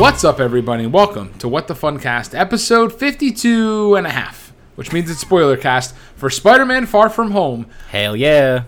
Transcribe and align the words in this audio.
What's 0.00 0.24
up, 0.24 0.40
everybody? 0.40 0.86
Welcome 0.86 1.34
to 1.40 1.46
What 1.46 1.68
the 1.68 1.74
Fun 1.74 2.00
Cast, 2.00 2.34
episode 2.34 2.90
52 2.90 3.96
and 3.96 4.06
a 4.06 4.10
half, 4.10 4.50
which 4.74 4.94
means 4.94 5.10
it's 5.10 5.20
spoiler 5.20 5.58
cast 5.58 5.94
for 6.16 6.30
Spider 6.30 6.64
Man 6.64 6.86
Far 6.86 7.10
From 7.10 7.32
Home, 7.32 7.66
Hell 7.90 8.16
yeah. 8.16 8.62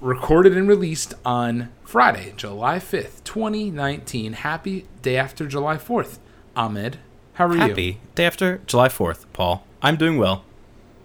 recorded 0.00 0.56
and 0.56 0.66
released 0.66 1.14
on 1.24 1.68
Friday, 1.84 2.34
July 2.36 2.80
5th, 2.80 3.22
2019. 3.22 4.32
Happy 4.32 4.86
day 5.02 5.16
after 5.16 5.46
July 5.46 5.76
4th. 5.76 6.18
Ahmed, 6.56 6.98
how 7.34 7.46
are 7.46 7.54
you? 7.54 7.60
Happy 7.60 8.00
day 8.16 8.24
after 8.26 8.58
July 8.66 8.88
4th, 8.88 9.26
Paul. 9.32 9.64
I'm 9.82 9.94
doing 9.94 10.18
well. 10.18 10.44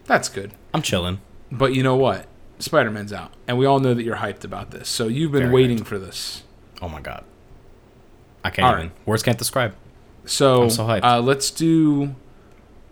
That's 0.05 0.27
good. 0.27 0.53
I'm 0.73 0.81
chilling. 0.81 1.21
But 1.51 1.75
you 1.75 1.83
know 1.83 1.95
what? 1.95 2.25
Spider 2.57 2.89
Man's 2.89 3.13
out, 3.13 3.31
and 3.47 3.59
we 3.59 3.67
all 3.67 3.79
know 3.79 3.93
that 3.93 4.01
you're 4.01 4.15
hyped 4.15 4.43
about 4.43 4.71
this. 4.71 4.89
So 4.89 5.07
you've 5.07 5.33
been 5.33 5.43
Very 5.43 5.53
waiting 5.53 5.77
hyped. 5.81 5.85
for 5.85 5.99
this. 5.99 6.41
Oh 6.81 6.89
my 6.89 6.99
god. 6.99 7.23
I 8.47 8.49
can't 8.49 8.65
All 8.65 8.73
even. 8.73 8.87
right. 8.89 9.07
Words 9.07 9.23
can't 9.23 9.37
describe. 9.37 9.75
So, 10.25 10.63
I'm 10.63 10.69
so 10.69 10.83
hyped. 10.85 11.03
Uh, 11.03 11.21
let's 11.21 11.51
do 11.51 12.15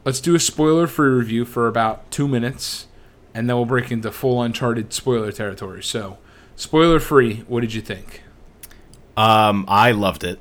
let's 0.06 0.20
do 0.20 0.36
a 0.36 0.40
spoiler 0.40 0.88
free 0.88 1.10
review 1.10 1.44
for 1.46 1.68
about 1.68 2.10
two 2.12 2.28
minutes, 2.28 2.88
and 3.34 3.50
then 3.50 3.56
we'll 3.58 3.66
break 3.66 3.92
into 3.92 4.12
full 4.12 4.42
Uncharted 4.42 4.94
spoiler 4.94 5.32
territory. 5.32 5.84
So, 5.84 6.18
spoiler 6.56 7.00
free. 7.00 7.44
What 7.48 7.62
did 7.62 7.74
you 7.74 7.82
think? 7.82 8.22
Um, 9.18 9.66
I 9.68 9.92
loved 9.92 10.24
it. 10.24 10.40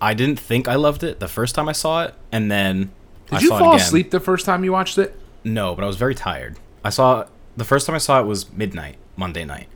I 0.00 0.14
didn't 0.14 0.38
think 0.38 0.68
I 0.68 0.74
loved 0.74 1.02
it 1.02 1.20
the 1.20 1.28
first 1.28 1.54
time 1.54 1.68
I 1.68 1.72
saw 1.72 2.04
it, 2.04 2.14
and 2.30 2.50
then 2.50 2.90
Did 3.30 3.36
I 3.36 3.40
you 3.40 3.48
saw 3.48 3.58
fall 3.58 3.72
it 3.72 3.76
again. 3.76 3.86
asleep 3.86 4.10
the 4.10 4.20
first 4.20 4.44
time 4.46 4.62
you 4.64 4.72
watched 4.72 4.98
it? 4.98 5.18
No, 5.44 5.74
but 5.74 5.84
I 5.84 5.86
was 5.86 5.96
very 5.96 6.14
tired. 6.14 6.56
I 6.84 6.90
saw 6.90 7.26
the 7.56 7.64
first 7.64 7.86
time 7.86 7.94
I 7.94 7.98
saw 7.98 8.20
it 8.20 8.26
was 8.26 8.52
midnight, 8.52 8.96
Monday 9.16 9.44
night. 9.44 9.68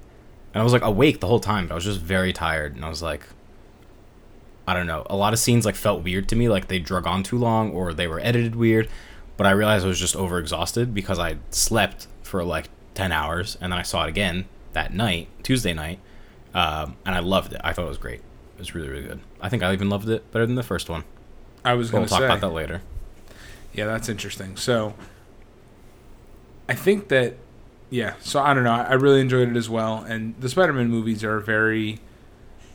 And 0.52 0.60
I 0.60 0.64
was 0.64 0.72
like 0.72 0.82
awake 0.82 1.20
the 1.20 1.26
whole 1.28 1.40
time, 1.40 1.68
but 1.68 1.74
I 1.74 1.76
was 1.76 1.84
just 1.84 2.00
very 2.00 2.32
tired 2.32 2.74
and 2.74 2.84
I 2.84 2.88
was 2.88 3.02
like 3.02 3.22
I 4.70 4.74
don't 4.74 4.86
know. 4.86 5.04
A 5.10 5.16
lot 5.16 5.32
of 5.32 5.40
scenes 5.40 5.66
like 5.66 5.74
felt 5.74 6.04
weird 6.04 6.28
to 6.28 6.36
me, 6.36 6.48
like 6.48 6.68
they 6.68 6.78
drug 6.78 7.04
on 7.04 7.24
too 7.24 7.36
long 7.36 7.72
or 7.72 7.92
they 7.92 8.06
were 8.06 8.20
edited 8.20 8.54
weird, 8.54 8.88
but 9.36 9.44
I 9.44 9.50
realized 9.50 9.84
I 9.84 9.88
was 9.88 9.98
just 9.98 10.14
overexhausted 10.14 10.94
because 10.94 11.18
I 11.18 11.38
slept 11.50 12.06
for 12.22 12.44
like 12.44 12.68
10 12.94 13.10
hours 13.10 13.58
and 13.60 13.72
then 13.72 13.80
I 13.80 13.82
saw 13.82 14.04
it 14.04 14.08
again 14.08 14.44
that 14.72 14.94
night, 14.94 15.26
Tuesday 15.42 15.72
night. 15.72 15.98
Um, 16.54 16.96
and 17.04 17.16
I 17.16 17.18
loved 17.18 17.52
it. 17.52 17.60
I 17.64 17.72
thought 17.72 17.86
it 17.86 17.88
was 17.88 17.98
great. 17.98 18.20
It 18.20 18.58
was 18.58 18.72
really 18.74 18.88
really 18.88 19.02
good. 19.02 19.18
I 19.40 19.48
think 19.48 19.64
I 19.64 19.72
even 19.72 19.88
loved 19.88 20.08
it 20.08 20.30
better 20.30 20.46
than 20.46 20.54
the 20.54 20.62
first 20.62 20.88
one. 20.88 21.02
I 21.64 21.74
was 21.74 21.90
going 21.90 22.02
we'll 22.02 22.08
to 22.08 22.10
talk 22.10 22.20
say. 22.20 22.26
about 22.26 22.40
that 22.40 22.50
later. 22.54 22.82
Yeah, 23.72 23.86
that's 23.86 24.08
interesting. 24.08 24.56
So, 24.56 24.94
I 26.68 26.74
think 26.74 27.08
that, 27.08 27.34
yeah. 27.90 28.14
So 28.20 28.40
I 28.40 28.54
don't 28.54 28.64
know. 28.64 28.72
I 28.72 28.82
I 28.82 28.92
really 28.94 29.20
enjoyed 29.20 29.48
it 29.48 29.56
as 29.56 29.68
well. 29.68 29.98
And 29.98 30.34
the 30.40 30.48
Spider-Man 30.48 30.88
movies 30.88 31.22
are 31.24 31.40
very, 31.40 31.98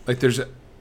like, 0.08 0.20
there's 0.20 0.40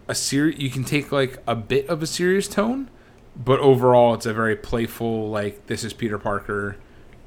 a, 0.09 0.15
series. 0.15 0.59
You 0.59 0.71
can 0.71 0.85
take 0.85 1.13
like 1.13 1.39
a 1.47 1.55
bit 1.55 1.89
of 1.89 2.03
a 2.03 2.07
serious 2.07 2.49
tone, 2.49 2.91
but 3.37 3.61
overall, 3.61 4.15
it's 4.15 4.27
a 4.27 4.35
very 4.35 4.57
playful. 4.57 5.31
Like, 5.31 5.67
this 5.67 5.85
is 5.85 5.93
Peter 5.93 6.19
Parker, 6.19 6.77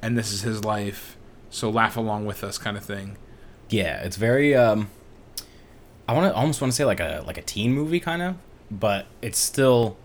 and 0.01 0.17
this 0.17 0.31
is 0.31 0.41
his 0.41 0.63
life. 0.63 1.17
So 1.49 1.69
laugh 1.69 1.97
along 1.97 2.25
with 2.25 2.43
us, 2.43 2.57
kind 2.57 2.77
of 2.77 2.83
thing. 2.83 3.17
Yeah, 3.69 4.01
it's 4.01 4.15
very 4.15 4.55
um 4.55 4.89
I 6.07 6.13
want 6.13 6.31
to 6.31 6.35
almost 6.35 6.61
want 6.61 6.71
to 6.71 6.75
say 6.75 6.85
like 6.85 6.99
a 6.99 7.23
like 7.25 7.37
a 7.37 7.41
teen 7.41 7.73
movie 7.73 7.99
kind 7.99 8.21
of, 8.21 8.35
but 8.71 9.07
it's 9.21 9.39
still 9.39 9.97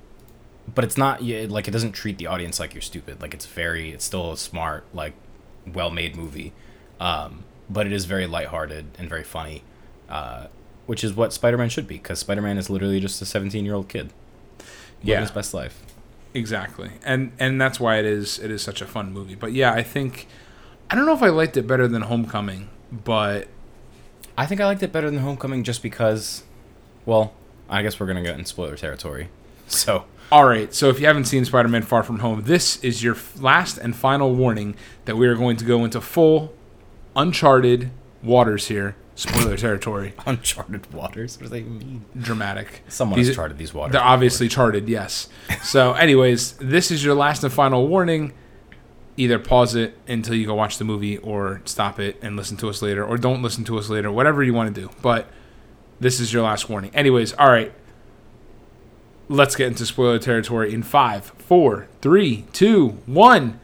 but 0.72 0.84
it's 0.84 0.96
not 0.96 1.22
like 1.22 1.68
it 1.68 1.70
doesn't 1.70 1.92
treat 1.92 2.18
the 2.18 2.26
audience 2.26 2.58
like 2.58 2.74
you're 2.74 2.82
stupid. 2.82 3.20
Like 3.20 3.34
it's 3.34 3.46
very 3.46 3.90
it's 3.90 4.04
still 4.04 4.32
a 4.32 4.36
smart 4.36 4.84
like 4.92 5.14
well-made 5.66 6.16
movie. 6.16 6.52
Um 7.00 7.44
but 7.70 7.86
it 7.86 7.92
is 7.92 8.04
very 8.04 8.26
lighthearted 8.26 8.86
and 8.98 9.08
very 9.08 9.24
funny. 9.24 9.62
Uh 10.08 10.48
which 10.92 11.02
is 11.02 11.14
what 11.14 11.32
Spider-Man 11.32 11.70
should 11.70 11.88
be 11.88 11.98
cuz 11.98 12.18
Spider-Man 12.18 12.58
is 12.58 12.68
literally 12.68 13.00
just 13.00 13.22
a 13.22 13.24
17-year-old 13.24 13.88
kid. 13.88 14.06
Living 14.58 15.12
Yeah. 15.12 15.20
his 15.22 15.30
best 15.30 15.54
life. 15.54 15.76
Exactly, 16.34 16.90
and 17.04 17.32
and 17.38 17.58
that's 17.60 17.78
why 17.80 17.96
it 17.98 18.04
is 18.04 18.38
it 18.38 18.50
is 18.50 18.60
such 18.62 18.80
a 18.82 18.86
fun 18.86 19.12
movie. 19.12 19.34
But 19.34 19.52
yeah, 19.52 19.72
I 19.72 19.82
think 19.82 20.26
I 20.90 20.94
don't 20.94 21.06
know 21.06 21.14
if 21.14 21.22
I 21.22 21.28
liked 21.30 21.56
it 21.56 21.66
better 21.66 21.88
than 21.88 22.02
Homecoming, 22.02 22.68
but 22.92 23.48
I 24.36 24.44
think 24.46 24.60
I 24.60 24.66
liked 24.66 24.82
it 24.82 24.92
better 24.92 25.10
than 25.10 25.20
Homecoming 25.20 25.62
just 25.64 25.82
because 25.82 26.42
well, 27.06 27.32
I 27.70 27.82
guess 27.82 27.98
we're 27.98 28.06
going 28.06 28.22
to 28.22 28.28
get 28.30 28.38
in 28.38 28.44
spoiler 28.44 28.76
territory. 28.76 29.28
So, 29.68 30.04
All 30.30 30.44
right, 30.44 30.72
so 30.74 30.90
if 30.90 31.00
you 31.00 31.06
haven't 31.06 31.24
seen 31.24 31.44
Spider 31.46 31.68
Man 31.68 31.80
Far 31.82 32.02
From 32.02 32.18
Home, 32.18 32.42
this 32.44 32.76
is 32.84 33.02
your 33.02 33.16
last 33.40 33.78
and 33.78 33.96
final 33.96 34.34
warning 34.34 34.74
that 35.06 35.16
we 35.16 35.26
are 35.26 35.34
going 35.34 35.56
to 35.56 35.64
go 35.64 35.82
into 35.84 35.98
full 36.00 36.52
uncharted 37.16 37.90
waters 38.22 38.68
here. 38.68 38.96
Spoiler 39.14 39.56
territory. 39.56 40.14
uncharted 40.26 40.92
waters. 40.92 41.36
What 41.36 41.42
does 41.42 41.50
that 41.50 41.58
even 41.58 41.78
mean? 41.78 42.04
Dramatic. 42.18 42.82
Someone 42.88 43.18
These- 43.18 43.28
has 43.28 43.36
charted 43.36 43.58
these 43.58 43.74
waters. 43.74 43.92
They're 43.92 44.00
before. 44.00 44.12
obviously 44.12 44.48
charted, 44.48 44.88
yes. 44.88 45.28
So, 45.62 45.92
anyways, 46.04 46.52
this 46.54 46.90
is 46.90 47.04
your 47.04 47.14
last 47.14 47.44
and 47.44 47.52
final 47.52 47.86
warning. 47.88 48.32
Either 49.18 49.38
pause 49.38 49.74
it 49.74 49.98
until 50.08 50.34
you 50.34 50.46
go 50.46 50.54
watch 50.54 50.78
the 50.78 50.84
movie 50.84 51.18
or 51.18 51.60
stop 51.66 52.00
it 52.00 52.18
and 52.22 52.34
listen 52.36 52.56
to 52.56 52.68
us 52.70 52.80
later, 52.80 53.04
or 53.04 53.18
don't 53.18 53.42
listen 53.42 53.62
to 53.64 53.78
us 53.78 53.90
later, 53.90 54.10
whatever 54.10 54.42
you 54.42 54.54
want 54.54 54.74
to 54.74 54.80
do. 54.80 54.88
But 55.02 55.26
this 56.00 56.18
is 56.18 56.32
your 56.32 56.42
last 56.44 56.70
warning. 56.70 56.90
Anyways, 56.94 57.34
all 57.34 57.48
right. 57.50 57.72
Let's 59.28 59.54
get 59.54 59.68
into 59.68 59.84
spoiler 59.86 60.18
territory 60.18 60.72
in 60.72 60.82
five, 60.82 61.26
four, 61.38 61.88
three, 62.00 62.46
two, 62.54 62.98
one. 63.06 63.60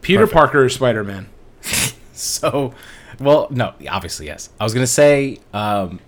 Peter 0.00 0.20
Perfect. 0.20 0.34
Parker 0.34 0.64
is 0.64 0.74
Spider 0.74 1.04
Man. 1.04 1.28
So, 2.12 2.74
well, 3.20 3.46
no, 3.50 3.74
obviously 3.88 4.26
yes. 4.26 4.50
I 4.58 4.64
was 4.64 4.74
gonna 4.74 4.86
say 4.86 5.38
um, 5.52 6.00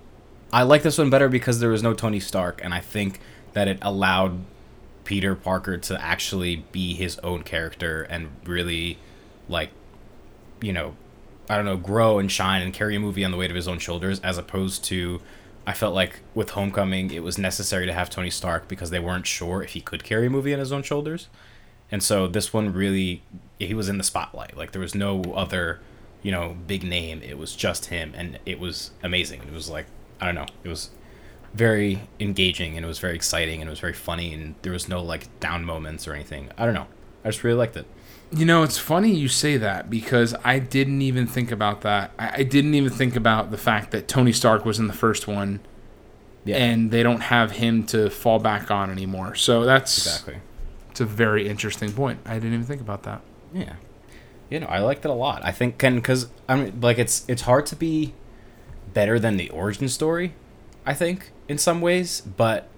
I 0.53 0.65
like 0.65 0.83
this 0.83 0.99
one 0.99 1.11
better 1.11 1.28
because 1.28 1.61
there 1.61 1.71
was 1.71 1.83
no 1.83 1.95
Tony 1.95 2.21
Stark, 2.21 2.61
and 2.62 2.75
I 2.75 2.81
think 2.81 3.21
that 3.55 3.69
it 3.69 3.78
allowed 3.81 4.41
Peter 5.05 5.34
Parker 5.34 5.78
to 5.78 6.03
actually 6.03 6.65
be 6.73 6.95
his 6.95 7.19
own 7.21 7.43
character 7.43 8.03
and 8.03 8.31
really, 8.45 8.99
like, 9.49 9.71
you 10.61 10.73
know, 10.73 10.95
I 11.49 11.56
don't 11.56 11.65
know, 11.65 11.77
grow 11.77 12.19
and 12.19 12.31
shine 12.31 12.62
and 12.62 12.73
carry 12.73 12.97
a 12.97 13.00
movie 13.00 13.25
on 13.25 13.31
the 13.31 13.37
weight 13.37 13.50
of 13.50 13.56
his 13.56 13.67
own 13.67 13.79
shoulders, 13.79 14.21
as 14.21 14.39
opposed 14.39 14.84
to. 14.84 15.21
I 15.65 15.73
felt 15.73 15.94
like 15.94 16.21
with 16.34 16.50
Homecoming, 16.50 17.12
it 17.12 17.23
was 17.23 17.39
necessary 17.39 17.87
to 17.87 17.93
have 17.93 18.11
Tony 18.11 18.31
Stark 18.31 18.67
because 18.67 18.91
they 18.91 18.99
weren't 18.99 19.29
sure 19.29 19.62
if 19.62 19.71
he 19.71 19.81
could 19.81 20.03
carry 20.03 20.27
a 20.27 20.31
movie 20.31 20.53
on 20.53 20.59
his 20.59 20.73
own 20.73 20.83
shoulders. 20.83 21.29
And 21.91 22.03
so 22.03 22.27
this 22.27 22.53
one 22.53 22.73
really, 22.73 23.23
he 23.61 23.73
was 23.73 23.89
in 23.89 23.97
the 23.97 24.03
spotlight. 24.03 24.56
Like 24.56 24.73
there 24.73 24.81
was 24.81 24.94
no 24.94 25.23
other, 25.34 25.81
you 26.22 26.31
know, 26.31 26.56
big 26.66 26.84
name. 26.84 27.22
It 27.22 27.38
was 27.38 27.55
just 27.55 27.87
him, 27.87 28.12
and 28.16 28.38
it 28.47 28.59
was 28.59 28.91
amazing. 29.03 29.43
It 29.43 29.53
was 29.53 29.69
like 29.69 29.87
I 30.21 30.27
don't 30.27 30.37
know, 30.37 30.47
it 30.62 30.69
was 30.69 30.91
very 31.53 32.03
engaging 32.21 32.77
and 32.77 32.84
it 32.84 32.88
was 32.88 33.00
very 33.00 33.15
exciting 33.15 33.60
and 33.60 33.69
it 33.69 33.71
was 33.71 33.81
very 33.81 33.93
funny 33.93 34.32
and 34.32 34.55
there 34.62 34.72
was 34.72 34.88
no 34.88 35.03
like 35.03 35.28
down 35.41 35.65
moments 35.65 36.06
or 36.06 36.15
anything. 36.15 36.49
I 36.56 36.65
don't 36.65 36.75
know. 36.75 36.87
I 37.25 37.28
just 37.28 37.43
really 37.44 37.59
liked 37.59 37.77
it. 37.77 37.87
You 38.31 38.47
know, 38.47 38.62
it's 38.62 38.78
funny 38.78 39.12
you 39.15 39.28
say 39.28 39.56
that 39.59 39.91
because 39.91 40.34
I 40.44 40.59
didn't 40.61 41.03
even 41.03 41.27
think 41.27 41.50
about 41.50 41.82
that. 41.82 42.12
I, 42.19 42.37
I 42.37 42.43
didn't 42.44 42.75
even 42.75 42.91
think 42.91 43.16
about 43.16 43.50
the 43.50 43.59
fact 43.59 43.91
that 43.91 44.09
Tony 44.09 44.32
Stark 44.32 44.65
was 44.65 44.78
in 44.78 44.87
the 44.87 44.94
first 44.94 45.27
one 45.27 45.61
Yeah, 46.44 46.56
and 46.56 46.91
they 46.91 47.03
don't 47.03 47.21
have 47.21 47.50
him 47.53 47.84
to 47.88 48.09
fall 48.09 48.38
back 48.38 48.71
on 48.71 48.91
anymore. 48.91 49.34
So 49.34 49.65
that's 49.65 49.99
exactly. 49.99 50.37
it's 50.91 51.00
a 51.00 51.05
very 51.05 51.49
interesting 51.49 51.93
point. 51.93 52.21
I 52.25 52.34
didn't 52.34 52.55
even 52.55 52.65
think 52.65 52.81
about 52.81 53.03
that. 53.03 53.21
Yeah, 53.53 53.75
you 54.52 54.60
know, 54.60 54.66
I 54.66 54.80
liked 54.80 55.04
it 55.06 55.10
a 55.10 55.14
lot. 55.14 55.42
I 55.44 55.50
think 55.50 55.78
can 55.78 55.96
because 55.96 56.28
I 56.46 56.56
mean, 56.56 56.80
like 56.80 56.98
it's 56.98 57.24
it's 57.26 57.42
hard 57.42 57.64
to 57.66 57.76
be 57.76 58.12
better 58.92 59.18
than 59.18 59.38
the 59.38 59.48
origin 59.48 59.88
story. 59.88 60.34
I 60.84 60.92
think 60.92 61.32
in 61.48 61.56
some 61.56 61.80
ways, 61.80 62.20
but 62.20 62.68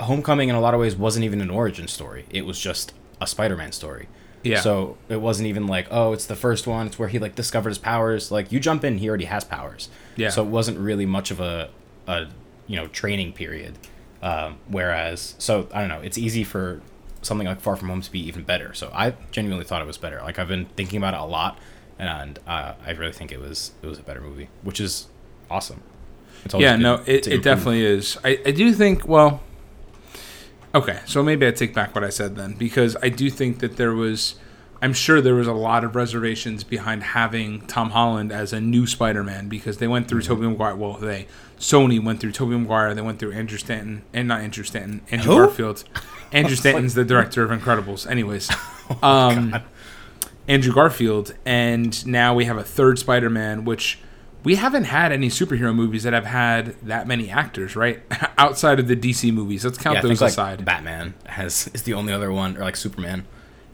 Homecoming 0.00 0.48
in 0.48 0.54
a 0.54 0.60
lot 0.60 0.74
of 0.74 0.80
ways 0.80 0.96
wasn't 0.96 1.24
even 1.24 1.40
an 1.40 1.48
origin 1.48 1.88
story. 1.88 2.26
It 2.28 2.44
was 2.44 2.58
just 2.58 2.92
a 3.20 3.26
Spider-Man 3.26 3.72
story. 3.72 4.08
Yeah. 4.42 4.60
So 4.60 4.98
it 5.08 5.20
wasn't 5.20 5.46
even 5.46 5.68
like, 5.68 5.86
oh, 5.90 6.12
it's 6.12 6.26
the 6.26 6.34
first 6.34 6.66
one. 6.66 6.88
It's 6.88 6.98
where 6.98 7.08
he 7.08 7.18
like 7.18 7.34
discovered 7.36 7.68
his 7.68 7.78
powers. 7.78 8.30
Like 8.32 8.50
you 8.50 8.58
jump 8.58 8.82
in, 8.84 8.98
he 8.98 9.08
already 9.08 9.26
has 9.26 9.44
powers. 9.44 9.88
Yeah. 10.16 10.30
So 10.30 10.42
it 10.42 10.48
wasn't 10.48 10.78
really 10.78 11.06
much 11.06 11.30
of 11.30 11.40
a, 11.40 11.70
a 12.08 12.26
you 12.66 12.76
know, 12.76 12.88
training 12.88 13.32
period. 13.32 13.78
Um, 14.20 14.58
whereas, 14.66 15.36
so 15.38 15.68
I 15.72 15.80
don't 15.80 15.88
know. 15.88 16.00
It's 16.00 16.18
easy 16.18 16.42
for 16.42 16.82
something 17.22 17.46
like 17.46 17.60
Far 17.60 17.76
From 17.76 17.88
Home 17.88 18.00
to 18.02 18.10
be 18.12 18.20
even 18.26 18.42
better. 18.42 18.74
So 18.74 18.90
I 18.94 19.14
genuinely 19.30 19.64
thought 19.64 19.80
it 19.80 19.86
was 19.86 19.98
better. 19.98 20.20
Like 20.22 20.38
I've 20.38 20.48
been 20.48 20.66
thinking 20.76 20.98
about 20.98 21.14
it 21.14 21.20
a 21.20 21.24
lot, 21.24 21.58
and 21.98 22.38
uh, 22.46 22.74
I 22.84 22.90
really 22.92 23.12
think 23.12 23.32
it 23.32 23.40
was 23.40 23.72
it 23.82 23.86
was 23.86 23.98
a 23.98 24.02
better 24.02 24.20
movie, 24.20 24.48
which 24.62 24.80
is 24.80 25.06
awesome. 25.50 25.82
It's 26.44 26.54
yeah, 26.54 26.74
no, 26.76 27.02
it, 27.06 27.26
it 27.28 27.42
definitely 27.42 27.84
is. 27.84 28.18
I, 28.24 28.40
I 28.44 28.50
do 28.50 28.72
think, 28.72 29.06
well, 29.06 29.40
okay, 30.74 31.00
so 31.06 31.22
maybe 31.22 31.46
I 31.46 31.52
take 31.52 31.72
back 31.74 31.94
what 31.94 32.02
I 32.04 32.08
said 32.10 32.34
then 32.36 32.54
because 32.54 32.96
I 33.02 33.10
do 33.10 33.30
think 33.30 33.60
that 33.60 33.76
there 33.76 33.94
was, 33.94 34.34
I'm 34.80 34.92
sure 34.92 35.20
there 35.20 35.36
was 35.36 35.46
a 35.46 35.52
lot 35.52 35.84
of 35.84 35.94
reservations 35.94 36.64
behind 36.64 37.04
having 37.04 37.60
Tom 37.68 37.90
Holland 37.90 38.32
as 38.32 38.52
a 38.52 38.60
new 38.60 38.88
Spider 38.88 39.22
Man 39.22 39.48
because 39.48 39.78
they 39.78 39.86
went 39.86 40.08
through 40.08 40.22
Mm-hmm. 40.22 40.34
Tobey 40.34 40.48
Maguire. 40.48 40.74
Well, 40.74 40.94
they, 40.94 41.28
Sony 41.60 42.02
went 42.02 42.18
through 42.18 42.32
Tobey 42.32 42.56
Maguire, 42.56 42.92
they 42.94 43.02
went 43.02 43.20
through 43.20 43.32
Andrew 43.32 43.58
Stanton, 43.58 44.02
and 44.12 44.26
not 44.26 44.40
Andrew 44.40 44.64
Stanton, 44.64 45.02
Andrew 45.12 45.32
Who? 45.34 45.46
Garfield. 45.46 45.84
Andrew 46.32 46.56
Stanton's 46.56 46.94
the 46.94 47.04
director 47.04 47.42
of 47.44 47.50
Incredibles. 47.50 48.08
Anyways, 48.10 48.50
um, 49.02 49.56
Andrew 50.48 50.72
Garfield, 50.72 51.34
and 51.44 52.04
now 52.06 52.34
we 52.34 52.44
have 52.46 52.56
a 52.56 52.64
third 52.64 52.98
Spider-Man, 52.98 53.64
which 53.64 53.98
we 54.44 54.56
haven't 54.56 54.84
had 54.84 55.12
any 55.12 55.28
superhero 55.28 55.72
movies 55.74 56.02
that 56.02 56.12
have 56.12 56.26
had 56.26 56.74
that 56.82 57.06
many 57.06 57.30
actors, 57.30 57.76
right? 57.76 58.02
Outside 58.38 58.80
of 58.80 58.88
the 58.88 58.96
DC 58.96 59.32
movies. 59.32 59.64
Let's 59.64 59.78
count 59.78 59.96
Yeah, 59.96 60.02
those 60.02 60.08
think 60.10 60.20
like 60.22 60.30
aside. 60.32 60.64
Batman 60.64 61.14
has 61.26 61.68
is 61.74 61.84
the 61.84 61.94
only 61.94 62.12
other 62.12 62.32
one, 62.32 62.56
or 62.56 62.60
like 62.60 62.74
Superman. 62.76 63.24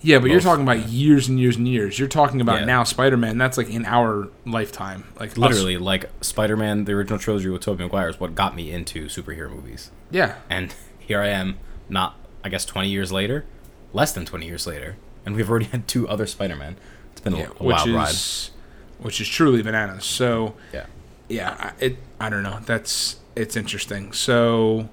yeah, 0.02 0.19
but 0.19 0.31
you're 0.31 0.40
talking 0.40 0.62
about 0.62 0.88
years 0.90 1.26
and 1.26 1.40
years 1.40 1.56
and 1.56 1.66
years. 1.66 1.99
You're 1.99 2.06
talking 2.06 2.43
about 2.43 2.61
Yeah. 2.61 2.66
now 2.66 2.84
Spider-Man. 2.84 3.38
That's 3.38 3.56
like 3.56 3.70
in 3.70 3.87
our 3.87 4.28
lifetime. 4.44 5.04
Like 5.19 5.31
us- 5.31 5.38
Literally, 5.38 5.78
like 5.78 6.11
Spider-Man, 6.20 6.84
the 6.84 6.93
original 6.93 7.19
trilogy 7.19 7.49
with 7.49 7.62
Tobey 7.62 7.84
Maguire 7.84 8.11
is 8.11 8.20
what 8.20 8.34
got 8.34 8.54
me 8.54 8.70
into 8.70 9.06
superhero 9.06 9.50
movies. 9.50 9.90
Yeah. 10.11 10.34
And 10.50 10.75
here 10.99 11.22
I 11.22 11.28
am, 11.28 11.56
not 11.88 12.14
I 12.44 12.49
guess 12.49 12.64
20 12.64 12.88
years 12.88 13.11
later, 13.12 13.44
less 13.93 14.12
than 14.12 14.25
20 14.25 14.46
years 14.46 14.67
later, 14.67 14.96
and 15.26 15.35
we've 15.35 15.49
already 15.50 15.67
had 15.73 15.87
two 15.88 16.08
other 16.08 16.26
Spider-Man. 16.26 16.76
It's 17.12 17.20
been 17.20 17.35
a, 17.35 17.38
yeah, 17.38 17.46
a 17.58 17.62
which 17.64 17.76
wild 17.76 17.88
is 17.88 17.94
ride. 17.94 19.05
which 19.05 19.20
is 19.20 19.29
truly 19.29 19.62
bananas. 19.62 20.05
So 20.05 20.55
Yeah. 20.73 20.87
yeah, 21.29 21.56
I- 21.58 21.85
it 21.85 21.96
I 22.20 22.29
don't 22.31 22.43
know. 22.43 22.61
That's 22.64 23.17
it's 23.37 23.56
interesting. 23.56 24.12
So 24.12 24.88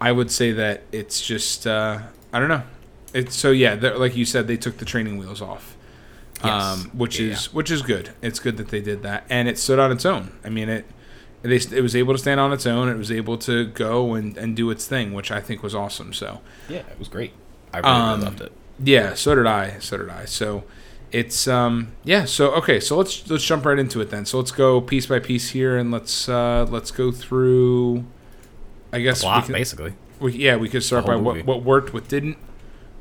I 0.00 0.12
would 0.12 0.30
say 0.30 0.52
that 0.52 0.82
it's 0.92 1.20
just 1.26 1.66
uh, 1.66 2.00
I 2.32 2.38
don't 2.38 2.48
know. 2.48 2.62
It's 3.14 3.34
so 3.36 3.50
yeah, 3.50 3.74
like 3.74 4.14
you 4.16 4.24
said, 4.24 4.46
they 4.46 4.56
took 4.58 4.76
the 4.78 4.84
training 4.84 5.16
wheels 5.18 5.40
off, 5.42 5.76
Yes. 6.44 6.62
um, 6.62 6.90
which 6.92 7.18
Yeah, 7.18 7.32
is 7.32 7.52
which 7.52 7.70
is 7.70 7.80
good. 7.82 8.10
It's 8.22 8.38
good 8.38 8.56
that 8.58 8.68
they 8.68 8.80
did 8.82 9.02
that, 9.02 9.24
and 9.30 9.48
it 9.48 9.58
stood 9.58 9.78
on 9.78 9.90
its 9.90 10.04
own. 10.04 10.32
I 10.44 10.50
mean 10.50 10.68
it. 10.68 10.84
They, 11.42 11.56
it 11.56 11.82
was 11.82 11.94
able 11.94 12.14
to 12.14 12.18
stand 12.18 12.40
on 12.40 12.52
its 12.52 12.66
own. 12.66 12.88
It 12.88 12.96
was 12.96 13.12
able 13.12 13.38
to 13.38 13.66
go 13.66 14.14
and, 14.14 14.36
and 14.36 14.56
do 14.56 14.70
its 14.70 14.86
thing, 14.86 15.12
which 15.12 15.30
I 15.30 15.40
think 15.40 15.62
was 15.62 15.74
awesome. 15.74 16.12
So, 16.12 16.40
Yeah, 16.68 16.78
it 16.78 16.98
was 16.98 17.08
great. 17.08 17.32
I 17.72 17.78
really, 17.78 17.90
Um, 17.90 18.10
really 18.10 18.24
loved 18.24 18.40
it. 18.40 18.52
yeah, 18.82 19.14
so 19.14 19.34
did 19.34 19.46
I. 19.46 19.78
So 19.78 19.98
did 19.98 20.08
I. 20.10 20.24
So 20.24 20.64
it's 21.12 21.46
um 21.48 21.92
yeah, 22.04 22.24
so 22.26 22.50
okay, 22.56 22.80
so 22.80 22.96
let's 22.98 23.28
let's 23.30 23.44
jump 23.44 23.64
right 23.64 23.78
into 23.78 24.00
it 24.00 24.10
then. 24.10 24.26
So 24.26 24.36
let's 24.38 24.50
go 24.50 24.80
piece 24.80 25.06
by 25.06 25.18
piece 25.20 25.50
here 25.50 25.76
and 25.78 25.90
let's 25.90 26.28
uh 26.28 26.66
let's 26.68 26.90
go 26.90 27.10
through 27.12 28.04
I 28.92 29.00
guess 29.00 29.22
we 29.22 29.30
can, 29.42 29.52
basically. 29.52 29.94
we, 30.20 30.32
yeah, 30.32 30.56
we 30.56 30.68
could 30.68 30.82
start 30.82 31.06
by 31.06 31.16
what 31.16 31.44
what 31.46 31.62
worked, 31.62 31.94
what 31.94 32.08
didn't. 32.08 32.36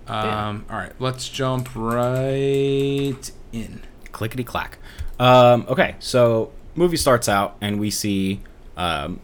Um 0.08 0.66
Yeah. 0.70 0.74
all 0.76 0.78
right, 0.80 0.94
let's 1.00 1.28
jump 1.28 1.70
right 1.76 3.32
in. 3.52 3.82
clickety 4.12 4.44
clack. 4.44 4.78
Um, 5.20 5.66
okay, 5.68 5.96
so 6.00 6.52
movie 6.78 6.98
starts 6.98 7.28
out 7.28 7.58
and 7.62 7.80
we 7.80 7.90
see 7.90 8.42
um, 8.78 9.20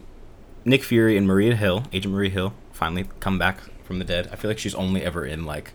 Nick 0.64 0.82
Fury 0.82 1.16
and 1.16 1.26
Maria 1.26 1.54
Hill, 1.56 1.84
Agent 1.92 2.12
Maria 2.14 2.30
Hill, 2.30 2.52
finally 2.72 3.06
come 3.20 3.38
back 3.38 3.60
from 3.84 3.98
the 3.98 4.04
dead. 4.04 4.28
I 4.32 4.36
feel 4.36 4.50
like 4.50 4.58
she's 4.58 4.74
only 4.74 5.02
ever 5.02 5.24
in 5.24 5.44
like 5.46 5.72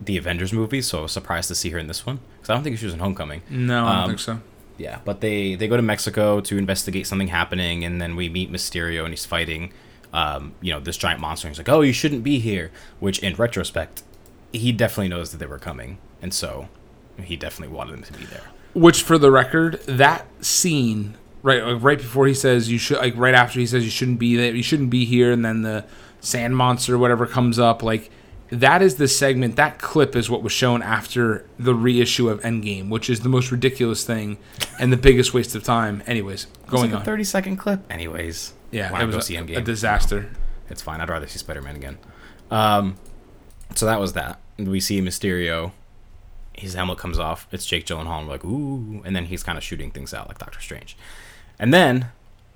the 0.00 0.16
Avengers 0.16 0.52
movies, 0.52 0.86
so 0.86 0.98
I 0.98 1.02
was 1.02 1.12
surprised 1.12 1.48
to 1.48 1.54
see 1.54 1.70
her 1.70 1.78
in 1.78 1.86
this 1.86 2.04
one 2.04 2.20
because 2.36 2.50
I 2.50 2.54
don't 2.54 2.62
think 2.62 2.78
she 2.78 2.84
was 2.84 2.94
in 2.94 3.00
Homecoming. 3.00 3.42
No, 3.48 3.86
I 3.86 3.92
don't 3.94 4.02
Um, 4.02 4.08
think 4.10 4.20
so. 4.20 4.40
Yeah, 4.78 4.98
but 5.06 5.22
they 5.22 5.54
they 5.54 5.68
go 5.68 5.76
to 5.76 5.82
Mexico 5.82 6.40
to 6.42 6.58
investigate 6.58 7.06
something 7.06 7.28
happening, 7.28 7.82
and 7.82 7.98
then 7.98 8.14
we 8.14 8.28
meet 8.28 8.52
Mysterio, 8.52 9.04
and 9.04 9.08
he's 9.14 9.24
fighting, 9.24 9.72
um, 10.12 10.52
you 10.60 10.70
know, 10.70 10.80
this 10.80 10.98
giant 10.98 11.18
monster. 11.18 11.48
And 11.48 11.54
he's 11.56 11.58
like, 11.66 11.70
"Oh, 11.70 11.80
you 11.80 11.94
shouldn't 11.94 12.22
be 12.22 12.38
here," 12.40 12.70
which 13.00 13.18
in 13.20 13.34
retrospect, 13.36 14.02
he 14.52 14.72
definitely 14.72 15.08
knows 15.08 15.30
that 15.30 15.38
they 15.38 15.46
were 15.46 15.58
coming, 15.58 15.96
and 16.20 16.34
so 16.34 16.68
he 17.22 17.36
definitely 17.36 17.74
wanted 17.74 17.92
them 17.94 18.02
to 18.02 18.12
be 18.12 18.26
there. 18.26 18.42
Which, 18.76 19.02
for 19.02 19.16
the 19.16 19.30
record, 19.30 19.80
that 19.86 20.26
scene 20.44 21.16
right 21.42 21.62
like, 21.62 21.82
right 21.82 21.98
before 21.98 22.26
he 22.26 22.34
says 22.34 22.70
you 22.70 22.76
should 22.76 22.98
like 22.98 23.16
right 23.16 23.34
after 23.34 23.58
he 23.58 23.66
says 23.66 23.84
you 23.84 23.90
shouldn't 23.90 24.18
be 24.18 24.36
there, 24.36 24.54
you 24.54 24.62
shouldn't 24.62 24.90
be 24.90 25.04
here, 25.04 25.32
and 25.32 25.44
then 25.44 25.62
the 25.62 25.86
sand 26.20 26.56
monster 26.56 26.96
or 26.96 26.98
whatever 26.98 27.26
comes 27.26 27.58
up, 27.58 27.82
like 27.82 28.10
that 28.50 28.82
is 28.82 28.96
the 28.96 29.08
segment. 29.08 29.56
That 29.56 29.78
clip 29.78 30.14
is 30.14 30.28
what 30.28 30.42
was 30.42 30.52
shown 30.52 30.82
after 30.82 31.48
the 31.58 31.74
reissue 31.74 32.28
of 32.28 32.40
Endgame, 32.42 32.90
which 32.90 33.08
is 33.08 33.20
the 33.20 33.28
most 33.28 33.50
ridiculous 33.50 34.04
thing 34.04 34.38
and 34.78 34.92
the 34.92 34.96
biggest 34.96 35.32
waste 35.32 35.54
of 35.54 35.64
time. 35.64 36.02
Anyways, 36.06 36.46
going 36.66 36.90
like 36.90 36.96
on. 36.96 37.02
a 37.02 37.04
thirty 37.04 37.24
second 37.24 37.56
clip. 37.56 37.80
Anyways, 37.90 38.52
yeah, 38.72 39.00
it 39.00 39.06
was 39.06 39.30
a, 39.30 39.36
a 39.36 39.60
disaster. 39.62 40.30
It's 40.68 40.82
fine. 40.82 41.00
I'd 41.00 41.08
rather 41.08 41.26
see 41.26 41.38
Spider 41.38 41.62
Man 41.62 41.76
again. 41.76 41.98
Um, 42.50 42.96
so 43.74 43.86
that 43.86 44.00
was 44.00 44.12
that. 44.12 44.40
We 44.58 44.80
see 44.80 45.00
Mysterio. 45.00 45.72
His 46.56 46.74
helmet 46.74 46.98
comes 46.98 47.18
off. 47.18 47.46
It's 47.52 47.66
Jake 47.66 47.86
Gyllenhaal. 47.86 48.18
And 48.18 48.26
we're 48.26 48.34
like, 48.34 48.44
ooh. 48.44 49.02
And 49.04 49.14
then 49.14 49.26
he's 49.26 49.42
kind 49.42 49.58
of 49.58 49.64
shooting 49.64 49.90
things 49.90 50.12
out 50.14 50.28
like 50.28 50.38
Doctor 50.38 50.60
Strange. 50.60 50.96
And 51.58 51.72
then, 51.72 52.06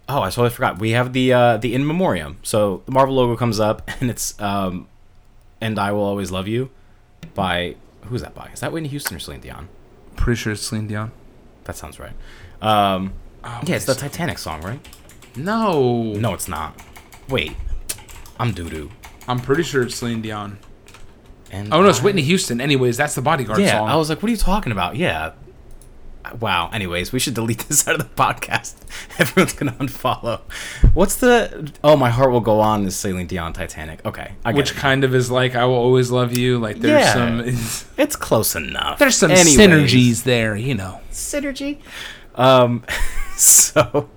oh, 0.08 0.22
I 0.22 0.30
totally 0.30 0.50
forgot. 0.50 0.78
We 0.78 0.90
have 0.90 1.12
the 1.12 1.32
uh, 1.32 1.56
the 1.58 1.74
in 1.74 1.86
memoriam. 1.86 2.38
So 2.42 2.82
the 2.86 2.92
Marvel 2.92 3.14
logo 3.14 3.36
comes 3.36 3.60
up, 3.60 3.88
and 4.00 4.10
it's 4.10 4.40
um, 4.40 4.88
"And 5.60 5.78
I 5.78 5.92
Will 5.92 6.02
Always 6.04 6.30
Love 6.30 6.48
You" 6.48 6.70
by 7.34 7.76
who's 8.06 8.22
that 8.22 8.34
by? 8.34 8.46
Is 8.52 8.60
that 8.60 8.72
Whitney 8.72 8.88
Houston 8.88 9.16
or 9.16 9.20
Celine 9.20 9.40
Dion? 9.40 9.68
Pretty 10.16 10.38
sure 10.38 10.52
it's 10.52 10.62
Celine 10.62 10.86
Dion. 10.86 11.12
That 11.64 11.76
sounds 11.76 11.98
right. 12.00 12.12
Um, 12.62 13.12
Oh, 13.42 13.60
yeah, 13.64 13.76
it's 13.76 13.86
the 13.86 13.94
Titanic 13.94 14.36
song, 14.36 14.60
right? 14.60 14.80
No, 15.34 16.02
No, 16.14 16.34
it's 16.34 16.46
not. 16.48 16.78
Wait, 17.28 17.52
I'm 18.38 18.52
doo 18.52 18.68
doo. 18.68 18.90
I'm 19.28 19.38
pretty 19.40 19.62
sure 19.62 19.82
it's 19.82 19.94
Celine 19.94 20.20
Dion. 20.20 20.58
And 21.50 21.72
Oh 21.74 21.82
no, 21.82 21.88
it's 21.88 22.00
I- 22.00 22.04
Whitney 22.04 22.22
Houston. 22.22 22.60
Anyways, 22.60 22.96
that's 22.96 23.14
the 23.14 23.22
Bodyguard 23.22 23.60
Yeah, 23.60 23.78
song. 23.78 23.88
I 23.88 23.96
was 23.96 24.08
like, 24.08 24.22
what 24.22 24.28
are 24.28 24.32
you 24.32 24.36
talking 24.36 24.72
about? 24.72 24.96
Yeah. 24.96 25.32
Wow. 26.38 26.70
Anyways, 26.72 27.12
we 27.12 27.18
should 27.18 27.34
delete 27.34 27.58
this 27.68 27.88
out 27.88 27.98
of 27.98 28.02
the 28.02 28.14
podcast. 28.22 28.74
Everyone's 29.18 29.52
gonna 29.54 29.72
unfollow. 29.72 30.40
What's 30.94 31.16
the? 31.16 31.72
Oh, 31.82 31.96
my 31.96 32.10
heart 32.10 32.30
will 32.30 32.40
go 32.40 32.60
on. 32.60 32.86
Is 32.86 32.94
Celine 32.94 33.26
Dion 33.26 33.52
Titanic? 33.52 34.04
Okay, 34.06 34.32
I 34.44 34.52
which 34.52 34.70
it. 34.72 34.76
kind 34.76 35.02
of 35.02 35.14
is 35.14 35.30
like 35.30 35.54
I 35.56 35.64
will 35.64 35.74
always 35.74 36.10
love 36.10 36.36
you. 36.36 36.58
Like 36.58 36.78
there's 36.78 37.04
Yeah. 37.06 37.14
some 37.14 37.40
It's 37.98 38.14
close 38.16 38.54
enough. 38.54 38.98
there's 38.98 39.16
some 39.16 39.30
Anyways. 39.30 39.56
synergies 39.58 40.22
there, 40.22 40.54
you 40.54 40.74
know. 40.74 41.00
Synergy. 41.10 41.78
Um, 42.36 42.84
so 43.36 44.08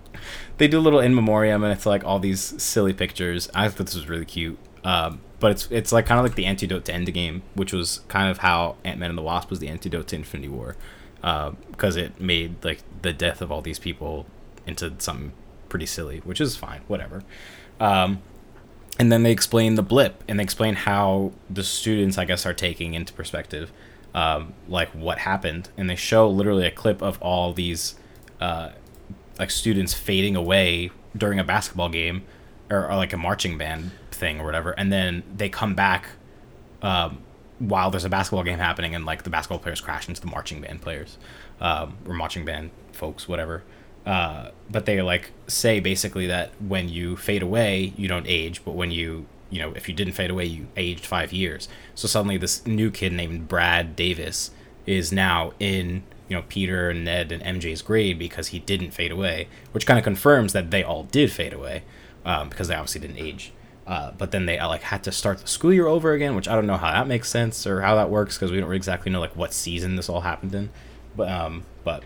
they 0.58 0.68
do 0.68 0.78
a 0.78 0.82
little 0.82 1.00
in 1.00 1.16
memoriam, 1.16 1.64
and 1.64 1.72
it's 1.74 1.86
like 1.86 2.04
all 2.04 2.20
these 2.20 2.62
silly 2.62 2.94
pictures. 2.94 3.50
I 3.56 3.70
thought 3.70 3.88
this 3.88 3.96
was 3.96 4.08
really 4.08 4.26
cute. 4.26 4.60
Um, 4.84 5.22
but 5.40 5.52
it's 5.52 5.68
it's 5.72 5.92
like 5.92 6.06
kind 6.06 6.20
of 6.20 6.26
like 6.26 6.36
the 6.36 6.46
antidote 6.46 6.86
to 6.86 6.94
Endgame, 6.94 7.42
which 7.54 7.74
was 7.74 8.02
kind 8.08 8.30
of 8.30 8.40
how 8.40 8.76
Ant 8.84 9.00
Man 9.00 9.10
and 9.10 9.18
the 9.18 9.24
Wasp 9.24 9.50
was 9.50 9.60
the 9.60 9.68
antidote 9.68 10.08
to 10.08 10.16
Infinity 10.16 10.50
War, 10.50 10.76
because 11.22 11.96
it 11.96 12.20
made 12.20 12.64
like 12.64 12.80
the 13.02 13.14
death 13.14 13.42
of 13.42 13.52
all 13.52 13.62
these 13.62 13.80
people 13.80 14.26
into 14.66 14.94
something 15.00 15.34
pretty 15.70 15.86
silly, 15.86 16.20
which 16.20 16.40
is 16.40 16.56
fine, 16.56 16.82
whatever. 16.88 17.24
Um, 17.80 18.22
and 19.00 19.12
then 19.12 19.24
they 19.24 19.32
explain 19.32 19.76
the 19.76 19.84
blip 19.84 20.24
and 20.28 20.40
they 20.40 20.44
explain 20.44 20.76
how 20.76 21.32
the 21.50 21.64
students 21.64 22.20
i 22.20 22.26
guess 22.26 22.46
are 22.46 22.54
taking 22.54 22.94
into 22.94 23.12
perspective 23.12 23.72
um, 24.14 24.54
like 24.68 24.90
what 24.90 25.20
happened. 25.20 25.70
And 25.78 25.90
they 25.90 25.96
show 25.96 26.30
literally 26.30 26.66
a 26.66 26.72
clip 26.72 27.02
of 27.02 27.22
all 27.22 27.54
these 27.54 27.96
uh, 28.40 28.72
like 29.40 29.52
students 29.52 29.94
fading 29.94 30.36
away 30.36 30.92
during 31.16 31.40
a 31.40 31.44
basketball 31.44 31.90
game 31.90 32.24
or, 32.70 32.90
or 32.90 32.96
like 32.96 33.14
a 33.14 33.18
marching 33.18 33.58
band 33.58 33.92
thing 34.14 34.40
or 34.40 34.46
whatever 34.46 34.72
and 34.72 34.92
then 34.92 35.24
they 35.36 35.50
come 35.50 35.74
back 35.76 36.08
um, 36.82 37.20
while 37.60 37.90
there's 37.90 38.06
a 38.06 38.10
basketball 38.10 38.44
game 38.44 38.60
happening 38.60 38.94
and 38.94 39.06
like 39.06 39.24
the 39.24 39.30
basketball 39.30 39.60
players 39.60 39.80
crash 39.80 40.08
into 40.08 40.22
the 40.22 40.28
marching 40.28 40.62
band 40.62 40.82
players 40.82 41.18
um, 41.62 41.98
or 42.08 42.14
marching 42.14 42.46
band 42.46 42.72
folks 42.92 43.28
whatever. 43.28 43.64
Uh, 44.06 44.50
but 44.70 44.86
they 44.86 45.02
like 45.02 45.32
say 45.48 45.80
basically 45.80 46.28
that 46.28 46.52
when 46.62 46.90
you 46.90 47.16
fade 47.16 47.42
away 47.42 47.94
you 47.96 48.08
don't 48.08 48.26
age 48.28 48.64
but 48.66 48.74
when 48.74 48.92
you 48.92 49.26
you 49.50 49.62
know 49.62 49.72
if 49.74 49.88
you 49.88 49.96
didn't 49.96 50.14
fade 50.14 50.30
away 50.30 50.46
you 50.46 50.68
aged 50.76 51.06
five 51.06 51.32
years. 51.32 51.70
So 51.96 52.08
suddenly 52.08 52.38
this 52.38 52.66
new 52.68 52.92
kid 52.92 53.14
named 53.14 53.48
brad 53.48 53.96
davis 53.96 54.52
is 54.86 55.14
now 55.14 55.54
in 55.60 56.04
you 56.28 56.36
know 56.36 56.44
peter 56.50 56.90
and 56.90 57.06
ned 57.06 57.32
and 57.32 57.42
mj's 57.44 57.82
grade 57.82 58.20
because 58.20 58.48
he 58.50 58.60
didn't 58.60 58.92
fade 58.92 59.12
away 59.12 59.48
which 59.72 59.86
kind 59.86 59.98
of 59.98 60.04
confirms 60.04 60.52
that 60.52 60.72
they 60.72 60.84
all 60.84 61.04
did 61.04 61.32
fade 61.32 61.54
away 61.54 61.84
um, 62.26 62.50
because 62.50 62.68
they 62.68 62.76
obviously 62.76 63.00
didn't 63.00 63.18
age 63.18 63.54
uh, 63.86 64.12
but 64.18 64.32
then 64.32 64.46
they 64.46 64.58
uh, 64.58 64.68
like 64.68 64.82
had 64.82 65.04
to 65.04 65.12
start 65.12 65.40
the 65.40 65.48
school 65.48 65.74
year 65.74 65.88
over 65.88 66.14
again 66.14 66.36
which 66.36 66.48
i 66.48 66.56
don't 66.56 66.66
know 66.68 66.78
how 66.78 66.92
that 66.92 67.08
makes 67.08 67.30
sense 67.30 67.68
or 67.68 67.82
how 67.82 67.96
that 67.96 68.10
works 68.10 68.36
because 68.38 68.52
we 68.52 68.60
don't 68.60 68.72
exactly 68.74 69.12
know 69.12 69.20
like 69.20 69.36
what 69.36 69.54
season 69.54 69.96
this 69.98 70.08
all 70.10 70.22
happened 70.22 70.54
in 70.56 70.70
but 71.16 71.30
um 71.30 71.64
but 71.84 72.04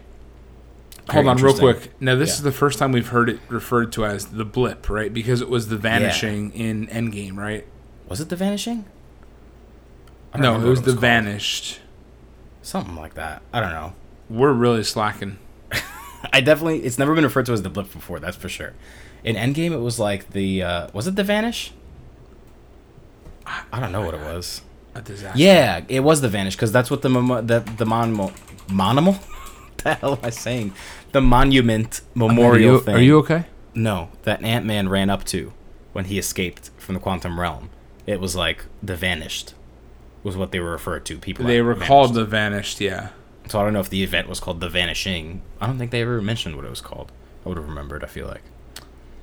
Hold 1.10 1.28
on, 1.28 1.38
real 1.38 1.58
quick. 1.58 1.94
Now, 2.02 2.16
this 2.16 2.32
Yeah. 2.32 2.34
is 2.36 2.42
the 2.42 2.52
first 2.52 2.80
time 2.80 2.92
we've 2.92 3.08
heard 3.08 3.30
it 3.30 3.40
referred 3.48 3.94
to 3.94 4.06
as 4.06 4.26
the 4.26 4.44
blip, 4.44 4.90
right? 4.90 5.14
Because 5.14 5.40
it 5.40 5.48
was 5.48 5.70
the 5.70 5.78
vanishing 5.78 6.52
in 6.52 6.86
Endgame, 6.88 7.38
right? 7.38 7.66
Was 8.10 8.20
it 8.20 8.28
the 8.28 8.36
vanishing? 8.36 8.84
I 10.34 10.40
don't 10.42 10.60
No, 10.62 10.68
it 10.68 10.70
was 10.70 10.82
the 10.82 10.92
called. 10.92 11.00
vanished. 11.00 11.80
Something 12.62 12.98
like 12.98 13.14
that. 13.14 13.42
I 13.54 13.62
don't 13.62 13.70
know. 13.72 13.94
We're 14.30 14.52
really 14.52 14.84
slacking. 14.84 15.38
I 16.34 16.42
definitely. 16.42 16.80
It's 16.84 17.00
never 17.00 17.16
been 17.16 17.24
referred 17.24 17.46
to 17.46 17.54
as 17.54 17.62
the 17.62 17.70
blip 17.70 17.94
before. 17.94 18.20
That's 18.20 18.36
for 18.36 18.50
sure. 18.50 18.74
In 19.24 19.36
Endgame, 19.36 19.72
it 19.72 19.80
was 19.80 20.00
like 20.00 20.32
the. 20.32 20.64
Uh, 20.64 20.88
was 20.94 21.08
it 21.08 21.16
the 21.16 21.24
vanish? 21.24 21.74
I 23.72 23.80
don't 23.80 23.92
know 23.92 24.02
what 24.02 24.14
it 24.14 24.20
was. 24.22 24.62
A 24.96 25.02
disaster. 25.02 25.40
Yeah, 25.40 25.82
it 25.88 26.02
was 26.02 26.22
the 26.22 26.30
vanish 26.30 26.56
because 26.56 26.72
that's 26.72 26.90
what 26.92 27.02
the 27.02 27.10
memo- 27.10 27.42
the 27.42 27.60
the 27.60 27.86
mon 27.86 28.16
monimal. 28.68 29.20
the 29.78 29.94
hell 29.96 30.14
am 30.14 30.20
I 30.24 30.30
saying? 30.32 30.74
The 31.12 31.22
monument 31.22 32.02
memorial 32.16 32.70
Are 32.72 32.78
you, 32.78 32.80
thing. 32.82 32.96
are 32.96 33.02
you 33.02 33.18
okay? 33.20 33.46
No, 33.74 34.10
that 34.24 34.44
Ant 34.44 34.66
Man 34.66 34.90
ran 34.90 35.10
up 35.10 35.24
to 35.26 35.54
when 35.94 36.06
he 36.06 36.18
escaped 36.18 36.72
from 36.78 36.96
the 36.96 37.00
quantum 37.02 37.40
realm. 37.40 37.70
It 38.06 38.20
was 38.20 38.36
like 38.36 38.66
the 38.82 38.96
vanished, 38.96 39.54
was 40.24 40.36
what 40.36 40.52
they 40.52 40.60
were 40.60 40.72
referred 40.72 41.06
to. 41.06 41.18
People 41.18 41.46
They 41.46 41.62
were 41.62 41.74
vanished. 41.74 41.88
called 41.88 42.14
the 42.16 42.26
vanished, 42.26 42.82
yeah. 42.82 43.10
So 43.50 43.60
I 43.60 43.64
don't 43.64 43.74
know 43.74 43.80
if 43.80 43.90
the 43.90 44.04
event 44.04 44.28
was 44.28 44.40
called 44.40 44.60
the 44.60 44.70
vanishing. 44.70 45.42
I 45.62 45.68
don't 45.68 45.78
think 45.78 45.92
they 45.92 46.02
ever 46.02 46.22
mentioned 46.22 46.56
what 46.56 46.66
it 46.66 46.70
was 46.70 46.82
called. 46.82 47.12
I 47.46 47.50
would 47.50 47.58
have 47.58 47.68
remembered. 47.70 48.04
I 48.04 48.08
feel 48.08 48.28
like 48.28 48.42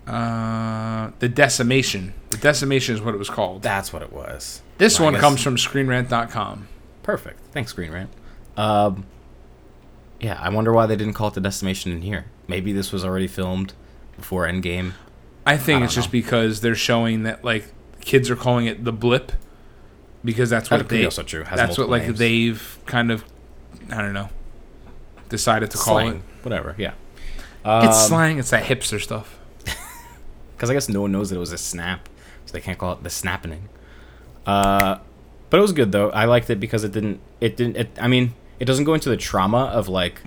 Uh, 0.07 1.11
the 1.19 1.29
decimation. 1.29 2.13
The 2.31 2.37
decimation 2.37 2.95
is 2.95 3.01
what 3.01 3.15
it 3.15 3.19
was 3.19 3.31
called. 3.31 3.63
that's 3.63 3.93
what 3.93 4.03
it 4.03 4.13
was. 4.13 4.61
This 4.79 4.99
Well, 5.01 5.13
one 5.13 5.21
comes 5.21 5.43
from 5.43 5.57
ScreenRant.com. 5.57 6.69
Perfect. 7.03 7.41
Thanks, 7.53 7.73
ScreenRant. 7.73 8.09
Um, 8.57 9.07
yeah, 10.21 10.39
I 10.41 10.49
wonder 10.51 10.73
why 10.73 10.87
they 10.87 10.97
didn't 10.97 11.15
call 11.15 11.29
it 11.29 11.35
the 11.35 11.41
decimation 11.41 11.93
in 11.93 12.03
here. 12.03 12.27
Maybe 12.49 12.73
this 12.73 12.93
was 12.93 13.05
already 13.05 13.27
filmed 13.27 13.73
before 14.17 14.47
Endgame. 14.47 14.93
I 15.47 15.57
think 15.57 15.81
I 15.83 15.85
it's 15.85 15.95
don't 15.95 16.03
just 16.03 16.13
because 16.13 16.61
they're 16.61 16.75
showing 16.75 17.23
that 17.25 17.45
like 17.45 17.67
kids 18.01 18.31
are 18.31 18.37
calling 18.37 18.67
it 18.67 18.85
the 18.85 18.93
blip 18.93 19.33
because 20.25 20.49
that's 20.51 20.71
what 20.71 20.81
could 20.81 20.89
they 20.89 21.05
also 21.05 21.23
true. 21.23 21.45
Has 21.45 21.59
that's 21.59 21.77
what 21.79 21.89
like 21.89 22.03
names. 22.05 22.19
they've 22.19 22.79
kind 22.87 23.11
of 23.11 23.25
I 23.91 24.01
don't 24.01 24.15
know 24.15 24.29
decided 25.29 25.71
to 25.73 25.79
call 25.79 25.99
it. 25.99 26.21
whatever. 26.43 26.75
Yeah. 26.79 26.93
It's 27.65 27.65
Um, 28.03 28.09
slang. 28.09 28.39
It's 28.39 28.51
that 28.51 28.65
hipster 28.65 29.01
stuff. 29.01 29.39
Because 30.57 30.71
I 30.71 30.75
guess 30.75 30.89
no 30.89 31.03
one 31.03 31.13
knows 31.13 31.31
that 31.31 31.37
it 31.37 31.41
was 31.41 31.53
a 31.53 31.59
snap, 31.59 32.09
so 32.47 32.53
they 32.53 32.61
can't 32.61 32.79
call 32.79 32.93
it 32.93 33.03
the 33.03 33.11
snapping. 33.11 33.69
Uh, 34.47 34.99
but 35.51 35.59
it 35.59 35.63
was 35.63 35.73
good 35.73 35.93
though. 35.93 36.11
I 36.11 36.25
liked 36.25 36.51
it 36.51 36.61
because 36.61 36.85
it 36.85 36.93
didn't. 36.93 37.21
It 37.41 37.57
didn't. 37.57 37.77
It, 37.77 37.99
I 38.01 38.09
mean, 38.09 38.35
it 38.59 38.65
doesn't 38.65 38.85
go 38.85 38.95
into 38.95 39.09
the 39.09 39.17
trauma 39.17 39.67
of 39.67 39.89
like 39.89 40.23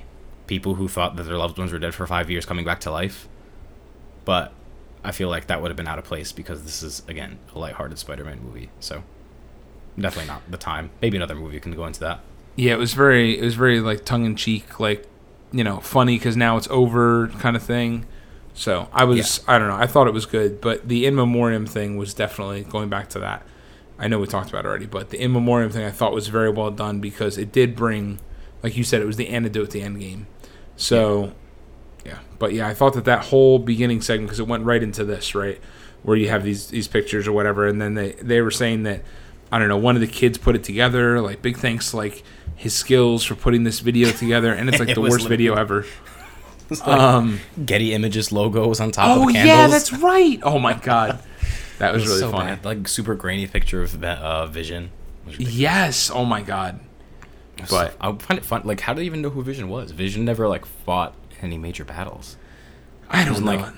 people 0.48 0.75
who 0.75 0.88
thought 0.88 1.15
that 1.17 1.24
their 1.24 1.38
loved 1.38 1.57
ones 1.57 1.72
were 1.72 1.79
dead 1.79 1.93
for 1.93 2.07
five 2.07 2.29
years 2.29 2.46
coming 2.46 2.65
back 2.65 2.79
to 2.81 2.91
life. 2.91 3.27
But 4.25 4.53
I 5.03 5.12
feel 5.12 5.29
like 5.29 5.48
that 5.48 5.62
would 5.62 5.69
have 5.69 5.77
been 5.77 5.88
out 5.88 6.00
of 6.00 6.05
place 6.05 6.31
because 6.31 6.63
this 6.63 6.84
is 6.84 7.03
again 7.07 7.39
a 7.53 7.60
lighthearted 7.60 7.98
Spider-Man 7.98 8.41
movie. 8.43 8.69
So 8.79 9.03
definitely 9.98 10.27
not 10.27 10.50
the 10.50 10.57
time. 10.57 10.89
Maybe 11.01 11.17
another 11.17 11.36
movie 11.36 11.60
can 11.60 11.74
go 11.74 11.86
into 11.86 12.00
that. 12.01 12.19
Yeah, 12.55 12.74
it 12.74 12.79
was 12.79 12.93
very 12.93 13.38
it 13.38 13.43
was 13.43 13.55
very 13.55 13.79
like 13.79 14.05
tongue 14.05 14.25
in 14.25 14.36
cheek, 14.36 14.79
like 14.79 15.07
you 15.51 15.63
know, 15.63 15.79
funny 15.79 16.17
because 16.17 16.36
now 16.36 16.57
it's 16.57 16.67
over 16.69 17.27
kind 17.39 17.55
of 17.55 17.63
thing. 17.63 18.05
So 18.58 18.90
I 18.92 19.04
was 19.04 19.42
I 19.48 19.60
don't 19.60 19.68
know. 19.68 19.76
I 19.76 19.86
thought 19.86 20.08
it 20.08 20.14
was 20.16 20.26
good, 20.26 20.60
but 20.60 20.88
the 20.88 21.06
in 21.06 21.14
memoriam 21.14 21.68
thing 21.68 21.96
was 21.96 22.16
definitely 22.16 22.64
going 22.64 22.90
back 22.90 23.08
to 23.10 23.20
that. 23.20 23.44
I 24.00 24.08
know 24.08 24.18
we 24.18 24.26
talked 24.26 24.50
about 24.50 24.66
it 24.66 24.68
already, 24.68 24.88
but 24.88 25.12
the 25.12 25.22
in 25.22 25.32
memoriam 25.32 25.70
thing 25.70 25.86
I 25.86 25.92
thought 25.92 26.12
was 26.12 26.28
very 26.28 26.50
well 26.50 26.72
done 26.72 27.00
because 27.00 27.38
it 27.38 27.52
did 27.52 27.76
bring, 27.76 28.18
like 28.64 28.76
you 28.76 28.84
said, 28.84 29.00
it 29.00 29.06
was 29.06 29.16
the 29.16 29.30
antidote 29.30 29.70
to 29.72 29.80
Endgame. 29.80 30.26
So, 30.76 31.34
yeah, 32.04 32.18
but 32.40 32.52
yeah, 32.52 32.68
I 32.68 32.74
thought 32.74 32.94
that 32.94 33.06
that 33.06 33.26
whole 33.26 33.60
beginning 33.60 34.02
segment 34.02 34.30
because 34.30 34.40
it 34.40 34.48
went 34.48 34.66
right 34.66 34.82
into 34.82 35.04
this 35.06 35.36
right 35.36 35.62
where 36.02 36.18
you 36.18 36.30
have 36.30 36.44
these 36.44 36.68
these 36.70 36.88
pictures 36.88 37.28
or 37.28 37.34
whatever, 37.34 37.68
and 37.68 37.80
then 37.80 37.94
they 37.94 38.14
they 38.14 38.42
were 38.42 38.50
saying 38.50 38.84
that 38.84 39.04
I 39.52 39.60
don't 39.60 39.68
know 39.68 39.78
one 39.78 39.94
of 39.94 40.02
the 40.02 40.08
kids 40.08 40.40
put 40.40 40.56
it 40.56 40.64
together. 40.64 41.22
Like 41.22 41.44
big 41.44 41.58
thanks 41.58 41.94
like 41.94 42.24
his 42.56 42.74
skills 42.74 43.24
for 43.24 43.36
putting 43.36 43.66
this 43.66 43.82
video 43.82 44.10
together, 44.10 44.52
and 44.52 44.68
it's 44.68 44.80
like 44.80 44.90
It 44.90 44.96
the 44.96 45.02
worst 45.02 45.28
video 45.28 45.54
ever. 45.54 45.86
Um, 46.86 47.39
Getty 47.65 47.93
Images 47.93 48.31
logo 48.31 48.67
was 48.67 48.79
on 48.79 48.91
top 48.91 49.17
of 49.17 49.24
oh 49.24 49.27
the 49.27 49.33
candles. 49.33 49.47
yeah, 49.47 49.67
that's 49.67 49.93
right. 49.93 50.39
Oh 50.43 50.59
my 50.59 50.74
god, 50.74 51.19
that 51.79 51.93
was, 51.93 52.03
was 52.03 52.09
really 52.09 52.19
so 52.21 52.31
funny. 52.31 52.55
bad. 52.55 52.65
Like 52.65 52.88
super 52.88 53.15
grainy 53.15 53.47
picture 53.47 53.81
of 53.83 54.03
uh, 54.03 54.47
Vision. 54.47 54.86
It 54.86 55.27
was 55.27 55.33
ridiculous. 55.39 55.57
Yes. 55.59 56.12
Oh 56.13 56.25
my 56.25 56.41
god. 56.41 56.79
But 57.69 57.95
I 58.00 58.12
find 58.13 58.38
it 58.38 58.45
fun. 58.45 58.62
Like, 58.65 58.81
how 58.81 58.93
do 58.93 59.00
they 59.00 59.05
even 59.05 59.21
know 59.21 59.29
who 59.31 59.41
Vision 59.41 59.67
was? 59.69 59.91
Vision 59.91 60.25
never 60.25 60.47
like 60.47 60.65
fought 60.65 61.15
any 61.41 61.57
major 61.57 61.83
battles. 61.86 62.38
I 63.09 63.24
don't 63.24 63.33
was 63.36 63.41
know. 63.41 63.55
like- 63.55 63.74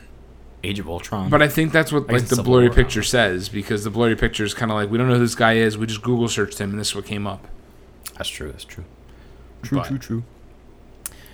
Age 0.61 0.77
of 0.79 0.89
Ultron. 0.89 1.29
but 1.29 1.41
I 1.41 1.47
think 1.47 1.71
that's 1.71 1.89
what 1.89 2.09
I 2.09 2.13
like 2.13 2.25
the 2.27 2.43
blurry 2.43 2.67
War. 2.67 2.75
picture 2.75 3.01
says 3.01 3.47
because 3.47 3.85
the 3.85 3.89
blurry 3.89 4.17
picture 4.17 4.43
is 4.43 4.53
kind 4.53 4.69
of 4.71 4.75
like 4.75 4.91
we 4.91 4.97
don't 4.97 5.07
know 5.07 5.13
who 5.13 5.21
this 5.21 5.33
guy 5.35 5.53
is. 5.53 5.77
We 5.77 5.85
just 5.87 6.01
Google 6.01 6.27
searched 6.27 6.59
him 6.59 6.71
and 6.71 6.79
this 6.79 6.89
is 6.89 6.95
what 6.95 7.05
came 7.05 7.25
up. 7.25 7.47
that's 8.17 8.27
true. 8.27 8.51
That's 8.51 8.65
true. 8.65 8.83
True. 9.61 9.77
But- 9.77 9.87
true. 9.87 9.97
true. 9.99 10.23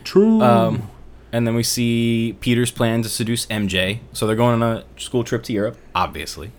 True. 0.03 0.41
Um, 0.43 0.89
and 1.35 1.45
then 1.45 1.53
we 1.53 1.63
see 1.63 2.37
Peter's 2.39 2.71
plan 2.71 3.01
to 3.01 3.09
seduce 3.09 3.45
MJ. 3.47 3.99
So 4.13 4.25
they're 4.25 4.37
going 4.37 4.61
on 4.61 4.77
a 4.77 4.85
school 4.97 5.25
trip 5.25 5.43
to 5.43 5.53
Europe, 5.53 5.77
obviously, 5.93 6.53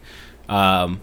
um, 0.50 1.00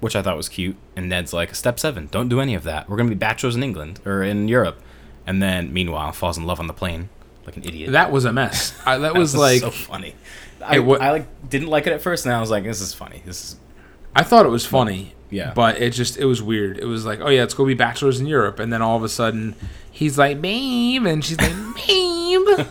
which 0.00 0.14
I 0.14 0.20
thought 0.20 0.36
was 0.36 0.50
cute. 0.50 0.76
And 0.94 1.08
Ned's 1.08 1.32
like, 1.32 1.54
"Step 1.54 1.80
seven, 1.80 2.08
don't 2.10 2.28
do 2.28 2.38
any 2.38 2.54
of 2.54 2.64
that. 2.64 2.86
We're 2.86 2.98
gonna 2.98 3.08
be 3.08 3.14
bachelors 3.14 3.56
in 3.56 3.62
England 3.62 4.00
or 4.04 4.22
in 4.22 4.46
Europe." 4.46 4.78
And 5.26 5.42
then, 5.42 5.72
meanwhile, 5.72 6.12
falls 6.12 6.36
in 6.36 6.44
love 6.44 6.60
on 6.60 6.66
the 6.66 6.74
plane 6.74 7.08
like 7.46 7.56
an 7.56 7.64
idiot. 7.64 7.92
that 7.92 8.12
was 8.12 8.26
a 8.26 8.32
mess. 8.32 8.74
I, 8.84 8.98
that, 8.98 9.02
That 9.14 9.18
was, 9.18 9.34
like 9.34 9.60
so 9.60 9.70
funny. 9.70 10.14
I, 10.62 10.80
wa- 10.80 10.98
I 11.00 11.10
like 11.10 11.48
didn't 11.48 11.68
like 11.68 11.86
it 11.86 11.94
at 11.94 12.02
first, 12.02 12.26
and 12.26 12.34
I 12.34 12.40
was 12.40 12.50
like, 12.50 12.64
"This 12.64 12.82
is 12.82 12.92
funny. 12.92 13.22
This 13.24 13.42
is 13.42 13.56
I 14.14 14.22
thought 14.22 14.44
it 14.44 14.50
was 14.50 14.66
funny. 14.66 15.14
Yeah. 15.34 15.52
But 15.52 15.82
it 15.82 15.90
just 15.90 16.16
it 16.16 16.26
was 16.26 16.40
weird. 16.40 16.78
It 16.78 16.84
was 16.84 17.04
like, 17.04 17.20
oh 17.20 17.28
yeah, 17.28 17.40
let's 17.40 17.54
go 17.54 17.66
be 17.66 17.74
bachelors 17.74 18.20
in 18.20 18.26
Europe, 18.26 18.60
and 18.60 18.72
then 18.72 18.80
all 18.82 18.96
of 18.96 19.02
a 19.02 19.08
sudden 19.08 19.56
he's 19.90 20.16
like, 20.16 20.40
babe, 20.40 21.04
and 21.06 21.24
she's 21.24 21.40
like, 21.40 21.50
babe. 21.74 22.66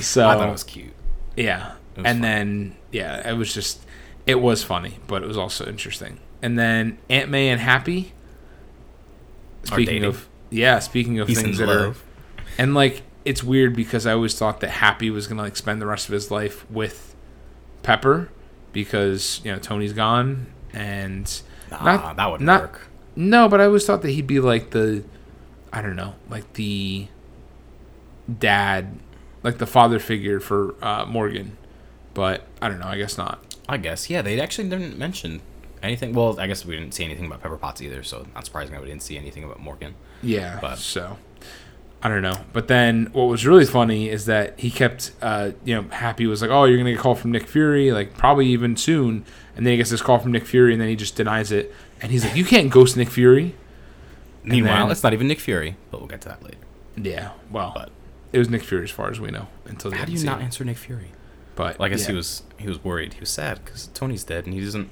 so 0.00 0.26
I 0.26 0.34
thought 0.34 0.48
it 0.48 0.52
was 0.52 0.64
cute. 0.64 0.94
yeah, 1.36 1.72
was 1.94 2.06
and 2.06 2.06
fun. 2.06 2.20
then 2.22 2.76
yeah, 2.90 3.28
it 3.28 3.34
was 3.34 3.52
just 3.52 3.84
it 4.24 4.40
was 4.40 4.64
funny, 4.64 4.98
but 5.06 5.22
it 5.22 5.26
was 5.26 5.36
also 5.36 5.66
interesting. 5.66 6.20
And 6.40 6.58
then 6.58 6.96
Aunt 7.10 7.28
May 7.28 7.50
and 7.50 7.60
Happy. 7.60 8.14
Speaking 9.64 10.04
of 10.04 10.26
yeah, 10.48 10.78
speaking 10.78 11.20
of 11.20 11.28
He's 11.28 11.42
things 11.42 11.58
that 11.58 11.68
are 11.68 11.94
and 12.56 12.72
like 12.72 13.02
it's 13.26 13.44
weird 13.44 13.76
because 13.76 14.06
I 14.06 14.12
always 14.12 14.38
thought 14.38 14.60
that 14.60 14.70
Happy 14.70 15.10
was 15.10 15.26
gonna 15.26 15.42
like 15.42 15.56
spend 15.56 15.82
the 15.82 15.86
rest 15.86 16.08
of 16.08 16.14
his 16.14 16.30
life 16.30 16.68
with 16.70 17.14
Pepper 17.82 18.30
because 18.72 19.42
you 19.44 19.52
know 19.52 19.58
Tony's 19.58 19.92
gone 19.92 20.46
and 20.72 21.42
Nah, 21.70 21.82
not- 21.84 22.16
that 22.16 22.30
would 22.30 22.40
not- 22.40 22.60
work. 22.62 22.86
no, 23.16 23.48
but 23.48 23.60
I 23.60 23.64
always 23.64 23.84
thought 23.86 24.02
that 24.02 24.10
he'd 24.10 24.26
be 24.26 24.40
like 24.40 24.70
the 24.70 25.04
I 25.72 25.82
don't 25.82 25.96
know, 25.96 26.14
like 26.28 26.52
the 26.54 27.06
dad, 28.38 28.98
like 29.42 29.58
the 29.58 29.66
father 29.66 29.98
figure 29.98 30.40
for 30.40 30.74
uh, 30.82 31.04
Morgan. 31.06 31.56
But 32.14 32.44
I 32.60 32.68
don't 32.68 32.80
know. 32.80 32.86
I 32.88 32.96
guess 32.98 33.16
not. 33.16 33.38
I 33.68 33.76
guess. 33.76 34.10
Yeah, 34.10 34.20
they 34.22 34.40
actually 34.40 34.68
didn't 34.68 34.98
mention 34.98 35.40
anything. 35.82 36.12
Well, 36.12 36.40
I 36.40 36.46
guess 36.48 36.64
we 36.64 36.76
didn't 36.76 36.92
see 36.92 37.04
anything 37.04 37.26
about 37.26 37.40
Pepper 37.40 37.56
Potts 37.56 37.80
either, 37.80 38.02
so 38.02 38.26
not 38.34 38.44
surprising 38.44 38.72
that 38.74 38.80
we 38.82 38.88
didn't 38.88 39.02
see 39.02 39.16
anything 39.16 39.44
about 39.44 39.60
Morgan. 39.60 39.94
Yeah. 40.22 40.58
But- 40.60 40.78
so 40.78 41.18
I 42.02 42.08
don't 42.08 42.22
know. 42.22 42.38
But 42.52 42.68
then 42.68 43.10
what 43.12 43.24
was 43.24 43.46
really 43.46 43.66
funny 43.66 44.08
is 44.08 44.24
that 44.26 44.58
he 44.58 44.70
kept, 44.70 45.12
uh, 45.20 45.50
you 45.64 45.74
know, 45.74 45.82
Happy 45.90 46.26
was 46.26 46.40
like, 46.40 46.50
"Oh, 46.50 46.64
you're 46.64 46.78
gonna 46.78 46.92
get 46.92 46.98
a 46.98 47.02
call 47.02 47.14
from 47.14 47.30
Nick 47.32 47.46
Fury, 47.46 47.92
like 47.92 48.16
probably 48.16 48.46
even 48.48 48.76
soon." 48.76 49.24
And 49.56 49.66
then 49.66 49.72
he 49.72 49.76
gets 49.76 49.90
this 49.90 50.00
call 50.00 50.18
from 50.18 50.32
Nick 50.32 50.46
Fury, 50.46 50.72
and 50.72 50.80
then 50.80 50.88
he 50.88 50.96
just 50.96 51.14
denies 51.16 51.52
it. 51.52 51.74
And 52.00 52.10
he's 52.10 52.24
like, 52.24 52.34
"You 52.36 52.44
can't 52.46 52.70
ghost 52.70 52.96
Nick 52.96 53.10
Fury." 53.10 53.54
And 54.44 54.52
Meanwhile, 54.52 54.84
then- 54.86 54.92
it's 54.92 55.02
not 55.02 55.12
even 55.12 55.28
Nick 55.28 55.40
Fury, 55.40 55.76
but 55.90 56.00
we'll 56.00 56.08
get 56.08 56.22
to 56.22 56.28
that 56.30 56.42
later. 56.42 56.56
Yeah. 56.96 57.32
Well, 57.50 57.72
But- 57.74 57.90
it 58.32 58.38
was 58.38 58.48
Nick 58.48 58.62
Fury 58.62 58.84
as 58.84 58.90
far 58.90 59.10
as 59.10 59.20
we 59.20 59.30
know 59.30 59.48
until 59.66 59.90
the 59.90 59.98
how 59.98 60.06
do 60.06 60.12
you 60.12 60.24
not 60.24 60.40
answer 60.40 60.64
Nick 60.64 60.78
Fury? 60.78 61.12
But 61.56 61.78
Well, 61.78 61.86
I 61.86 61.88
guess 61.90 62.02
yeah. 62.02 62.08
he 62.08 62.14
was 62.14 62.42
he 62.56 62.66
was 62.68 62.82
worried. 62.82 63.12
He 63.14 63.20
was 63.20 63.28
sad 63.28 63.60
because 63.62 63.88
Tony's 63.92 64.24
dead, 64.24 64.46
and 64.46 64.54
he 64.54 64.60
doesn't. 64.64 64.88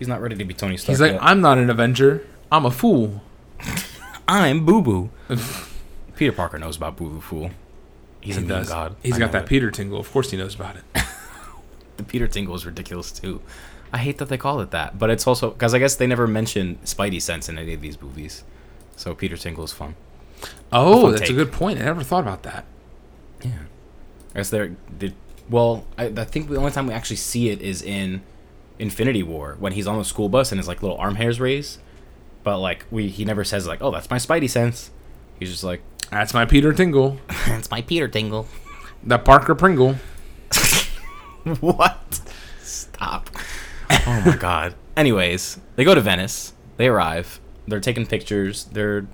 He's 0.00 0.08
not 0.08 0.20
ready 0.20 0.34
to 0.34 0.44
be 0.44 0.54
Tony 0.54 0.76
Stark. 0.76 0.94
He's 0.94 1.00
like, 1.00 1.12
yet. 1.12 1.22
"I'm 1.22 1.40
not 1.40 1.58
an 1.58 1.70
Avenger. 1.70 2.26
I'm 2.50 2.66
a 2.66 2.70
fool." 2.72 3.22
I'm 4.28 4.64
Boo 4.66 4.82
Boo. 4.82 5.10
Peter 6.20 6.32
Parker 6.32 6.58
knows 6.58 6.76
about 6.76 6.96
Boo 6.98 7.08
Boo 7.08 7.20
Fool. 7.22 7.50
He's 8.20 8.36
a 8.36 8.40
he 8.40 8.46
meme 8.46 8.58
does. 8.58 8.68
god. 8.68 8.94
He's 9.02 9.14
I 9.14 9.18
got 9.18 9.32
that 9.32 9.44
it. 9.44 9.48
Peter 9.48 9.70
tingle. 9.70 9.98
Of 9.98 10.12
course, 10.12 10.30
he 10.30 10.36
knows 10.36 10.54
about 10.54 10.76
it. 10.76 10.84
The 11.96 12.04
Peter 12.06 12.26
Tingle 12.26 12.54
is 12.54 12.64
ridiculous 12.64 13.12
too. 13.12 13.42
I 13.92 13.98
hate 13.98 14.16
that 14.18 14.30
they 14.30 14.38
call 14.38 14.60
it 14.60 14.70
that, 14.70 14.98
but 14.98 15.10
it's 15.10 15.26
also 15.26 15.50
because 15.50 15.74
I 15.74 15.78
guess 15.78 15.96
they 15.96 16.06
never 16.06 16.26
mention 16.26 16.78
Spidey 16.84 17.20
sense 17.20 17.48
in 17.48 17.58
any 17.58 17.74
of 17.74 17.82
these 17.82 18.00
movies. 18.00 18.42
So 18.96 19.14
Peter 19.14 19.36
Tingle 19.36 19.64
is 19.64 19.72
fun. 19.72 19.96
Oh, 20.72 21.02
fun 21.02 21.12
that's 21.12 21.28
a 21.28 21.34
good 21.34 21.52
point. 21.52 21.78
I 21.78 21.84
never 21.84 22.02
thought 22.02 22.22
about 22.22 22.42
that. 22.44 22.64
Yeah. 23.42 23.64
I 24.34 24.38
guess 24.38 24.48
they're, 24.48 24.76
they 24.98 25.12
well, 25.50 25.84
I, 25.98 26.06
I 26.06 26.24
think 26.24 26.48
the 26.48 26.56
only 26.56 26.70
time 26.70 26.86
we 26.86 26.94
actually 26.94 27.16
see 27.16 27.50
it 27.50 27.60
is 27.60 27.82
in 27.82 28.22
Infinity 28.78 29.22
War 29.22 29.56
when 29.58 29.72
he's 29.72 29.86
on 29.86 29.98
the 29.98 30.04
school 30.04 30.30
bus 30.30 30.52
and 30.52 30.58
his 30.58 30.68
like 30.68 30.82
little 30.82 30.96
arm 30.98 31.16
hairs 31.16 31.38
raised. 31.38 31.80
But 32.44 32.58
like 32.60 32.86
we, 32.90 33.08
he 33.08 33.26
never 33.26 33.44
says 33.44 33.66
like, 33.66 33.82
"Oh, 33.82 33.90
that's 33.90 34.08
my 34.08 34.16
Spidey 34.16 34.48
sense." 34.48 34.90
He's 35.38 35.50
just 35.50 35.64
like, 35.64 35.82
That's 36.10 36.34
my 36.34 36.44
Peter 36.44 36.72
Tingle. 36.72 37.18
"That's 37.46 37.70
my 37.70 37.82
Peter 37.82 38.08
Tingle." 38.08 38.46
The 39.02 39.18
Parker 39.18 39.54
Pringle. 39.54 39.96
what? 41.60 42.20
Stop. 42.62 43.30
Oh 43.90 44.22
my 44.26 44.36
god. 44.40 44.74
Anyways, 44.96 45.58
they 45.76 45.84
go 45.84 45.94
to 45.94 46.00
Venice. 46.00 46.52
They 46.76 46.88
arrive. 46.88 47.40
They're 47.66 47.80
taking 47.80 48.06
pictures. 48.06 48.64
They're, 48.64 49.06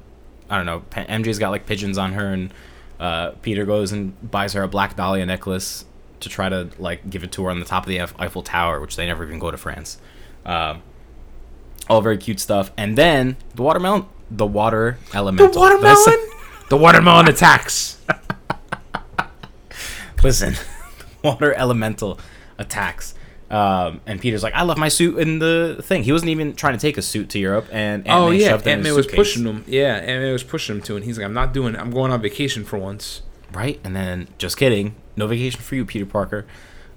I 0.50 0.56
don't 0.56 0.66
know. 0.66 0.82
MJ's 0.90 1.38
got 1.38 1.50
like 1.50 1.66
pigeons 1.66 1.98
on 1.98 2.14
her, 2.14 2.32
and 2.32 2.52
uh, 2.98 3.30
Peter 3.42 3.64
goes 3.64 3.92
and 3.92 4.14
buys 4.30 4.54
her 4.54 4.62
a 4.62 4.68
Black 4.68 4.96
Dahlia 4.96 5.26
necklace 5.26 5.84
to 6.20 6.28
try 6.28 6.48
to 6.48 6.68
like 6.78 7.08
give 7.08 7.22
it 7.22 7.30
to 7.32 7.44
her 7.44 7.50
on 7.50 7.60
the 7.60 7.66
top 7.66 7.84
of 7.84 7.88
the 7.88 8.00
Eiffel 8.00 8.42
Tower, 8.42 8.80
which 8.80 8.96
they 8.96 9.06
never 9.06 9.24
even 9.24 9.38
go 9.38 9.50
to 9.50 9.56
France. 9.56 9.98
Um, 10.44 10.82
all 11.88 12.00
very 12.00 12.18
cute 12.18 12.40
stuff. 12.40 12.72
And 12.76 12.96
then 12.98 13.36
the 13.54 13.62
watermelon, 13.62 14.06
the 14.30 14.46
water 14.46 14.98
element. 15.14 15.52
The 15.52 15.58
elemental. 15.58 15.94
Say- 15.96 16.10
watermelon. 16.10 16.32
The 16.68 16.76
watermelon 16.76 17.28
attacks. 17.28 17.98
Listen, 20.22 20.54
water 21.22 21.54
elemental 21.54 22.18
attacks. 22.58 23.14
Um, 23.48 24.00
and 24.06 24.20
Peter's 24.20 24.42
like, 24.42 24.54
I 24.54 24.64
left 24.64 24.80
my 24.80 24.88
suit 24.88 25.18
in 25.18 25.38
the 25.38 25.78
thing. 25.80 26.02
He 26.02 26.10
wasn't 26.10 26.30
even 26.30 26.56
trying 26.56 26.74
to 26.74 26.80
take 26.80 26.98
a 26.98 27.02
suit 27.02 27.30
to 27.30 27.38
Europe, 27.38 27.68
and 27.70 28.06
Aunt 28.08 28.20
oh 28.20 28.30
May 28.30 28.38
yeah, 28.38 28.48
shoved 28.48 28.66
it 28.66 28.70
Aunt 28.70 28.82
May 28.82 28.90
was 28.90 29.06
suitcase. 29.06 29.16
pushing 29.16 29.44
him. 29.44 29.64
Yeah, 29.68 29.94
Aunt 29.94 30.22
May 30.22 30.32
was 30.32 30.42
pushing 30.42 30.76
him 30.76 30.82
to, 30.82 30.96
and 30.96 31.04
he's 31.04 31.16
like, 31.16 31.24
"I'm 31.24 31.34
not 31.34 31.52
doing 31.52 31.74
it. 31.74 31.80
I'm 31.80 31.92
going 31.92 32.10
on 32.10 32.20
vacation 32.20 32.64
for 32.64 32.78
once." 32.78 33.22
right. 33.52 33.78
And 33.84 33.94
then, 33.94 34.26
just 34.38 34.56
kidding, 34.56 34.96
no 35.16 35.28
vacation 35.28 35.60
for 35.60 35.76
you, 35.76 35.86
Peter 35.86 36.06
Parker. 36.06 36.44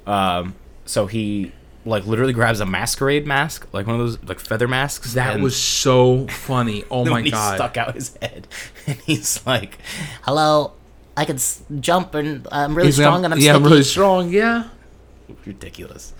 Um, 0.07 0.55
so 0.85 1.05
he 1.05 1.51
like 1.85 2.05
literally 2.05 2.33
grabs 2.33 2.59
a 2.59 2.65
masquerade 2.65 3.25
mask, 3.25 3.67
like 3.73 3.87
one 3.87 3.95
of 3.95 4.01
those 4.01 4.21
like 4.23 4.39
feather 4.39 4.67
masks. 4.67 5.13
That 5.13 5.39
was 5.39 5.55
so 5.55 6.27
funny. 6.27 6.83
Oh 6.91 7.05
my 7.05 7.21
he 7.21 7.31
god. 7.31 7.55
stuck 7.55 7.77
out 7.77 7.95
his 7.95 8.15
head, 8.21 8.47
and 8.87 8.97
he's 8.99 9.45
like, 9.45 9.77
Hello, 10.23 10.73
I 11.15 11.25
can 11.25 11.35
s- 11.37 11.63
jump 11.79 12.13
and 12.15 12.47
I'm 12.51 12.75
really 12.75 12.87
He's 12.87 12.99
like, 12.99 13.05
strong 13.05 13.25
and 13.25 13.33
I'm 13.33 13.39
yeah, 13.39 13.55
I'm 13.55 13.63
really 13.63 13.83
strong. 13.83 14.29
Yeah. 14.29 14.69
ridiculous. 15.45 16.13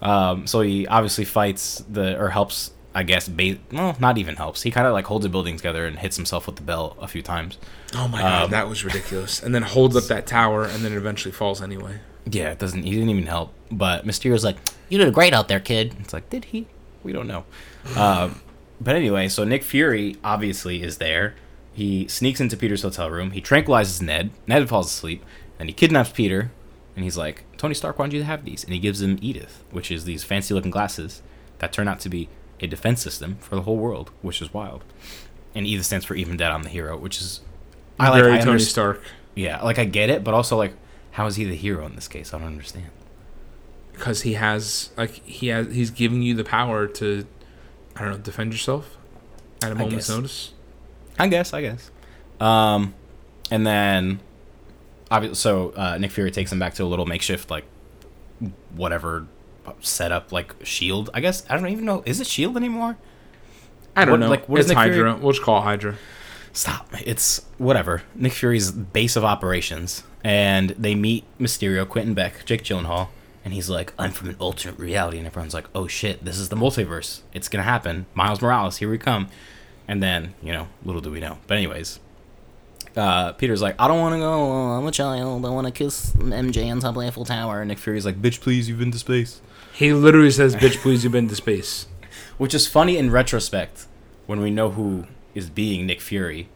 Um, 0.00 0.46
so 0.46 0.60
he 0.60 0.86
obviously 0.86 1.24
fights 1.24 1.82
the 1.88 2.18
or 2.20 2.28
helps, 2.28 2.70
I 2.98 3.04
guess. 3.04 3.28
Ba- 3.28 3.58
well, 3.70 3.96
not 4.00 4.18
even 4.18 4.34
helps. 4.36 4.62
He 4.62 4.70
kind 4.72 4.86
of 4.86 4.92
like 4.92 5.04
holds 5.06 5.22
the 5.24 5.28
building 5.28 5.56
together 5.56 5.86
and 5.86 5.98
hits 5.98 6.16
himself 6.16 6.46
with 6.46 6.56
the 6.56 6.62
bell 6.62 6.96
a 7.00 7.06
few 7.06 7.22
times. 7.22 7.56
Oh 7.94 8.08
my 8.08 8.20
god, 8.20 8.44
Um, 8.46 8.50
that 8.50 8.68
was 8.68 8.84
ridiculous. 8.84 9.40
And 9.42 9.54
then 9.54 9.62
holds 9.62 9.94
up 9.96 10.04
that 10.04 10.26
tower, 10.26 10.64
and 10.64 10.84
then 10.84 10.92
it 10.92 10.96
eventually 10.96 11.30
falls 11.32 11.62
anyway. 11.62 12.00
Yeah, 12.28 12.50
it 12.50 12.58
doesn't. 12.58 12.82
He 12.82 12.90
didn't 12.90 13.10
even 13.10 13.26
help. 13.26 13.54
But 13.70 14.04
Mysterio's 14.04 14.42
like, 14.44 14.56
You 14.88 14.98
did 14.98 15.14
great 15.14 15.32
out 15.32 15.46
there, 15.48 15.60
kid. 15.60 15.94
it's 16.00 16.12
like, 16.12 16.28
did 16.28 16.46
he? 16.46 16.66
We 17.04 17.12
don't 17.12 17.26
know. 17.28 17.44
Um, 17.96 18.40
but 18.80 18.96
anyway, 18.96 19.28
so 19.28 19.44
Nick 19.44 19.62
Fury 19.64 20.16
obviously 20.22 20.82
is 20.82 20.98
there. 20.98 21.34
He 21.72 22.06
sneaks 22.08 22.40
into 22.40 22.56
Peter's 22.56 22.82
hotel 22.82 23.08
room. 23.10 23.30
He 23.30 23.40
tranquilizes 23.40 24.02
Ned. 24.02 24.30
Ned 24.46 24.68
falls 24.68 24.86
asleep. 24.88 25.24
and 25.58 25.68
he 25.68 25.72
kidnaps 25.72 26.10
Peter. 26.10 26.50
And 26.96 27.04
he's 27.04 27.16
like, 27.16 27.44
Tony 27.56 27.74
Stark 27.74 27.98
wanted 27.98 28.14
you 28.14 28.18
to 28.20 28.24
have 28.26 28.44
these. 28.44 28.64
And 28.64 28.72
he 28.72 28.80
gives 28.80 29.00
him 29.00 29.18
Edith, 29.22 29.62
which 29.70 29.90
is 29.92 30.04
these 30.04 30.24
fancy 30.24 30.52
looking 30.52 30.70
glasses 30.72 31.22
that 31.60 31.72
turn 31.72 31.86
out 31.88 32.00
to 32.00 32.08
be 32.08 32.28
a 32.60 32.66
defense 32.66 33.02
system 33.02 33.36
for 33.40 33.54
the 33.56 33.62
whole 33.62 33.76
world, 33.76 34.10
which 34.22 34.40
is 34.42 34.52
wild. 34.52 34.84
And 35.54 35.66
Edith 35.66 35.86
stands 35.86 36.04
for 36.04 36.14
even 36.14 36.36
dead, 36.36 36.50
I'm 36.50 36.62
the 36.62 36.68
hero, 36.68 36.96
which 36.96 37.20
is. 37.20 37.40
I 37.98 38.10
like 38.10 38.22
Very 38.22 38.34
I 38.34 38.38
Tony 38.40 38.58
underst- 38.60 38.68
Stark. 38.70 39.02
Yeah, 39.34 39.62
like 39.62 39.78
I 39.78 39.84
get 39.84 40.10
it, 40.10 40.22
but 40.24 40.34
also 40.34 40.56
like, 40.56 40.74
how 41.12 41.26
is 41.26 41.36
he 41.36 41.44
the 41.44 41.54
hero 41.56 41.86
in 41.86 41.94
this 41.94 42.08
case? 42.08 42.32
I 42.34 42.38
don't 42.38 42.46
understand. 42.48 42.90
because 43.92 44.22
he 44.22 44.34
has 44.34 44.90
like 44.96 45.10
he 45.26 45.48
has 45.48 45.66
he's 45.74 45.90
giving 45.90 46.22
you 46.22 46.34
the 46.34 46.44
power 46.44 46.86
to 46.86 47.26
I 47.96 48.02
don't 48.02 48.10
know 48.12 48.18
defend 48.18 48.52
yourself 48.52 48.96
at 49.62 49.70
a 49.72 49.74
I 49.74 49.78
moment's 49.78 50.06
guess. 50.08 50.16
notice. 50.16 50.52
I 51.18 51.26
guess, 51.28 51.52
I 51.52 51.62
guess. 51.62 51.90
Um, 52.40 52.94
and 53.50 53.66
then, 53.66 54.20
obviously, 55.10 55.34
so 55.36 55.70
uh, 55.70 55.98
Nick 55.98 56.12
Fury 56.12 56.30
takes 56.30 56.52
him 56.52 56.60
back 56.60 56.74
to 56.74 56.84
a 56.84 56.86
little 56.86 57.06
makeshift 57.06 57.50
like 57.50 57.64
whatever 58.74 59.26
setup, 59.80 60.32
like 60.32 60.54
shield. 60.64 61.10
I 61.14 61.20
guess 61.20 61.44
I 61.48 61.56
don't 61.56 61.68
even 61.68 61.84
know. 61.84 62.02
Is 62.06 62.20
it 62.20 62.26
shield 62.26 62.56
anymore? 62.56 62.96
I 63.96 64.04
don't 64.04 64.12
What- 64.12 64.20
know. 64.20 64.28
like, 64.30 64.48
what 64.48 64.60
is 64.60 64.66
it's 64.70 64.80
Fury- 64.80 64.94
Hydra. 64.96 65.16
We'll 65.16 65.32
just 65.32 65.42
call 65.42 65.58
it 65.60 65.64
Hydra. 65.64 65.94
Stop. 66.52 66.88
It's 67.04 67.42
whatever. 67.58 68.02
Nick 68.14 68.32
Fury's 68.32 68.70
base 68.70 69.16
of 69.16 69.24
operations, 69.24 70.02
and 70.24 70.70
they 70.70 70.94
meet 70.94 71.24
Mysterio, 71.38 71.86
Quentin 71.88 72.14
Beck, 72.14 72.44
Jake 72.44 72.64
Gyllenhaal, 72.64 73.08
and 73.44 73.54
he's 73.54 73.68
like, 73.70 73.92
"I'm 73.98 74.10
from 74.12 74.28
an 74.30 74.36
alternate 74.38 74.78
reality," 74.78 75.18
and 75.18 75.26
everyone's 75.26 75.54
like, 75.54 75.66
"Oh 75.74 75.86
shit, 75.86 76.24
this 76.24 76.38
is 76.38 76.48
the 76.48 76.56
multiverse. 76.56 77.20
It's 77.32 77.48
gonna 77.48 77.64
happen." 77.64 78.06
Miles 78.14 78.40
Morales, 78.40 78.78
here 78.78 78.90
we 78.90 78.98
come. 78.98 79.28
And 79.86 80.02
then, 80.02 80.34
you 80.42 80.52
know, 80.52 80.68
little 80.84 81.00
do 81.00 81.10
we 81.10 81.20
know. 81.20 81.38
But 81.46 81.56
anyways, 81.58 81.98
uh, 82.96 83.32
Peter's 83.32 83.62
like, 83.62 83.74
"I 83.78 83.86
don't 83.88 84.00
want 84.00 84.14
to 84.14 84.18
go. 84.18 84.50
I'm 84.50 84.86
a 84.86 84.90
child. 84.90 85.44
I 85.46 85.48
want 85.50 85.66
to 85.66 85.72
kiss 85.72 86.12
MJ 86.18 86.70
on 86.70 86.80
top 86.80 86.96
of 86.96 87.02
the 87.02 87.06
Eiffel 87.06 87.24
Tower." 87.24 87.60
And 87.60 87.68
Nick 87.68 87.78
Fury's 87.78 88.04
like, 88.04 88.20
"Bitch, 88.20 88.40
please, 88.40 88.68
you've 88.68 88.78
been 88.78 88.90
to 88.90 88.98
space." 88.98 89.40
He 89.78 89.92
literally 89.92 90.32
says, 90.32 90.56
"Bitch, 90.56 90.78
please, 90.78 91.04
you've 91.04 91.12
been 91.12 91.28
to 91.28 91.36
space." 91.36 91.86
Which 92.36 92.52
is 92.52 92.66
funny 92.66 92.96
in 92.96 93.12
retrospect 93.12 93.86
when 94.26 94.40
we 94.40 94.50
know 94.50 94.70
who 94.70 95.06
is 95.36 95.48
being 95.48 95.86
Nick 95.86 96.00
Fury. 96.00 96.48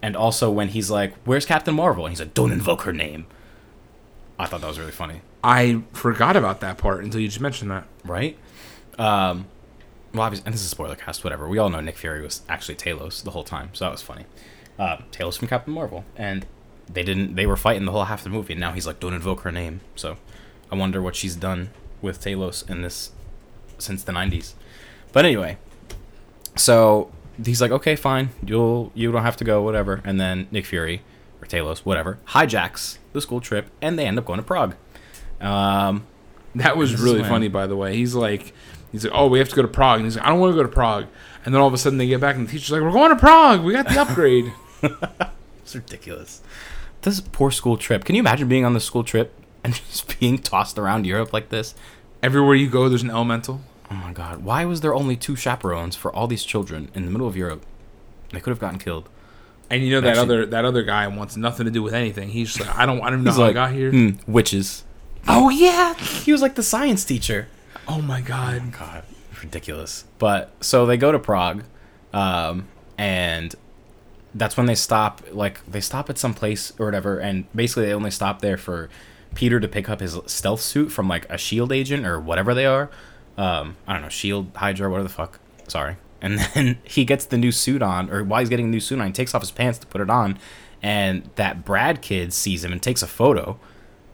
And 0.00 0.16
also 0.16 0.50
when 0.50 0.68
he's 0.68 0.90
like, 0.90 1.14
Where's 1.24 1.44
Captain 1.44 1.74
Marvel? 1.74 2.06
And 2.06 2.12
he's 2.12 2.20
like, 2.20 2.34
Don't 2.34 2.52
invoke 2.52 2.82
her 2.82 2.92
name. 2.92 3.26
I 4.38 4.46
thought 4.46 4.62
that 4.62 4.66
was 4.66 4.78
really 4.78 4.92
funny. 4.92 5.20
I 5.44 5.82
forgot 5.92 6.34
about 6.34 6.60
that 6.60 6.78
part 6.78 7.04
until 7.04 7.20
you 7.20 7.28
just 7.28 7.40
mentioned 7.40 7.70
that. 7.70 7.86
Right? 8.04 8.38
Um 8.98 9.46
well 10.14 10.22
obviously 10.22 10.46
and 10.46 10.54
this 10.54 10.62
is 10.62 10.68
a 10.68 10.70
spoiler 10.70 10.96
cast, 10.96 11.24
whatever. 11.24 11.46
We 11.46 11.58
all 11.58 11.68
know 11.68 11.80
Nick 11.80 11.98
Fury 11.98 12.22
was 12.22 12.40
actually 12.48 12.76
Talos 12.76 13.22
the 13.22 13.32
whole 13.32 13.44
time, 13.44 13.70
so 13.74 13.84
that 13.84 13.92
was 13.92 14.02
funny. 14.02 14.24
Uh 14.78 14.98
Talos 15.12 15.38
from 15.38 15.48
Captain 15.48 15.74
Marvel. 15.74 16.04
And 16.16 16.46
they 16.92 17.02
didn't 17.02 17.34
they 17.34 17.46
were 17.46 17.56
fighting 17.56 17.84
the 17.84 17.92
whole 17.92 18.04
half 18.04 18.20
of 18.20 18.24
the 18.24 18.30
movie 18.30 18.54
and 18.54 18.60
now 18.60 18.72
he's 18.72 18.86
like, 18.86 18.98
Don't 19.00 19.14
invoke 19.14 19.40
her 19.40 19.52
name. 19.52 19.80
So 19.94 20.16
I 20.70 20.74
wonder 20.76 21.02
what 21.02 21.16
she's 21.16 21.36
done 21.36 21.70
with 22.06 22.20
Talos 22.22 22.68
in 22.70 22.80
this 22.82 23.10
since 23.78 24.02
the 24.02 24.12
nineties. 24.12 24.54
But 25.12 25.24
anyway, 25.26 25.58
so 26.56 27.10
he's 27.44 27.60
like, 27.60 27.70
okay, 27.70 27.96
fine, 27.96 28.30
you'll 28.44 28.92
you 28.94 29.12
don't 29.12 29.22
have 29.22 29.36
to 29.38 29.44
go, 29.44 29.62
whatever. 29.62 30.00
And 30.04 30.20
then 30.20 30.46
Nick 30.50 30.66
Fury 30.66 31.02
or 31.42 31.46
Talos, 31.46 31.80
whatever, 31.80 32.18
hijacks 32.28 32.98
the 33.12 33.20
school 33.20 33.40
trip, 33.40 33.68
and 33.82 33.98
they 33.98 34.06
end 34.06 34.18
up 34.18 34.24
going 34.24 34.38
to 34.38 34.42
Prague. 34.42 34.74
Um, 35.40 36.06
That 36.54 36.76
was 36.78 36.98
really 37.00 37.20
when- 37.20 37.28
funny, 37.30 37.48
by 37.48 37.66
the 37.66 37.76
way. 37.76 37.94
He's 37.96 38.14
like, 38.14 38.54
he's 38.92 39.04
like, 39.04 39.12
"Oh, 39.14 39.26
we 39.26 39.38
have 39.40 39.48
to 39.50 39.56
go 39.56 39.60
to 39.62 39.68
Prague," 39.68 39.98
and 39.98 40.06
he's 40.06 40.16
like, 40.16 40.24
"I 40.24 40.30
don't 40.30 40.40
want 40.40 40.52
to 40.52 40.56
go 40.56 40.62
to 40.62 40.68
Prague." 40.72 41.06
And 41.44 41.54
then 41.54 41.60
all 41.60 41.68
of 41.68 41.74
a 41.74 41.78
sudden 41.78 41.98
they 41.98 42.06
get 42.06 42.20
back, 42.20 42.36
and 42.36 42.48
the 42.48 42.52
teacher's 42.52 42.70
like, 42.70 42.80
"We're 42.80 42.90
going 42.92 43.10
to 43.10 43.16
Prague. 43.16 43.62
We 43.62 43.72
got 43.74 43.88
the 43.88 44.00
upgrade." 44.00 44.50
it's 45.62 45.74
ridiculous. 45.74 46.40
This 47.02 47.20
poor 47.20 47.50
school 47.50 47.76
trip. 47.76 48.04
Can 48.04 48.14
you 48.14 48.20
imagine 48.20 48.48
being 48.48 48.64
on 48.64 48.72
the 48.74 48.80
school 48.80 49.04
trip 49.04 49.32
and 49.62 49.74
just 49.90 50.18
being 50.18 50.38
tossed 50.38 50.78
around 50.78 51.06
Europe 51.06 51.32
like 51.32 51.50
this? 51.50 51.74
Everywhere 52.26 52.56
you 52.56 52.68
go, 52.68 52.88
there's 52.88 53.02
an 53.04 53.10
elemental. 53.10 53.60
Oh 53.88 53.94
my 53.94 54.12
god! 54.12 54.42
Why 54.42 54.64
was 54.64 54.80
there 54.80 54.92
only 54.94 55.14
two 55.16 55.36
chaperones 55.36 55.94
for 55.94 56.12
all 56.12 56.26
these 56.26 56.42
children 56.42 56.90
in 56.92 57.04
the 57.04 57.10
middle 57.12 57.28
of 57.28 57.36
Europe? 57.36 57.64
They 58.32 58.40
could 58.40 58.50
have 58.50 58.58
gotten 58.58 58.80
killed. 58.80 59.08
And 59.70 59.82
you 59.84 59.92
know 59.92 60.00
that 60.00 60.10
Actually- 60.16 60.22
other 60.22 60.46
that 60.46 60.64
other 60.64 60.82
guy 60.82 61.06
wants 61.06 61.36
nothing 61.36 61.66
to 61.66 61.70
do 61.70 61.82
with 61.84 61.94
anything. 61.94 62.30
He's 62.30 62.48
just 62.54 62.66
like, 62.66 62.76
I 62.76 62.84
don't, 62.84 63.00
I 63.02 63.10
don't 63.10 63.22
know 63.22 63.30
He's 63.30 63.36
how 63.38 63.42
like, 63.44 63.50
I 63.52 63.68
got 63.68 63.72
here. 63.72 63.90
"Hmm, 63.92 64.10
witches. 64.26 64.82
Oh 65.28 65.50
yeah. 65.50 65.94
He 65.94 66.32
was 66.32 66.42
like 66.42 66.56
the 66.56 66.62
science 66.64 67.04
teacher. 67.04 67.46
Oh 67.86 68.02
my 68.02 68.20
god. 68.20 68.72
God, 68.72 69.04
ridiculous. 69.40 70.04
But 70.18 70.50
so 70.60 70.84
they 70.84 70.96
go 70.96 71.12
to 71.12 71.18
Prague, 71.20 71.62
um, 72.12 72.66
and 72.98 73.54
that's 74.34 74.56
when 74.56 74.66
they 74.66 74.74
stop. 74.74 75.22
Like 75.30 75.64
they 75.70 75.80
stop 75.80 76.10
at 76.10 76.18
some 76.18 76.34
place 76.34 76.72
or 76.78 76.86
whatever, 76.86 77.18
and 77.20 77.46
basically 77.54 77.86
they 77.86 77.94
only 77.94 78.10
stop 78.10 78.40
there 78.40 78.56
for 78.56 78.88
Peter 79.36 79.60
to 79.60 79.68
pick 79.68 79.88
up 79.88 80.00
his 80.00 80.18
stealth 80.26 80.60
suit 80.60 80.90
from 80.90 81.06
like 81.06 81.28
a 81.30 81.38
Shield 81.38 81.70
agent 81.70 82.06
or 82.06 82.18
whatever 82.18 82.54
they 82.54 82.66
are. 82.66 82.90
Um, 83.36 83.76
I 83.86 83.92
don't 83.92 84.02
know, 84.02 84.08
Shield, 84.08 84.50
Hydra, 84.56 84.90
whatever 84.90 85.06
the 85.06 85.14
fuck. 85.14 85.38
Sorry. 85.68 85.96
And 86.20 86.38
then 86.54 86.78
he 86.82 87.04
gets 87.04 87.26
the 87.26 87.36
new 87.36 87.52
suit 87.52 87.82
on, 87.82 88.10
or 88.10 88.24
while 88.24 88.40
he's 88.40 88.48
getting 88.48 88.66
the 88.66 88.72
new 88.72 88.80
suit 88.80 88.98
on, 88.98 89.06
he 89.06 89.12
takes 89.12 89.34
off 89.34 89.42
his 89.42 89.50
pants 89.50 89.78
to 89.78 89.86
put 89.86 90.00
it 90.00 90.10
on, 90.10 90.38
and 90.82 91.30
that 91.36 91.64
Brad 91.64 92.02
kid 92.02 92.32
sees 92.32 92.64
him 92.64 92.72
and 92.72 92.82
takes 92.82 93.02
a 93.02 93.06
photo, 93.06 93.58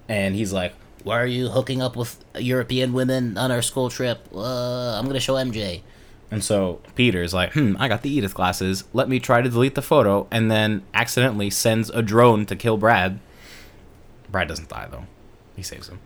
and 0.09 0.35
he's 0.35 0.53
like, 0.53 0.75
Why 1.05 1.21
are 1.21 1.27
you 1.27 1.49
hooking 1.49 1.81
up 1.81 1.97
with 1.97 2.23
European 2.37 2.93
women 2.93 3.39
on 3.39 3.51
our 3.51 3.63
school 3.63 3.89
trip? 3.89 4.27
Uh, 4.35 4.99
I'm 4.99 5.07
gonna 5.07 5.21
show 5.21 5.35
MJ. 5.35 5.83
And 6.31 6.43
so 6.43 6.81
Peter's 6.95 7.35
like, 7.35 7.53
hmm, 7.53 7.77
I 7.79 7.89
got 7.89 8.01
the 8.01 8.09
Edith 8.09 8.33
glasses. 8.33 8.85
Let 8.95 9.07
me 9.07 9.21
try 9.21 9.43
to 9.43 9.51
delete 9.51 9.75
the 9.75 9.83
photo, 9.83 10.27
and 10.31 10.51
then 10.51 10.83
accidentally 10.95 11.51
sends 11.51 11.91
a 11.91 12.01
drone 12.01 12.47
to 12.47 12.57
kill 12.57 12.79
Brad. 12.79 13.21
Brad 14.31 14.49
doesn't 14.49 14.71
die 14.71 14.89
though; 14.91 15.05
he 15.57 15.62
saves 15.62 15.88
him. 15.88 15.99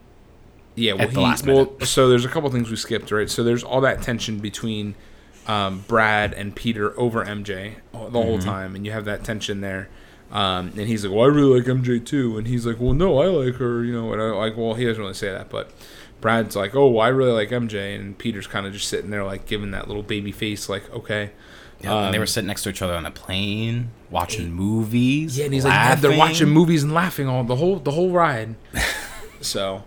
Yeah, 0.75 0.93
well, 0.93 1.09
the 1.09 1.35
he, 1.37 1.53
well, 1.53 1.73
so 1.87 2.09
there's 2.11 2.25
a 2.27 2.29
couple 2.29 2.51
things 2.51 2.69
we 2.71 2.77
skipped, 2.77 3.11
right? 3.11 3.31
So 3.31 3.43
there's 3.43 3.65
all 3.65 3.81
that 3.81 4.03
tension 4.03 4.41
between 4.41 4.95
um, 5.47 5.85
Brad 5.89 6.35
and 6.35 6.55
Peter 6.55 6.99
over 7.01 7.25
MJ 7.25 7.77
the 7.93 7.99
Mm-hmm. 7.99 8.13
whole 8.15 8.39
time, 8.39 8.75
and 8.77 8.85
you 8.85 8.93
have 8.93 9.05
that 9.07 9.25
tension 9.25 9.61
there. 9.63 9.89
Um, 10.31 10.73
and 10.77 10.81
he's 10.89 11.05
like, 11.05 11.15
"Well, 11.15 11.25
I 11.25 11.29
really 11.29 11.61
like 11.61 11.67
MJ 11.69 12.05
too," 12.05 12.37
and 12.37 12.47
he's 12.47 12.67
like, 12.67 12.79
"Well, 12.81 12.93
no, 12.93 13.21
I 13.21 13.27
like 13.27 13.55
her," 13.55 13.85
you 13.85 13.93
know. 13.93 14.13
And 14.13 14.21
I 14.21 14.27
like, 14.33 14.57
well, 14.57 14.75
he 14.75 14.85
doesn't 14.85 15.01
really 15.01 15.15
say 15.15 15.31
that, 15.31 15.49
but 15.49 15.71
Brad's 16.21 16.57
like, 16.57 16.75
"Oh, 16.75 16.89
well, 16.89 17.07
I 17.07 17.09
really 17.09 17.31
like 17.33 17.51
MJ," 17.51 17.95
and 17.99 18.19
Peter's 18.19 18.47
kind 18.49 18.67
of 18.67 18.73
just 18.73 18.89
sitting 18.89 19.11
there, 19.11 19.25
like, 19.25 19.47
giving 19.47 19.71
that 19.71 19.87
little 19.87 20.03
baby 20.03 20.33
face, 20.33 20.69
like, 20.69 20.93
"Okay." 20.93 21.31
Yeah, 21.81 21.95
and 22.07 22.13
they 22.13 22.19
Um, 22.19 22.23
were 22.23 22.27
sitting 22.27 22.49
next 22.49 22.63
to 22.65 22.71
each 22.71 22.83
other 22.83 22.95
on 22.95 23.07
a 23.07 23.11
plane, 23.11 23.91
watching 24.11 24.51
movies. 24.53 25.39
Yeah, 25.39 25.45
and 25.45 25.55
he's 25.55 25.65
like, 25.65 26.01
they're 26.01 26.19
watching 26.19 26.49
movies 26.49 26.83
and 26.83 26.93
laughing 26.93 27.29
all 27.29 27.45
the 27.45 27.57
whole 27.57 27.79
the 27.79 27.93
whole 27.93 28.11
ride. 28.11 28.57
so, 29.47 29.85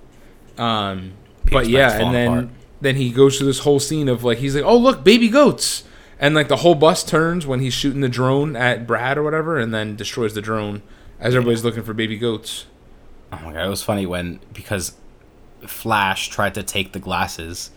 um, 0.58 1.14
but 1.52 1.68
yeah, 1.68 2.00
and 2.00 2.14
then 2.14 2.28
apart. 2.28 2.50
then 2.82 2.96
he 2.96 3.12
goes 3.12 3.38
through 3.38 3.48
this 3.48 3.60
whole 3.60 3.80
scene 3.80 4.08
of 4.08 4.24
like 4.24 4.40
he's 4.40 4.56
like, 4.56 4.64
oh 4.64 4.78
look, 4.78 5.04
baby 5.04 5.30
goats, 5.30 5.84
and 6.20 6.36
like 6.36 6.48
the 6.48 6.58
whole 6.58 6.76
bus 6.76 7.04
turns 7.04 7.46
when 7.46 7.60
he's 7.60 7.74
shooting 7.74 8.02
the 8.02 8.10
drone 8.10 8.56
at 8.56 8.88
Brad 8.88 9.18
or 9.18 9.24
whatever, 9.24 9.58
and 9.58 9.74
then 9.74 9.96
destroys 9.96 10.34
the 10.34 10.42
drone 10.42 10.82
as 11.20 11.36
everybody's 11.36 11.64
looking 11.64 11.84
for 11.84 11.94
baby 11.94 12.18
goats. 12.18 12.66
Oh 13.32 13.40
my 13.44 13.54
god, 13.54 13.66
it 13.66 13.70
was 13.70 13.84
funny 13.84 14.06
when 14.06 14.40
because 14.54 14.94
Flash 15.68 16.30
tried 16.30 16.54
to 16.56 16.64
take 16.64 16.94
the 16.94 17.00
glasses, 17.00 17.72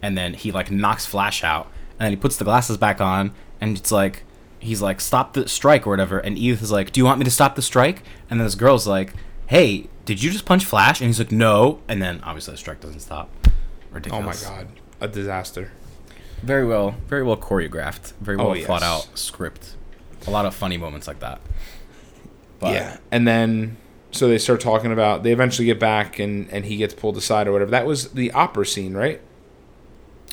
and 0.00 0.16
then 0.16 0.34
he 0.34 0.52
like 0.52 0.70
knocks 0.70 1.06
Flash 1.06 1.44
out, 1.44 1.66
and 1.98 2.06
then 2.06 2.12
he 2.12 2.16
puts 2.16 2.36
the 2.36 2.44
glasses 2.44 2.76
back 2.76 3.00
on, 3.00 3.32
and 3.60 3.76
it's 3.76 3.92
like 3.92 4.24
he's 4.60 4.80
like 4.80 5.00
stop 5.00 5.34
the 5.34 5.48
strike 5.48 5.86
or 5.86 5.90
whatever, 5.90 6.18
and 6.18 6.38
Edith 6.38 6.62
is 6.62 6.72
like, 6.72 6.90
do 6.90 7.00
you 7.00 7.04
want 7.04 7.18
me 7.18 7.24
to 7.24 7.30
stop 7.30 7.54
the 7.54 7.62
strike? 7.62 8.02
And 8.30 8.40
then 8.40 8.46
this 8.46 8.54
girl's 8.54 8.86
like, 8.86 9.12
hey, 9.46 9.88
did 10.04 10.22
you 10.22 10.30
just 10.30 10.44
punch 10.44 10.64
Flash? 10.64 11.00
And 11.00 11.08
he's 11.08 11.18
like, 11.18 11.32
no, 11.32 11.80
and 11.88 12.00
then 12.02 12.20
obviously 12.24 12.52
the 12.52 12.58
strike 12.58 12.80
doesn't 12.80 13.00
stop. 13.00 13.30
Oh 14.10 14.20
my 14.22 14.34
god, 14.34 14.68
a 15.00 15.08
disaster. 15.08 15.70
Very 16.42 16.66
well, 16.66 16.96
very 17.08 17.22
well 17.22 17.36
choreographed, 17.36 18.12
very 18.20 18.36
well 18.36 18.48
Oh, 18.48 18.52
yes. 18.54 18.66
thought 18.66 18.82
out 18.82 19.08
script. 19.18 19.76
A 20.26 20.30
lot 20.30 20.46
of 20.46 20.54
funny 20.54 20.76
moments 20.76 21.06
like 21.06 21.20
that. 21.20 21.40
But, 22.58 22.74
yeah, 22.74 22.96
and 23.10 23.26
then 23.26 23.76
so 24.10 24.28
they 24.28 24.38
start 24.38 24.60
talking 24.60 24.92
about. 24.92 25.22
They 25.22 25.32
eventually 25.32 25.66
get 25.66 25.78
back, 25.80 26.18
and 26.18 26.48
and 26.50 26.64
he 26.64 26.76
gets 26.76 26.92
pulled 26.94 27.16
aside 27.16 27.46
or 27.48 27.52
whatever. 27.52 27.70
That 27.70 27.86
was 27.86 28.10
the 28.12 28.30
opera 28.32 28.66
scene, 28.66 28.94
right? 28.94 29.20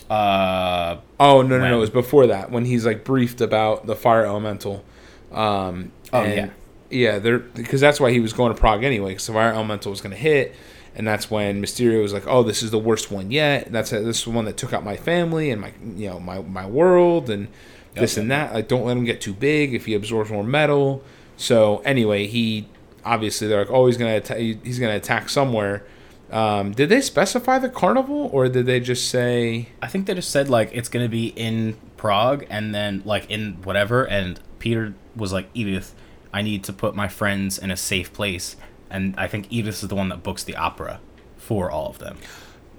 Uh, 0.10 0.98
Oh 1.20 1.42
no 1.42 1.58
no 1.58 1.70
no! 1.70 1.78
It 1.78 1.80
was 1.80 1.90
before 1.90 2.28
that 2.28 2.52
when 2.52 2.66
he's 2.66 2.86
like 2.86 3.04
briefed 3.04 3.40
about 3.42 3.86
the 3.88 3.96
fire 3.96 4.26
elemental. 4.26 4.84
Um, 5.32 5.92
Oh, 6.12 6.22
and- 6.22 6.52
yeah, 6.92 7.20
they're 7.20 7.40
because 7.40 7.82
that's 7.82 8.00
why 8.00 8.12
he 8.12 8.20
was 8.20 8.34
going 8.34 8.54
to 8.54 8.60
Prague 8.60 8.84
anyway. 8.84 9.10
Because 9.12 9.28
fire 9.28 9.52
elemental 9.54 9.92
was 9.92 10.02
going 10.02 10.12
to 10.12 10.18
hit, 10.22 10.56
and 10.96 11.08
that's 11.08 11.32
when 11.32 11.62
Mysterio 11.62 12.02
was 12.02 12.14
like, 12.14 12.28
"Oh, 12.28 12.44
this 12.44 12.62
is 12.64 12.72
the 12.72 12.80
worst 12.80 13.12
one 13.12 13.32
yet. 13.32 13.72
That's 13.72 13.92
this 13.92 14.20
is 14.20 14.24
the 14.26 14.32
one 14.32 14.46
that 14.46 14.58
took 14.58 14.74
out 14.74 14.84
my 14.84 14.98
family 14.98 15.52
and 15.52 15.62
my 15.62 15.74
you 15.96 16.10
know 16.10 16.20
my 16.20 16.42
my 16.42 16.66
world 16.66 17.30
and 17.30 17.48
this 17.96 18.16
Yep. 18.18 18.22
and 18.22 18.32
that. 18.32 18.54
Like, 18.54 18.68
don't 18.68 18.86
let 18.86 18.96
him 18.98 19.04
get 19.06 19.22
too 19.22 19.34
big. 19.34 19.74
If 19.74 19.86
he 19.86 19.94
absorbs 19.94 20.30
more 20.32 20.44
metal." 20.44 21.04
So 21.38 21.80
anyway, 21.86 22.28
he 22.28 22.68
obviously 23.04 23.48
they're 23.48 23.60
like, 23.62 23.72
"Oh, 23.72 23.88
he's 23.88 23.98
gonna 23.98 24.16
atta- 24.18 24.38
he's 24.64 24.80
gonna 24.80 24.96
attack 24.98 25.30
somewhere." 25.30 25.84
Um, 26.32 26.72
did 26.72 26.88
they 26.88 27.02
specify 27.02 27.60
the 27.60 27.68
carnival, 27.68 28.30
or 28.32 28.48
did 28.48 28.66
they 28.66 28.80
just 28.80 29.10
say? 29.10 29.68
I 29.82 29.88
think 29.88 30.06
they 30.06 30.14
just 30.14 30.30
said 30.30 30.50
like 30.50 30.70
it's 30.74 30.88
gonna 30.88 31.10
be 31.10 31.28
in 31.28 31.76
Prague 31.98 32.46
and 32.50 32.74
then 32.74 33.02
like 33.06 33.30
in 33.30 33.58
whatever. 33.64 34.06
And 34.08 34.40
Peter 34.60 34.94
was 35.16 35.34
like, 35.34 35.50
Edith, 35.54 35.94
I 36.34 36.42
need 36.42 36.64
to 36.66 36.74
put 36.74 36.96
my 36.96 37.08
friends 37.08 37.58
in 37.58 37.72
a 37.72 37.78
safe 37.78 38.14
place. 38.14 38.56
And 38.90 39.16
I 39.18 39.28
think 39.28 39.48
Edith 39.50 39.82
is 39.84 39.90
the 39.90 39.96
one 39.96 40.10
that 40.10 40.22
books 40.24 40.44
the 40.44 40.56
opera 40.56 41.00
for 41.38 41.72
all 41.72 41.88
of 41.90 41.98
them 42.00 42.18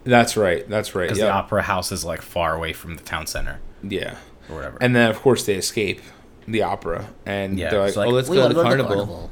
That's 0.04 0.36
right. 0.36 0.68
That's 0.68 0.94
right. 0.94 1.04
because 1.04 1.18
Yeah. 1.18 1.26
the 1.26 1.32
opera 1.32 1.62
house 1.62 1.90
is 1.92 2.04
like 2.04 2.22
far 2.22 2.54
away 2.54 2.72
from 2.72 2.96
the 2.96 3.02
town 3.02 3.26
center 3.26 3.60
Yeah. 3.82 4.16
or 4.48 4.56
whatever. 4.56 4.78
And 4.80 4.94
then 4.94 5.08
of 5.10 5.20
course 5.20 5.44
they 5.46 5.54
escape 5.54 6.00
the 6.46 6.62
opera 6.62 7.08
and 7.26 7.58
Yeah, 7.58 7.70
they're 7.70 7.80
like, 7.80 7.88
it's 7.88 7.96
like, 7.96 8.08
"Oh, 8.08 8.12
let's 8.12 8.28
go 8.28 8.34
to 8.34 8.42
to 8.42 8.48
the 8.48 8.54
go 8.54 8.62
the 8.62 8.68
carnival." 8.68 8.96
carnival. 8.96 9.30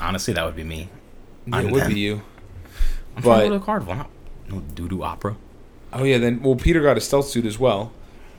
Honestly, 0.00 0.34
that 0.34 0.44
would 0.44 0.56
be 0.56 0.64
me. 0.64 0.88
Yeah, 1.46 1.56
I'm 1.56 1.66
it 1.68 1.72
would 1.72 1.82
them. 1.82 1.94
be 1.94 2.00
you. 2.00 2.22
I'm 3.16 3.22
trying 3.22 3.40
to 3.40 3.44
go 3.48 3.52
to 3.54 3.58
the 3.58 3.64
carnival, 3.64 3.94
not 3.94 4.10
no 4.48 4.60
doo 4.60 4.88
doo 4.88 5.02
opera. 5.02 5.36
oh 5.92 6.04
yeah, 6.04 6.18
then 6.18 6.42
well 6.42 6.56
Peter 6.56 6.80
got 6.82 6.96
a 6.96 7.00
stealth 7.00 7.28
suit 7.28 7.44
as 7.46 7.58
well. 7.58 7.92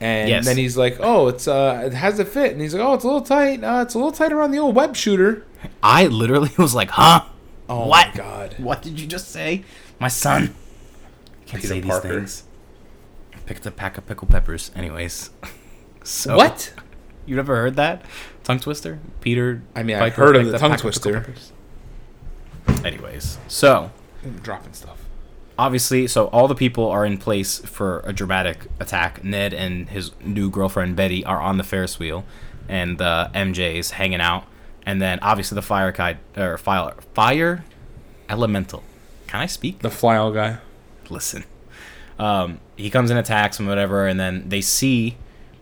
And 0.04 0.28
Yes. 0.28 0.44
then 0.46 0.58
he's 0.58 0.76
like, 0.76 0.98
"Oh, 1.00 1.30
it's 1.30 1.48
uh 1.48 1.84
it 1.86 1.94
has 1.94 2.20
a 2.20 2.26
fit." 2.26 2.52
And 2.52 2.60
he's 2.62 2.74
like, 2.76 2.84
"Oh, 2.84 2.94
it's 2.94 3.04
a 3.06 3.08
little 3.08 3.22
tight. 3.22 3.64
Uh, 3.64 3.82
it's 3.84 3.94
a 3.94 3.98
little 3.98 4.12
tight 4.12 4.34
around 4.34 4.52
the 4.52 4.60
old 4.60 4.76
web 4.76 4.96
shooter." 4.96 5.46
I 5.82 6.08
literally 6.08 6.52
was 6.58 6.76
like, 6.76 6.90
huh? 6.92 7.24
Oh 7.70 7.88
What? 7.88 8.10
my 8.10 8.14
god. 8.16 8.56
What 8.58 8.82
did 8.82 9.00
you 9.00 9.08
just 9.08 9.30
say? 9.32 9.64
My 10.00 10.10
son. 10.10 10.54
Can't 11.46 11.62
Peter 11.62 11.68
say 11.76 11.80
these 11.80 11.90
Parker. 11.92 12.10
things. 12.20 12.44
Picked 13.46 13.66
a 13.66 13.72
pack 13.72 13.98
of 13.98 14.06
pickled 14.06 14.30
peppers. 14.30 14.72
Anyways. 14.76 15.30
so 16.04 16.36
What? 16.36 16.74
You 17.26 17.38
never 17.38 17.56
heard 17.56 17.76
that? 17.78 18.04
Tongue 18.44 18.60
twister? 18.60 19.00
Peter 19.22 19.62
I 19.74 19.84
mean, 19.84 19.96
I've 19.96 20.16
heard 20.16 20.36
of 20.36 20.46
the 20.48 20.58
tongue 20.58 20.72
pack 20.72 20.80
of 20.80 20.82
twister. 20.82 21.26
Anyways, 22.84 23.38
so 23.48 23.92
I'm 24.24 24.38
dropping 24.40 24.74
stuff. 24.74 25.03
Obviously, 25.58 26.08
so 26.08 26.28
all 26.28 26.48
the 26.48 26.56
people 26.56 26.90
are 26.90 27.06
in 27.06 27.18
place 27.18 27.60
for 27.60 28.02
a 28.06 28.14
dramatic 28.14 28.68
attack. 28.80 29.24
Ned 29.24 29.54
and 29.54 29.90
his 29.90 30.12
new 30.24 30.50
girlfriend 30.50 30.96
Betty 30.96 31.24
are 31.26 31.42
on 31.42 31.58
the 31.58 31.64
Ferris 31.64 32.00
wheel, 32.00 32.26
and 32.68 33.02
uh, 33.02 33.30
MJ 33.34 33.76
is 33.76 33.92
hanging 33.92 34.22
out. 34.22 34.46
And 34.86 35.02
then 35.02 35.20
obviously 35.22 35.56
the 35.56 35.62
fire 35.62 35.92
guy 35.92 36.18
or 36.36 36.58
fire 36.58 36.94
fire 37.14 37.64
elemental. 38.30 38.84
Can 39.28 39.42
I 39.42 39.46
speak? 39.46 39.80
The 39.80 39.90
fly 39.90 40.16
guy. 40.34 40.58
listen. 41.10 41.46
Um, 42.20 42.60
he 42.76 42.90
comes 42.90 43.10
and 43.10 43.20
attacks 43.20 43.60
him, 43.60 43.66
whatever, 43.66 44.08
and 44.08 44.20
then 44.20 44.50
they 44.50 44.62
see 44.62 45.18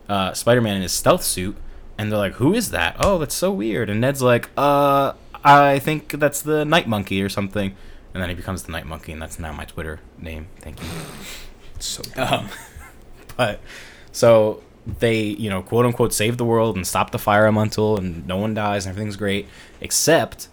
uh, 0.09 0.33
Spider-Man 0.33 0.75
in 0.75 0.81
his 0.81 0.91
stealth 0.91 1.23
suit, 1.23 1.55
and 1.97 2.11
they're 2.11 2.19
like, 2.19 2.33
"Who 2.33 2.53
is 2.53 2.71
that? 2.71 2.97
Oh, 2.99 3.17
that's 3.17 3.35
so 3.35 3.51
weird." 3.51 3.89
And 3.89 4.01
Ned's 4.01 4.21
like, 4.21 4.49
"Uh, 4.57 5.13
I 5.43 5.79
think 5.79 6.09
that's 6.19 6.41
the 6.41 6.65
Night 6.65 6.87
Monkey 6.87 7.21
or 7.23 7.29
something." 7.29 7.75
And 8.13 8.21
then 8.21 8.29
he 8.29 8.35
becomes 8.35 8.63
the 8.63 8.71
Night 8.71 8.85
Monkey, 8.85 9.11
and 9.11 9.21
that's 9.21 9.39
now 9.39 9.51
my 9.53 9.65
Twitter 9.65 9.99
name. 10.17 10.47
Thank 10.59 10.81
you. 10.81 10.89
So 11.79 12.03
Um, 12.21 12.49
but 13.37 13.59
so 14.11 14.61
they, 14.85 15.21
you 15.21 15.49
know, 15.49 15.61
quote 15.61 15.85
unquote, 15.85 16.13
save 16.13 16.37
the 16.37 16.45
world 16.45 16.75
and 16.75 16.85
stop 16.85 17.11
the 17.11 17.19
fire 17.19 17.43
elemental, 17.43 17.97
and 17.97 18.25
no 18.27 18.37
one 18.37 18.53
dies, 18.53 18.85
and 18.85 18.91
everything's 18.91 19.15
great, 19.15 19.47
except 19.79 20.47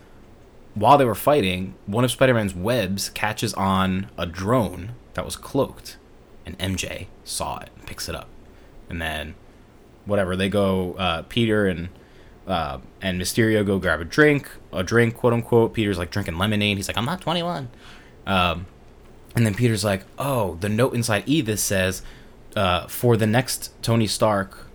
while 0.74 0.96
they 0.98 1.04
were 1.04 1.14
fighting, 1.14 1.74
one 1.86 2.04
of 2.04 2.10
Spider-Man's 2.10 2.54
webs 2.54 3.10
catches 3.10 3.52
on 3.54 4.10
a 4.16 4.26
drone 4.26 4.92
that 5.14 5.24
was 5.24 5.34
cloaked, 5.34 5.96
and 6.46 6.56
MJ 6.58 7.06
saw 7.24 7.58
it 7.58 7.70
and 7.76 7.86
picks 7.86 8.08
it 8.08 8.14
up, 8.14 8.28
and 8.88 9.02
then 9.02 9.34
whatever 10.04 10.36
they 10.36 10.48
go, 10.48 10.94
uh, 10.94 11.22
Peter 11.22 11.66
and 11.66 11.88
uh, 12.48 12.78
and 13.00 13.20
Mysterio 13.20 13.64
go 13.64 13.78
grab 13.78 14.00
a 14.00 14.04
drink, 14.04 14.48
a 14.72 14.82
drink, 14.82 15.14
quote 15.14 15.32
unquote. 15.32 15.74
Peter's 15.74 15.98
like 15.98 16.10
drinking 16.10 16.38
lemonade. 16.38 16.76
He's 16.78 16.88
like, 16.88 16.96
I'm 16.98 17.04
not 17.04 17.20
21. 17.20 17.68
Um, 18.26 18.66
and 19.36 19.46
then 19.46 19.54
Peter's 19.54 19.84
like, 19.84 20.02
"Oh, 20.18 20.56
the 20.60 20.68
note 20.68 20.94
inside 20.94 21.22
Edith 21.26 21.60
says, 21.60 22.02
uh, 22.56 22.86
for 22.88 23.16
the 23.16 23.26
next 23.26 23.70
Tony 23.82 24.06
Stark, 24.08 24.66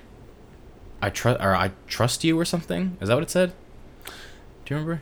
I 1.02 1.10
trust 1.10 1.42
or 1.42 1.54
I 1.56 1.72
trust 1.88 2.24
you 2.24 2.40
or 2.40 2.46
something." 2.46 2.96
Is 3.02 3.10
that 3.10 3.16
what 3.16 3.24
it 3.24 3.30
said? 3.32 3.54
Do 4.06 4.12
you 4.74 4.76
remember? 4.78 5.02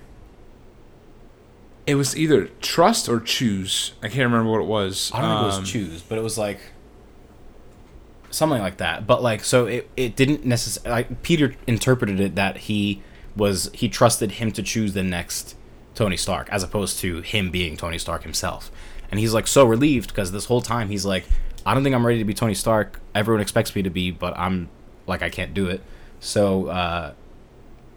it 1.87 1.95
was 1.95 2.15
either 2.15 2.45
trust 2.61 3.09
or 3.09 3.19
choose. 3.19 3.93
I 4.03 4.07
can't 4.07 4.31
remember 4.31 4.49
what 4.51 4.61
it 4.61 4.67
was. 4.67 5.11
I 5.13 5.21
don't 5.21 5.29
think 5.29 5.41
it 5.51 5.55
Um, 5.55 5.61
was 5.61 5.71
choose, 5.71 6.01
but 6.03 6.17
it 6.17 6.21
was 6.21 6.37
like 6.37 6.59
something 8.31 8.61
like 8.61 8.77
that. 8.77 9.05
But 9.05 9.21
like, 9.21 9.43
so 9.43 9.65
it 9.67 9.89
it 9.95 10.15
didn't 10.15 10.45
necessarily. 10.45 11.03
Like, 11.03 11.21
Peter 11.21 11.55
interpreted 11.67 12.19
it 12.19 12.35
that 12.35 12.57
he 12.57 13.01
was 13.35 13.69
he 13.73 13.87
trusted 13.87 14.33
him 14.33 14.51
to 14.53 14.63
choose 14.63 14.93
the 14.93 15.03
next 15.03 15.55
Tony 15.95 16.17
Stark 16.17 16.49
as 16.49 16.63
opposed 16.63 16.99
to 16.99 17.21
him 17.21 17.51
being 17.51 17.77
Tony 17.77 17.97
Stark 17.97 18.23
himself. 18.23 18.71
And 19.09 19.19
he's 19.19 19.33
like 19.33 19.47
so 19.47 19.65
relieved 19.65 20.09
because 20.09 20.31
this 20.31 20.45
whole 20.45 20.61
time 20.61 20.89
he's 20.89 21.05
like, 21.05 21.25
I 21.65 21.73
don't 21.73 21.83
think 21.83 21.95
I'm 21.95 22.05
ready 22.05 22.19
to 22.19 22.25
be 22.25 22.33
Tony 22.33 22.53
Stark. 22.53 22.99
Everyone 23.13 23.41
expects 23.41 23.75
me 23.75 23.83
to 23.83 23.89
be, 23.89 24.11
but 24.11 24.37
I'm 24.37 24.69
like 25.07 25.21
I 25.21 25.29
can't 25.29 25.53
do 25.53 25.67
it. 25.67 25.81
So 26.19 26.67
uh, 26.67 27.13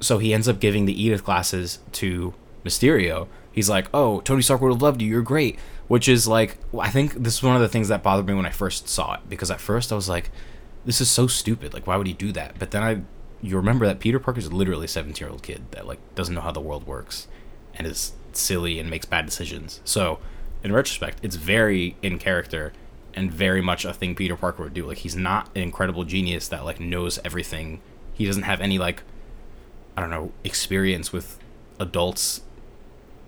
so 0.01 0.19
he 0.19 0.35
ends 0.35 0.49
up 0.49 0.61
giving 0.61 0.87
the 0.87 1.03
Edith 1.03 1.25
glasses 1.25 1.79
to 1.93 2.35
Mysterio. 2.65 3.29
He's 3.55 3.71
like, 3.71 3.89
"Oh, 3.95 4.21
Tony 4.21 4.43
Stark 4.43 4.61
would 4.61 4.73
have 4.73 4.83
loved 4.83 5.01
you. 5.01 5.09
You're 5.09 5.23
great." 5.23 5.59
Which 5.87 6.09
is 6.09 6.27
like, 6.27 6.57
I 6.79 6.91
think 6.91 7.13
this 7.13 7.35
is 7.35 7.43
one 7.43 7.55
of 7.55 7.63
the 7.63 7.69
things 7.69 7.89
that 7.89 8.03
bothered 8.03 8.27
me 8.27 8.35
when 8.35 8.47
I 8.47 8.51
first 8.51 8.89
saw 8.89 9.15
it 9.15 9.21
because 9.29 9.51
at 9.51 9.61
first 9.61 9.93
I 9.93 9.95
was 9.95 10.09
like, 10.09 10.31
"This 10.85 11.01
is 11.01 11.11
so 11.11 11.27
stupid. 11.27 11.73
Like, 11.73 11.87
why 11.87 11.97
would 11.97 12.07
he 12.07 12.13
do 12.13 12.33
that?" 12.33 12.59
But 12.59 12.73
then 12.73 12.83
I, 12.83 13.03
you 13.43 13.57
remember 13.57 13.87
that 13.87 14.01
Peter 14.01 14.19
Parker's 14.19 14.53
literally 14.53 14.87
a 14.87 14.89
17 14.89 15.25
year 15.25 15.31
old 15.31 15.43
kid 15.43 15.63
that 15.71 15.87
like 15.87 16.01
doesn't 16.15 16.35
know 16.35 16.41
how 16.41 16.51
the 16.53 16.61
world 16.61 16.87
works, 16.87 17.29
and 17.75 17.87
is 17.87 18.13
silly 18.33 18.81
and 18.81 18.91
makes 18.91 19.07
bad 19.07 19.27
decisions. 19.27 19.81
So, 19.85 20.19
in 20.65 20.73
retrospect, 20.73 21.19
it's 21.23 21.37
very 21.37 21.97
in 22.03 22.19
character 22.19 22.73
and 23.15 23.33
very 23.33 23.61
much 23.61 23.85
a 23.85 23.93
thing 23.93 24.17
Peter 24.17 24.35
Parker 24.37 24.65
would 24.65 24.75
do. 24.75 24.87
Like, 24.87 24.99
he's 24.99 25.15
not 25.15 25.49
an 25.55 25.63
incredible 25.63 26.03
genius 26.05 26.49
that 26.49 26.65
like 26.65 26.81
knows 26.81 27.21
everything. 27.25 27.81
He 28.15 28.27
doesn't 28.27 28.43
have 28.43 28.61
any 28.61 28.79
like 28.79 29.03
I 29.97 30.01
don't 30.01 30.11
know, 30.11 30.33
experience 30.43 31.13
with 31.13 31.39
adults 31.79 32.41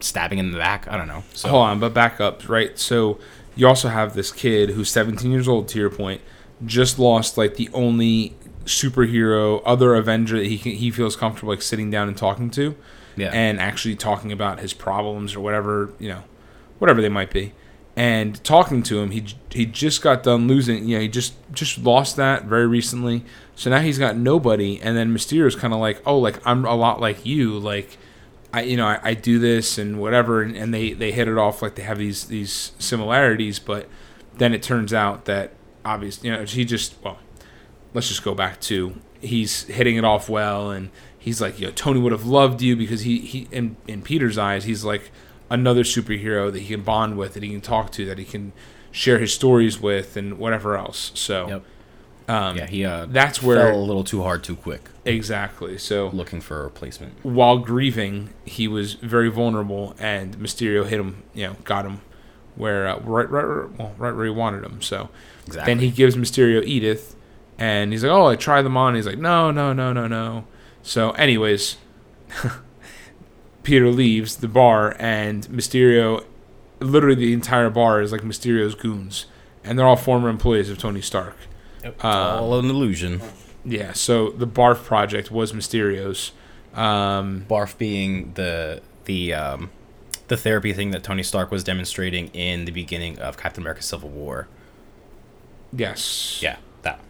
stabbing 0.00 0.38
in 0.38 0.52
the 0.52 0.58
back. 0.58 0.86
I 0.88 0.96
don't 0.96 1.08
know. 1.08 1.24
So 1.32 1.48
Hold 1.48 1.62
on, 1.66 1.80
but 1.80 1.94
back 1.94 2.20
up, 2.20 2.48
right? 2.48 2.78
So 2.78 3.18
you 3.54 3.66
also 3.66 3.88
have 3.88 4.14
this 4.14 4.30
kid 4.30 4.70
who's 4.70 4.90
17 4.90 5.30
years 5.30 5.48
old. 5.48 5.68
To 5.68 5.78
your 5.78 5.90
point, 5.90 6.20
just 6.64 6.98
lost 6.98 7.38
like 7.38 7.56
the 7.56 7.68
only 7.72 8.36
superhero, 8.64 9.62
other 9.64 9.94
Avenger 9.94 10.38
that 10.38 10.46
he 10.46 10.58
can, 10.58 10.72
he 10.72 10.90
feels 10.90 11.16
comfortable 11.16 11.52
like 11.52 11.62
sitting 11.62 11.90
down 11.90 12.08
and 12.08 12.16
talking 12.16 12.50
to, 12.50 12.76
yeah, 13.16 13.30
and 13.32 13.60
actually 13.60 13.96
talking 13.96 14.32
about 14.32 14.60
his 14.60 14.72
problems 14.72 15.34
or 15.34 15.40
whatever 15.40 15.90
you 15.98 16.08
know, 16.08 16.24
whatever 16.78 17.00
they 17.00 17.08
might 17.08 17.30
be, 17.30 17.54
and 17.96 18.42
talking 18.44 18.82
to 18.84 19.00
him. 19.00 19.10
He 19.10 19.24
he 19.50 19.66
just 19.66 20.02
got 20.02 20.22
done 20.22 20.46
losing. 20.46 20.86
You 20.86 20.96
know, 20.96 21.02
he 21.02 21.08
just 21.08 21.34
just 21.52 21.78
lost 21.78 22.16
that 22.16 22.44
very 22.44 22.66
recently. 22.66 23.24
So 23.54 23.70
now 23.70 23.80
he's 23.80 23.98
got 23.98 24.16
nobody, 24.16 24.80
and 24.82 24.96
then 24.96 25.14
Mysterio's 25.14 25.56
kind 25.56 25.72
of 25.72 25.80
like, 25.80 26.02
oh, 26.04 26.18
like 26.18 26.44
I'm 26.46 26.64
a 26.64 26.74
lot 26.74 27.00
like 27.00 27.24
you, 27.24 27.58
like. 27.58 27.98
I 28.56 28.62
you 28.62 28.76
know 28.78 28.86
I, 28.86 28.98
I 29.02 29.14
do 29.14 29.38
this 29.38 29.76
and 29.76 30.00
whatever 30.00 30.40
and, 30.40 30.56
and 30.56 30.72
they 30.72 30.94
they 30.94 31.12
hit 31.12 31.28
it 31.28 31.36
off 31.36 31.60
like 31.60 31.74
they 31.74 31.82
have 31.82 31.98
these 31.98 32.24
these 32.24 32.72
similarities 32.78 33.58
but 33.58 33.86
then 34.38 34.54
it 34.54 34.62
turns 34.62 34.94
out 34.94 35.26
that 35.26 35.52
obviously 35.84 36.30
you 36.30 36.34
know 36.34 36.42
he 36.42 36.64
just 36.64 36.94
well 37.04 37.18
let's 37.92 38.08
just 38.08 38.24
go 38.24 38.34
back 38.34 38.58
to 38.62 38.94
he's 39.20 39.64
hitting 39.64 39.96
it 39.96 40.04
off 40.04 40.30
well 40.30 40.70
and 40.70 40.90
he's 41.18 41.38
like 41.38 41.60
you 41.60 41.66
know 41.66 41.72
Tony 41.72 42.00
would 42.00 42.12
have 42.12 42.24
loved 42.24 42.62
you 42.62 42.74
because 42.76 43.02
he 43.02 43.18
he 43.20 43.46
in 43.52 43.76
in 43.86 44.00
Peter's 44.00 44.38
eyes 44.38 44.64
he's 44.64 44.84
like 44.84 45.10
another 45.50 45.82
superhero 45.82 46.50
that 46.50 46.60
he 46.60 46.68
can 46.68 46.82
bond 46.82 47.18
with 47.18 47.34
that 47.34 47.42
he 47.42 47.50
can 47.50 47.60
talk 47.60 47.92
to 47.92 48.06
that 48.06 48.16
he 48.16 48.24
can 48.24 48.54
share 48.90 49.18
his 49.18 49.34
stories 49.34 49.78
with 49.78 50.16
and 50.16 50.38
whatever 50.38 50.78
else 50.78 51.12
so 51.14 51.46
Yep. 51.48 51.64
Um 52.28 52.56
yeah, 52.56 52.66
he 52.66 52.84
uh, 52.84 53.06
that's 53.08 53.42
where- 53.42 53.68
fell 53.70 53.78
a 53.78 53.84
little 53.84 54.04
too 54.04 54.22
hard 54.22 54.42
too 54.44 54.56
quick, 54.56 54.90
exactly 55.04 55.78
so 55.78 56.08
looking 56.08 56.40
for 56.40 56.60
a 56.60 56.64
replacement. 56.64 57.12
while 57.24 57.58
grieving, 57.58 58.30
he 58.44 58.66
was 58.68 58.94
very 58.94 59.28
vulnerable, 59.30 59.94
and 59.98 60.36
Mysterio 60.38 60.84
hit 60.86 60.98
him. 61.00 61.22
You 61.34 61.48
know, 61.48 61.56
got 61.64 61.84
him 61.84 62.00
where 62.56 62.88
uh, 62.88 62.98
right, 63.00 63.30
right, 63.30 63.44
right, 63.44 63.78
well, 63.78 63.94
right 63.98 64.14
where 64.14 64.24
he 64.24 64.30
wanted 64.30 64.64
him. 64.64 64.80
So 64.82 65.08
Exactly. 65.46 65.72
then 65.74 65.80
he 65.82 65.90
gives 65.90 66.16
Mysterio 66.16 66.64
Edith, 66.64 67.14
and 67.58 67.92
he's 67.92 68.02
like, 68.02 68.10
"Oh, 68.12 68.26
I 68.26 68.34
tried 68.36 68.62
them 68.62 68.76
on." 68.76 68.94
He's 68.96 69.06
like, 69.06 69.18
"No, 69.18 69.50
no, 69.52 69.72
no, 69.72 69.92
no, 69.92 70.06
no." 70.08 70.46
So, 70.82 71.10
anyways, 71.12 71.76
Peter 73.62 73.88
leaves 73.88 74.36
the 74.36 74.48
bar, 74.48 74.96
and 74.98 75.46
Mysterio, 75.48 76.24
literally 76.80 77.16
the 77.16 77.32
entire 77.32 77.70
bar 77.70 78.00
is 78.00 78.12
like 78.12 78.22
Mysterio's 78.22 78.74
goons, 78.74 79.26
and 79.64 79.78
they're 79.78 79.86
all 79.86 79.96
former 79.96 80.28
employees 80.28 80.70
of 80.70 80.78
Tony 80.78 81.00
Stark. 81.00 81.36
All 82.02 82.58
an 82.58 82.70
illusion. 82.70 83.20
Yeah, 83.64 83.92
so 83.92 84.30
the 84.30 84.46
Barf 84.46 84.84
project 84.84 85.30
was 85.30 85.52
Mysterio's. 85.52 86.32
Um, 86.74 87.44
Barf 87.48 87.76
being 87.78 88.32
the 88.34 88.82
the 89.06 89.34
um, 89.34 89.70
the 90.28 90.36
therapy 90.36 90.72
thing 90.72 90.90
that 90.92 91.02
Tony 91.02 91.22
Stark 91.22 91.50
was 91.50 91.64
demonstrating 91.64 92.28
in 92.28 92.64
the 92.64 92.72
beginning 92.72 93.18
of 93.18 93.36
Captain 93.36 93.62
America: 93.62 93.82
Civil 93.82 94.10
War. 94.10 94.46
yes. 95.72 96.38
Yeah, 96.42 96.56
that. 96.82 97.00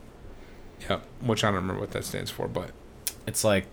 Yep. 0.89 1.03
Which 1.23 1.43
I 1.45 1.49
don't 1.49 1.57
remember 1.57 1.81
what 1.81 1.91
that 1.93 2.05
stands 2.05 2.31
for, 2.31 2.47
but 2.49 2.71
It's 3.27 3.43
like 3.45 3.67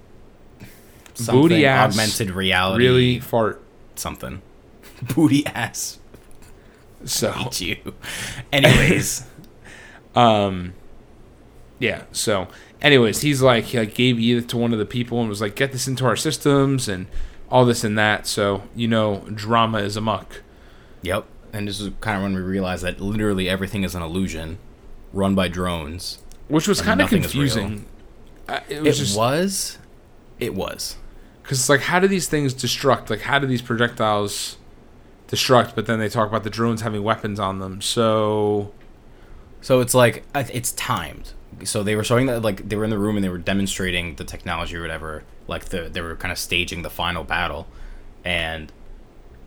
Booty 1.27 1.65
ass 1.65 1.91
augmented 1.91 2.31
reality. 2.31 2.83
really 2.83 3.19
fart. 3.19 3.61
something. 3.95 4.41
Booty 5.15 5.45
ass. 5.45 5.99
So 7.05 7.31
Hate 7.31 7.61
you. 7.61 7.93
Anyways, 8.51 9.25
Um, 10.15 10.73
yeah. 11.79 12.03
So, 12.11 12.47
anyways, 12.81 13.21
he's 13.21 13.41
like 13.41 13.65
he 13.65 13.79
like 13.79 13.93
gave 13.95 14.19
Edith 14.19 14.47
to 14.47 14.57
one 14.57 14.73
of 14.73 14.79
the 14.79 14.85
people 14.85 15.19
and 15.19 15.29
was 15.29 15.41
like, 15.41 15.55
"Get 15.55 15.71
this 15.71 15.87
into 15.87 16.05
our 16.05 16.15
systems 16.15 16.87
and 16.87 17.07
all 17.49 17.65
this 17.65 17.83
and 17.83 17.97
that." 17.97 18.25
So 18.27 18.63
you 18.75 18.87
know, 18.87 19.25
drama 19.33 19.79
is 19.79 19.97
amok. 19.97 20.41
yep. 21.01 21.25
And 21.51 21.67
this 21.67 21.79
is 21.79 21.91
kind 21.99 22.17
of 22.17 22.23
when 22.23 22.33
we 22.33 22.41
realized 22.41 22.83
that 22.83 22.99
literally 22.99 23.47
everything 23.47 23.83
is 23.83 23.93
an 23.93 24.01
illusion, 24.01 24.57
run 25.11 25.35
by 25.35 25.47
drones. 25.49 26.17
which 26.47 26.67
was 26.67 26.81
kind 26.81 26.99
of 26.99 27.05
nothing 27.11 27.23
is 27.23 27.35
real. 27.35 27.43
confusing. 27.53 27.85
Uh, 28.49 28.59
it 28.67 28.77
It 28.77 28.83
was 28.83 29.15
was. 29.15 29.77
It 30.39 30.55
was. 30.55 30.97
because 31.43 31.59
it's 31.59 31.69
like, 31.69 31.81
how 31.81 31.99
do 31.99 32.07
these 32.07 32.27
things 32.27 32.55
destruct? 32.55 33.09
Like, 33.11 33.21
how 33.21 33.37
do 33.37 33.45
these 33.45 33.61
projectiles 33.61 34.57
destruct? 35.27 35.75
But 35.75 35.85
then 35.85 35.99
they 35.99 36.09
talk 36.09 36.27
about 36.27 36.43
the 36.43 36.49
drones 36.49 36.81
having 36.81 37.03
weapons 37.03 37.39
on 37.39 37.59
them. 37.59 37.81
So 37.81 38.71
So 39.61 39.79
it's 39.79 39.93
like 39.93 40.23
it's 40.33 40.71
timed. 40.71 41.33
So 41.63 41.83
they 41.83 41.95
were 41.95 42.03
showing 42.03 42.25
that 42.27 42.41
like 42.41 42.67
they 42.67 42.75
were 42.75 42.83
in 42.83 42.89
the 42.89 42.97
room 42.97 43.15
and 43.15 43.23
they 43.23 43.29
were 43.29 43.37
demonstrating 43.37 44.15
the 44.15 44.23
technology 44.23 44.75
or 44.75 44.81
whatever. 44.81 45.23
Like 45.47 45.65
the 45.65 45.89
they 45.89 46.01
were 46.01 46.15
kind 46.15 46.31
of 46.31 46.37
staging 46.37 46.81
the 46.81 46.89
final 46.89 47.23
battle, 47.23 47.67
and 48.23 48.71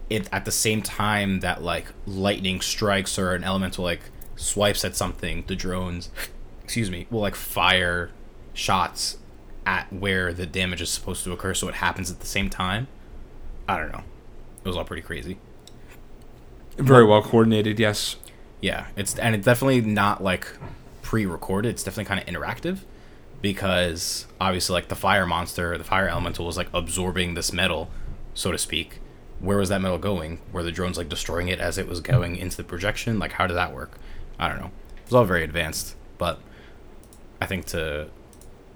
it 0.08 0.28
at 0.32 0.44
the 0.44 0.52
same 0.52 0.82
time 0.82 1.40
that 1.40 1.62
like 1.62 1.86
lightning 2.06 2.60
strikes 2.60 3.18
or 3.18 3.34
an 3.34 3.44
elemental 3.44 3.84
like 3.84 4.02
swipes 4.36 4.84
at 4.84 4.94
something, 4.94 5.44
the 5.46 5.56
drones, 5.56 6.10
excuse 6.62 6.90
me, 6.90 7.06
will 7.10 7.20
like 7.20 7.34
fire 7.34 8.10
shots 8.54 9.18
at 9.64 9.92
where 9.92 10.32
the 10.32 10.46
damage 10.46 10.80
is 10.80 10.90
supposed 10.90 11.24
to 11.24 11.32
occur. 11.32 11.54
So 11.54 11.68
it 11.68 11.76
happens 11.76 12.10
at 12.10 12.20
the 12.20 12.26
same 12.26 12.48
time. 12.50 12.86
I 13.68 13.78
don't 13.78 13.92
know. 13.92 14.04
It 14.64 14.68
was 14.68 14.76
all 14.76 14.84
pretty 14.84 15.02
crazy. 15.02 15.38
very 16.76 17.04
well 17.04 17.22
coordinated. 17.22 17.78
Yes. 17.80 18.16
Yeah, 18.60 18.86
it's 18.96 19.18
and 19.18 19.34
it's 19.34 19.44
definitely 19.44 19.80
not 19.80 20.22
like 20.22 20.46
pre-recorded. 21.06 21.68
It's 21.68 21.84
definitely 21.84 22.08
kind 22.08 22.20
of 22.20 22.26
interactive 22.26 22.80
because 23.40 24.26
obviously, 24.40 24.74
like 24.74 24.88
the 24.88 24.96
fire 24.96 25.24
monster, 25.24 25.78
the 25.78 25.84
fire 25.84 26.08
elemental 26.08 26.44
was 26.44 26.56
like 26.56 26.68
absorbing 26.74 27.34
this 27.34 27.52
metal, 27.52 27.88
so 28.34 28.50
to 28.50 28.58
speak. 28.58 28.98
Where 29.38 29.58
was 29.58 29.68
that 29.68 29.80
metal 29.80 29.98
going? 29.98 30.40
Were 30.50 30.64
the 30.64 30.72
drones 30.72 30.98
like 30.98 31.08
destroying 31.08 31.46
it 31.46 31.60
as 31.60 31.78
it 31.78 31.86
was 31.86 32.00
going 32.00 32.34
into 32.34 32.56
the 32.56 32.64
projection? 32.64 33.20
Like, 33.20 33.32
how 33.32 33.46
did 33.46 33.54
that 33.54 33.72
work? 33.72 33.98
I 34.36 34.48
don't 34.48 34.58
know. 34.58 34.72
It 34.96 35.04
was 35.04 35.14
all 35.14 35.24
very 35.24 35.44
advanced, 35.44 35.94
but 36.18 36.40
I 37.40 37.46
think 37.46 37.66
to 37.66 38.08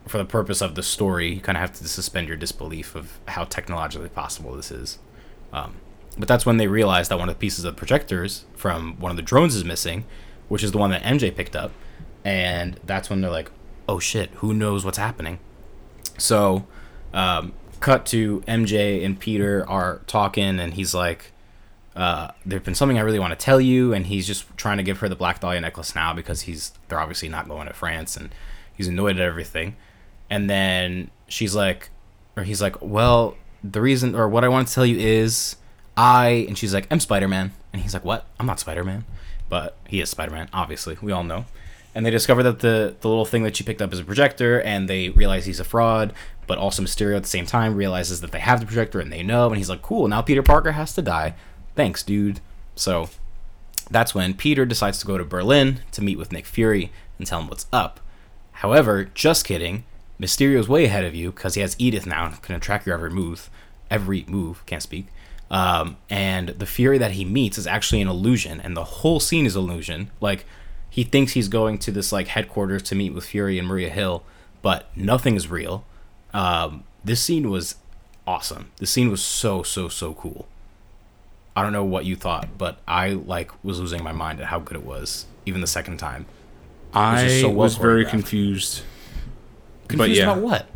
for 0.07 0.19
the 0.19 0.25
purpose 0.25 0.61
of 0.61 0.77
the 0.77 0.85
story, 0.85 1.35
you 1.35 1.41
kind 1.41 1.59
of 1.59 1.63
have 1.63 1.73
to 1.73 1.89
suspend 1.89 2.29
your 2.29 2.37
disbelief 2.37 2.95
of 2.95 3.19
how 3.27 3.45
technologically 3.45 4.09
possible 4.09 4.55
this 4.55 4.71
is. 4.71 5.01
Um, 5.53 5.77
but 6.17 6.29
that's 6.29 6.47
when 6.47 6.59
they 6.59 6.69
realized 6.69 7.11
that 7.11 7.19
one 7.19 7.29
of 7.29 7.35
the 7.35 7.41
pieces 7.41 7.65
of 7.65 7.75
projectors 7.75 8.45
from 8.55 9.01
one 9.01 9.11
of 9.11 9.17
the 9.17 9.23
drones 9.23 9.57
is 9.57 9.65
missing, 9.65 10.05
which 10.49 10.63
is 10.63 10.71
the 10.71 10.79
one 10.79 10.91
that 10.91 11.03
MJ 11.03 11.35
picked 11.35 11.57
up. 11.57 11.73
And 12.25 12.79
that's 12.85 13.09
when 13.09 13.21
they're 13.21 13.31
like, 13.31 13.51
oh 13.89 13.99
shit, 13.99 14.31
who 14.37 14.55
knows 14.55 14.85
what's 14.85 14.99
happening? 14.99 15.39
So, 16.19 16.67
um, 17.13 17.53
cut 17.81 18.05
to 18.07 18.41
MJ 18.43 19.05
and 19.05 19.19
Peter 19.19 19.69
are 19.69 20.03
talking, 20.07 20.61
and 20.61 20.75
he's 20.75 20.95
like, 20.95 21.33
uh, 21.97 22.31
there's 22.47 22.63
been 22.63 22.75
something 22.75 22.99
I 22.99 23.03
really 23.03 23.19
want 23.19 23.39
to 23.39 23.43
tell 23.45 23.61
you, 23.61 23.93
and 23.93 24.07
he's 24.07 24.27
just 24.27 24.45
trying 24.57 24.77
to 24.77 24.83
give 24.83 24.99
her 24.99 25.09
the 25.09 25.17
Black 25.17 25.41
Dahlia 25.41 25.61
necklace 25.61 25.95
now 25.95 26.15
because 26.15 26.43
he's 26.43 26.73
they're 26.89 27.01
obviously 27.01 27.29
not 27.29 27.49
going 27.49 27.67
to 27.67 27.73
France, 27.73 28.17
and 28.17 28.31
he's 28.75 28.89
annoyed 28.89 29.17
at 29.17 29.23
everything. 29.23 29.77
And 30.29 30.49
then 30.49 31.11
she's 31.27 31.55
like, 31.55 31.91
or 32.37 32.45
he's 32.45 32.63
like, 32.63 32.81
well, 32.81 33.37
the 33.65 33.81
reason 33.81 34.15
or 34.15 34.29
what 34.29 34.45
I 34.45 34.49
want 34.49 34.69
to 34.69 34.75
tell 34.75 34.87
you 34.87 34.99
is 34.99 35.57
I, 35.97 36.47
and 36.49 36.57
she's 36.57 36.73
like, 36.73 36.87
I'm 36.91 37.01
Spider 37.01 37.29
Man, 37.29 37.53
and 37.73 37.83
he's 37.83 37.95
like, 37.95 38.05
what? 38.05 38.27
I'm 38.39 38.47
not 38.47 38.61
Spider 38.61 38.85
Man, 38.85 39.05
but 39.49 39.77
he 39.89 40.01
is 40.01 40.09
Spider 40.11 40.33
Man, 40.33 40.49
obviously. 40.53 40.97
We 41.03 41.13
all 41.13 41.25
know. 41.25 41.47
And 41.95 42.07
they 42.07 42.11
discover 42.11 42.43
that 42.45 42.61
the 42.61 42.95
the 43.01 43.09
little 43.09 43.25
thing 43.25 43.43
that 43.43 43.57
she 43.57 43.65
picked 43.65 43.83
up 43.83 43.93
is 43.93 43.99
a 43.99 44.05
projector, 44.05 44.61
and 44.61 44.89
they 44.89 45.11
realize 45.11 45.47
he's 45.47 45.61
a 45.61 45.65
fraud. 45.65 46.13
But 46.47 46.59
also 46.59 46.83
Mysterio 46.83 47.17
at 47.17 47.23
the 47.23 47.29
same 47.29 47.47
time 47.47 47.75
realizes 47.75 48.21
that 48.21 48.33
they 48.33 48.41
have 48.41 48.61
the 48.61 48.67
projector 48.67 49.01
and 49.01 49.13
they 49.13 49.23
know, 49.23 49.49
and 49.49 49.57
he's 49.57 49.71
like, 49.71 49.83
cool. 49.83 50.09
Now 50.09 50.23
Peter 50.23 50.43
Parker 50.43 50.73
has 50.73 50.95
to 50.95 51.03
die. 51.03 51.35
Thanks, 51.77 52.03
dude. 52.03 52.41
So 52.75 53.09
that's 53.91 54.15
when 54.15 54.35
Peter 54.35 54.65
decides 54.65 54.99
to 55.01 55.07
go 55.07 55.19
to 55.19 55.25
Berlin 55.25 55.81
to 55.93 56.03
meet 56.03 56.19
with 56.19 56.33
Nick 56.33 56.47
Fury 56.47 56.91
and 57.19 57.27
tell 57.27 57.41
him 57.41 57.49
what's 57.49 57.67
up. 57.73 58.01
However, 58.53 59.05
just 59.15 59.45
kidding. 59.45 59.85
Mysterio's 60.21 60.69
way 60.69 60.85
ahead 60.85 61.05
of 61.05 61.15
you 61.15 61.33
because 61.33 61.55
he 61.55 61.61
has 61.61 61.75
Edith 61.79 62.07
now 62.07 62.27
and 62.27 62.43
can 62.43 62.61
track 62.61 62.85
your 62.85 62.95
every 62.95 63.11
move. 63.11 63.49
Every 63.91 64.25
move, 64.29 64.65
can't 64.67 64.83
speak. 64.83 65.07
Um, 65.51 65.97
and 66.09 66.51
the 66.51 66.67
Fury 66.67 66.99
that 66.99 67.13
he 67.13 67.25
meets 67.25 67.59
is 67.59 67.67
actually 67.67 68.01
an 68.01 68.09
illusion, 68.09 68.61
and 68.61 68.77
the 68.77 68.85
whole 68.85 69.19
scene 69.19 69.47
is 69.47 69.57
illusion. 69.57 70.11
Like 70.21 70.47
he 70.91 71.05
thinks 71.05 71.33
he's 71.33 71.49
going 71.49 71.79
to 71.79 71.93
this 71.93 72.13
like 72.13 72.29
headquarters 72.29 72.83
to 72.83 72.95
meet 72.95 73.15
with 73.15 73.25
Fury 73.25 73.59
and 73.59 73.67
Maria 73.67 73.89
Hill, 73.89 74.25
but 74.61 74.95
nothing 74.97 75.37
is 75.37 75.49
real. 75.49 75.85
Um, 76.35 76.85
this 77.05 77.23
scene 77.23 77.49
was 77.49 77.77
awesome. 78.27 78.73
The 78.77 78.87
scene 78.87 79.11
was 79.11 79.23
so 79.23 79.63
so 79.63 79.89
so 79.89 80.13
cool. 80.15 80.47
I 81.57 81.63
don't 81.63 81.73
know 81.73 81.85
what 81.85 82.05
you 82.05 82.17
thought, 82.17 82.59
but 82.59 82.79
I 82.87 83.11
like 83.11 83.53
was 83.65 83.79
losing 83.81 84.03
my 84.03 84.13
mind 84.13 84.41
at 84.41 84.47
how 84.47 84.59
good 84.59 84.77
it 84.77 84.85
was, 84.85 85.27
even 85.47 85.61
the 85.61 85.67
second 85.67 85.99
time. 85.99 86.27
I 86.93 87.25
just 87.25 87.41
so 87.41 87.49
well 87.49 87.57
was 87.57 87.77
very 87.77 88.05
confused. 88.05 88.83
Confused 89.89 90.19
yeah. 90.19 90.25
about 90.25 90.43
what? 90.43 90.67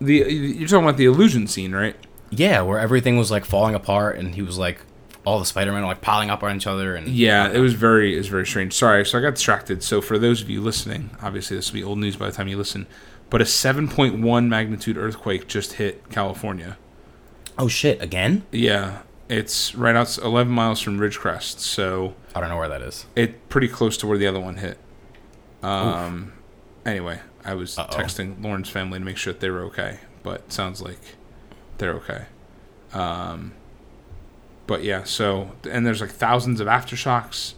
The 0.00 0.14
you're 0.14 0.68
talking 0.68 0.84
about 0.84 0.96
the 0.96 1.06
illusion 1.06 1.46
scene, 1.46 1.72
right? 1.72 1.96
Yeah, 2.30 2.62
where 2.62 2.78
everything 2.78 3.16
was 3.16 3.30
like 3.30 3.44
falling 3.44 3.74
apart, 3.74 4.18
and 4.18 4.34
he 4.34 4.42
was 4.42 4.58
like, 4.58 4.80
all 5.24 5.38
the 5.38 5.44
Spider-Man 5.44 5.82
like 5.84 6.00
piling 6.00 6.30
up 6.30 6.42
on 6.42 6.56
each 6.56 6.66
other, 6.66 6.94
and 6.96 7.08
Yeah, 7.08 7.48
it 7.48 7.58
was 7.60 7.74
very 7.74 8.14
it 8.14 8.18
was 8.18 8.28
very 8.28 8.46
strange. 8.46 8.72
Sorry, 8.74 9.04
so 9.06 9.18
I 9.18 9.20
got 9.22 9.34
distracted. 9.34 9.82
So 9.82 10.00
for 10.00 10.18
those 10.18 10.42
of 10.42 10.50
you 10.50 10.60
listening, 10.60 11.10
obviously 11.22 11.56
this 11.56 11.70
will 11.72 11.80
be 11.80 11.84
old 11.84 11.98
news 11.98 12.16
by 12.16 12.26
the 12.26 12.32
time 12.32 12.48
you 12.48 12.56
listen. 12.58 12.86
But 13.30 13.40
a 13.40 13.44
7.1 13.44 14.48
magnitude 14.48 14.98
earthquake 14.98 15.46
just 15.48 15.74
hit 15.74 16.08
California. 16.10 16.76
oh 17.58 17.68
shit, 17.68 18.02
again? 18.02 18.44
Yeah, 18.50 19.02
it's 19.28 19.74
right 19.74 19.94
out 19.96 20.18
11 20.18 20.52
miles 20.52 20.80
from 20.80 20.98
Ridgecrest, 20.98 21.60
so 21.60 22.14
I 22.34 22.40
don't 22.40 22.48
know 22.50 22.58
where 22.58 22.68
that 22.68 22.82
is. 22.82 23.06
it 23.16 23.48
pretty 23.48 23.68
close 23.68 23.96
to 23.98 24.06
where 24.06 24.18
the 24.18 24.26
other 24.26 24.40
one 24.40 24.56
hit. 24.56 24.76
Um, 25.62 26.32
anyway, 26.84 27.20
I 27.44 27.54
was 27.54 27.78
Uh-oh. 27.78 27.96
texting 27.96 28.42
Lauren's 28.42 28.68
family 28.68 28.98
to 28.98 29.04
make 29.04 29.16
sure 29.16 29.32
that 29.32 29.40
they 29.40 29.50
were 29.50 29.62
okay, 29.64 30.00
but 30.22 30.52
sounds 30.52 30.82
like 30.82 30.98
they're 31.78 31.94
okay. 31.94 32.24
Um, 32.92 33.52
but 34.72 34.82
yeah, 34.82 35.04
so 35.04 35.50
and 35.70 35.86
there's 35.86 36.00
like 36.00 36.10
thousands 36.10 36.58
of 36.60 36.66
aftershocks. 36.66 37.54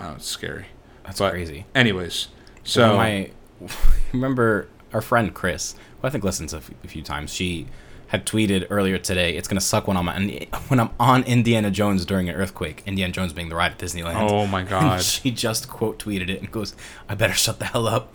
Oh, 0.00 0.14
it's 0.16 0.26
scary. 0.26 0.66
That's 1.04 1.18
But- 1.18 1.32
crazy. 1.32 1.66
Anyways, 1.74 2.28
So 2.64 2.96
my 2.96 3.30
remember 4.12 4.68
our 4.94 5.02
friend 5.02 5.34
Chris, 5.34 5.74
who 6.00 6.06
I 6.08 6.10
think 6.10 6.24
listens 6.24 6.54
a 6.54 6.58
f- 6.58 6.70
a 6.82 6.88
few 6.88 7.02
times. 7.02 7.32
She 7.34 7.66
had 8.08 8.24
tweeted 8.26 8.66
earlier 8.70 8.96
today, 8.98 9.36
"It's 9.36 9.48
gonna 9.48 9.60
suck 9.60 9.86
when 9.88 9.96
I'm 9.98 10.08
on, 10.08 10.28
when 10.68 10.80
I'm 10.80 10.90
on 10.98 11.22
Indiana 11.24 11.70
Jones 11.70 12.06
during 12.06 12.28
an 12.30 12.34
earthquake. 12.36 12.82
Indiana 12.86 13.12
Jones 13.12 13.32
being 13.34 13.50
the 13.50 13.56
ride 13.56 13.72
at 13.72 13.78
Disneyland." 13.78 14.14
oh 14.30 14.46
my 14.46 14.60
And 14.64 14.68
god, 14.70 15.02
she 15.02 15.30
just 15.30 15.68
quote 15.68 15.98
tweeted 15.98 16.28
it 16.30 16.40
and 16.40 16.50
goes, 16.50 16.74
"I 17.08 17.14
better 17.14 17.34
shut 17.34 17.58
the 17.58 17.66
hell 17.66 17.86
up." 17.86 18.14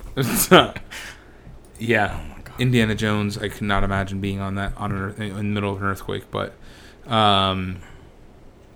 yeah, 1.77 2.19
Oh 2.19 2.51
Indiana 2.59 2.95
Jones. 2.95 3.38
I 3.38 3.47
could 3.49 3.62
not 3.67 3.83
imagine 3.83 4.19
being 4.19 4.39
on 4.39 4.55
that 4.55 4.73
on 4.77 4.91
an 4.91 4.97
earth, 5.01 5.19
in 5.19 5.35
the 5.35 5.43
middle 5.43 5.71
of 5.73 5.81
an 5.81 5.88
earthquake, 5.88 6.25
but 6.31 6.53
um, 7.07 7.77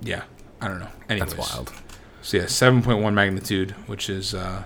yeah, 0.04 0.24
I 0.62 0.68
don't 0.68 0.80
know. 0.80 0.90
Anyways, 1.10 1.34
That's 1.34 1.54
wild. 1.54 1.74
So 2.22 2.38
yeah, 2.38 2.46
seven 2.48 2.82
point 2.82 3.02
one 3.02 3.16
magnitude, 3.16 3.72
which 3.88 4.10
is 4.10 4.34
uh, 4.34 4.64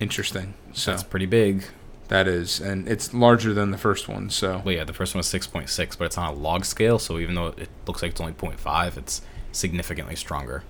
interesting. 0.00 0.54
So 0.72 0.92
That's 0.92 1.02
pretty 1.02 1.26
big. 1.26 1.64
that 2.08 2.26
is, 2.26 2.60
and 2.60 2.88
it's 2.88 3.12
larger 3.12 3.52
than 3.52 3.70
the 3.70 3.78
first 3.78 4.08
one. 4.08 4.30
So 4.30 4.62
Well, 4.64 4.74
yeah, 4.74 4.84
the 4.84 4.92
first 4.94 5.14
one 5.14 5.18
was 5.18 5.26
six 5.26 5.46
point 5.46 5.68
six, 5.68 5.96
but 5.96 6.04
it's 6.06 6.16
on 6.18 6.28
a 6.28 6.36
log 6.36 6.64
scale, 6.64 6.98
so 6.98 7.18
even 7.18 7.34
though 7.34 7.48
it 7.48 7.68
looks 7.86 8.02
like 8.02 8.12
it's 8.12 8.20
only 8.20 8.32
0.5, 8.32 8.96
it's 8.96 9.22
significantly 9.52 10.16
stronger. 10.16 10.62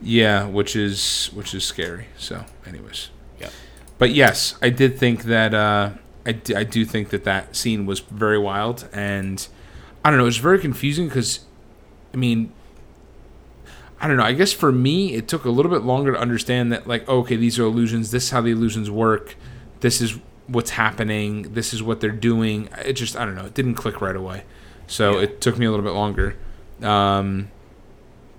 yeah, 0.00 0.44
which 0.46 0.74
is 0.76 1.30
which 1.32 1.54
is 1.54 1.64
scary. 1.64 2.06
So, 2.18 2.44
anyways, 2.66 3.10
Yeah. 3.40 3.50
but 3.98 4.10
yes, 4.10 4.56
I 4.60 4.68
did 4.70 4.98
think 4.98 5.24
that 5.24 5.54
uh, 5.54 5.90
I 6.26 6.32
d- 6.32 6.54
I 6.56 6.64
do 6.64 6.84
think 6.84 7.10
that 7.10 7.24
that 7.24 7.54
scene 7.56 7.86
was 7.86 8.00
very 8.00 8.38
wild, 8.38 8.88
and 8.92 9.46
I 10.04 10.10
don't 10.10 10.18
know, 10.18 10.24
it 10.24 10.26
was 10.26 10.38
very 10.38 10.58
confusing 10.58 11.06
because 11.08 11.40
I 12.12 12.16
mean, 12.16 12.52
I 14.02 14.08
don't 14.08 14.16
know. 14.16 14.24
I 14.24 14.32
guess 14.32 14.52
for 14.52 14.72
me, 14.72 15.14
it 15.14 15.28
took 15.28 15.44
a 15.44 15.50
little 15.50 15.70
bit 15.70 15.82
longer 15.82 16.12
to 16.12 16.18
understand 16.18 16.72
that, 16.72 16.86
like, 16.88 17.08
okay, 17.08 17.36
these 17.36 17.58
are 17.58 17.62
illusions. 17.62 18.10
This 18.10 18.24
is 18.24 18.30
how 18.30 18.40
the 18.40 18.50
illusions 18.50 18.90
work. 18.90 19.36
This 19.80 20.00
is 20.00 20.18
what's 20.48 20.70
happening. 20.70 21.54
This 21.54 21.72
is 21.72 21.82
what 21.84 22.00
they're 22.00 22.10
doing. 22.10 22.68
It 22.84 22.94
just, 22.94 23.16
I 23.16 23.24
don't 23.24 23.36
know. 23.36 23.46
It 23.46 23.54
didn't 23.54 23.74
click 23.74 24.00
right 24.00 24.16
away. 24.16 24.42
So 24.88 25.12
Yeah. 25.18 25.22
it 25.24 25.40
took 25.40 25.56
me 25.56 25.66
a 25.66 25.70
little 25.70 25.84
bit 25.84 25.94
longer. 25.94 26.36
Um, 26.82 27.50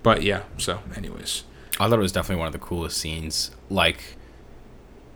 but 0.02 0.22
yeah. 0.22 0.42
So, 0.58 0.80
anyways, 0.96 1.44
I 1.80 1.88
thought 1.88 1.98
it 1.98 2.02
was 2.02 2.12
definitely 2.12 2.40
one 2.40 2.46
of 2.48 2.52
the 2.52 2.58
coolest 2.58 2.98
scenes. 2.98 3.50
Like, 3.70 4.16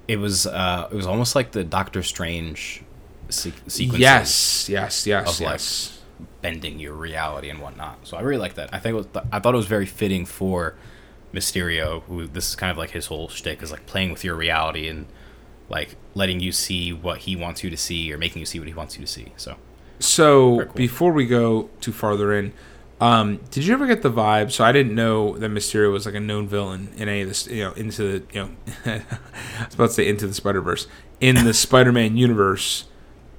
it 0.09 0.17
was 0.17 0.47
uh, 0.47 0.89
it 0.91 0.95
was 0.95 1.07
almost 1.07 1.35
like 1.37 1.53
the 1.53 1.63
Doctor 1.63 2.03
Strange 2.03 2.83
se- 3.29 3.53
sequence. 3.67 4.01
yes, 4.01 4.69
yes, 4.71 5.07
yes, 5.07 5.29
of, 5.29 5.41
like, 5.45 5.53
yes. 5.53 5.98
Bending 6.40 6.79
your 6.79 6.94
reality 6.94 7.51
and 7.51 7.61
whatnot. 7.61 8.07
So 8.07 8.16
I 8.16 8.20
really 8.20 8.40
like 8.40 8.55
that. 8.55 8.72
I 8.72 8.79
think 8.79 8.94
it 8.94 8.96
was, 8.96 9.07
I 9.33 9.40
thought 9.40 9.55
it 9.55 9.57
was 9.57 9.66
very 9.66 9.87
fitting 9.87 10.24
for 10.24 10.74
Mysterio, 11.33 12.03
who 12.05 12.27
this 12.27 12.48
is 12.48 12.57
kind 12.57 12.70
of 12.70 12.79
like 12.79 12.90
his 12.90 13.07
whole 13.07 13.29
shtick 13.29 13.62
is 13.62 13.70
like 13.70 13.87
playing 13.87 14.11
with 14.12 14.24
your 14.24 14.35
reality 14.35 14.88
and 14.88 15.07
like 15.68 15.96
letting 16.14 16.40
you 16.40 16.53
see 16.53 16.92
what 16.92 17.18
he 17.18 17.37
wants 17.37 17.62
you 17.62 17.70
to 17.70 17.77
see 17.77 18.12
or 18.12 18.18
making 18.18 18.40
you 18.40 18.46
see 18.46 18.59
what 18.59 18.68
he 18.68 18.74
wants 18.74 18.96
you 18.98 19.05
to 19.05 19.11
see. 19.11 19.33
So 19.37 19.57
So 19.98 20.64
cool. 20.64 20.72
before 20.74 21.12
we 21.12 21.27
go 21.27 21.68
too 21.81 21.92
farther 21.92 22.33
in, 22.33 22.53
um, 23.01 23.40
did 23.51 23.64
you 23.64 23.74
ever 23.74 23.87
get 23.87 24.03
the 24.03 24.11
vibe? 24.11 24.51
So 24.51 24.64
I 24.64 24.72
didn't 24.72 24.94
know 24.94 25.37
that 25.38 25.51
Mysterio 25.51 25.92
was 25.92 26.07
like 26.07 26.16
a 26.16 26.20
known 26.20 26.48
villain 26.48 26.88
in 26.96 27.09
any 27.09 27.20
of 27.22 27.29
this. 27.29 27.46
You 27.46 27.64
know, 27.64 27.72
into 27.72 28.03
the 28.20 28.35
you 28.35 28.40
know, 28.42 28.51
I 28.87 29.03
was 29.64 29.74
about 29.74 29.87
to 29.88 29.92
say 29.92 30.09
into 30.09 30.27
the 30.27 30.35
Spider 30.35 30.61
Verse 30.61 30.88
in 31.20 31.44
the 31.44 31.55
Spider 31.66 31.92
Man 31.92 32.16
universe, 32.16 32.87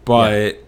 but 0.05 0.63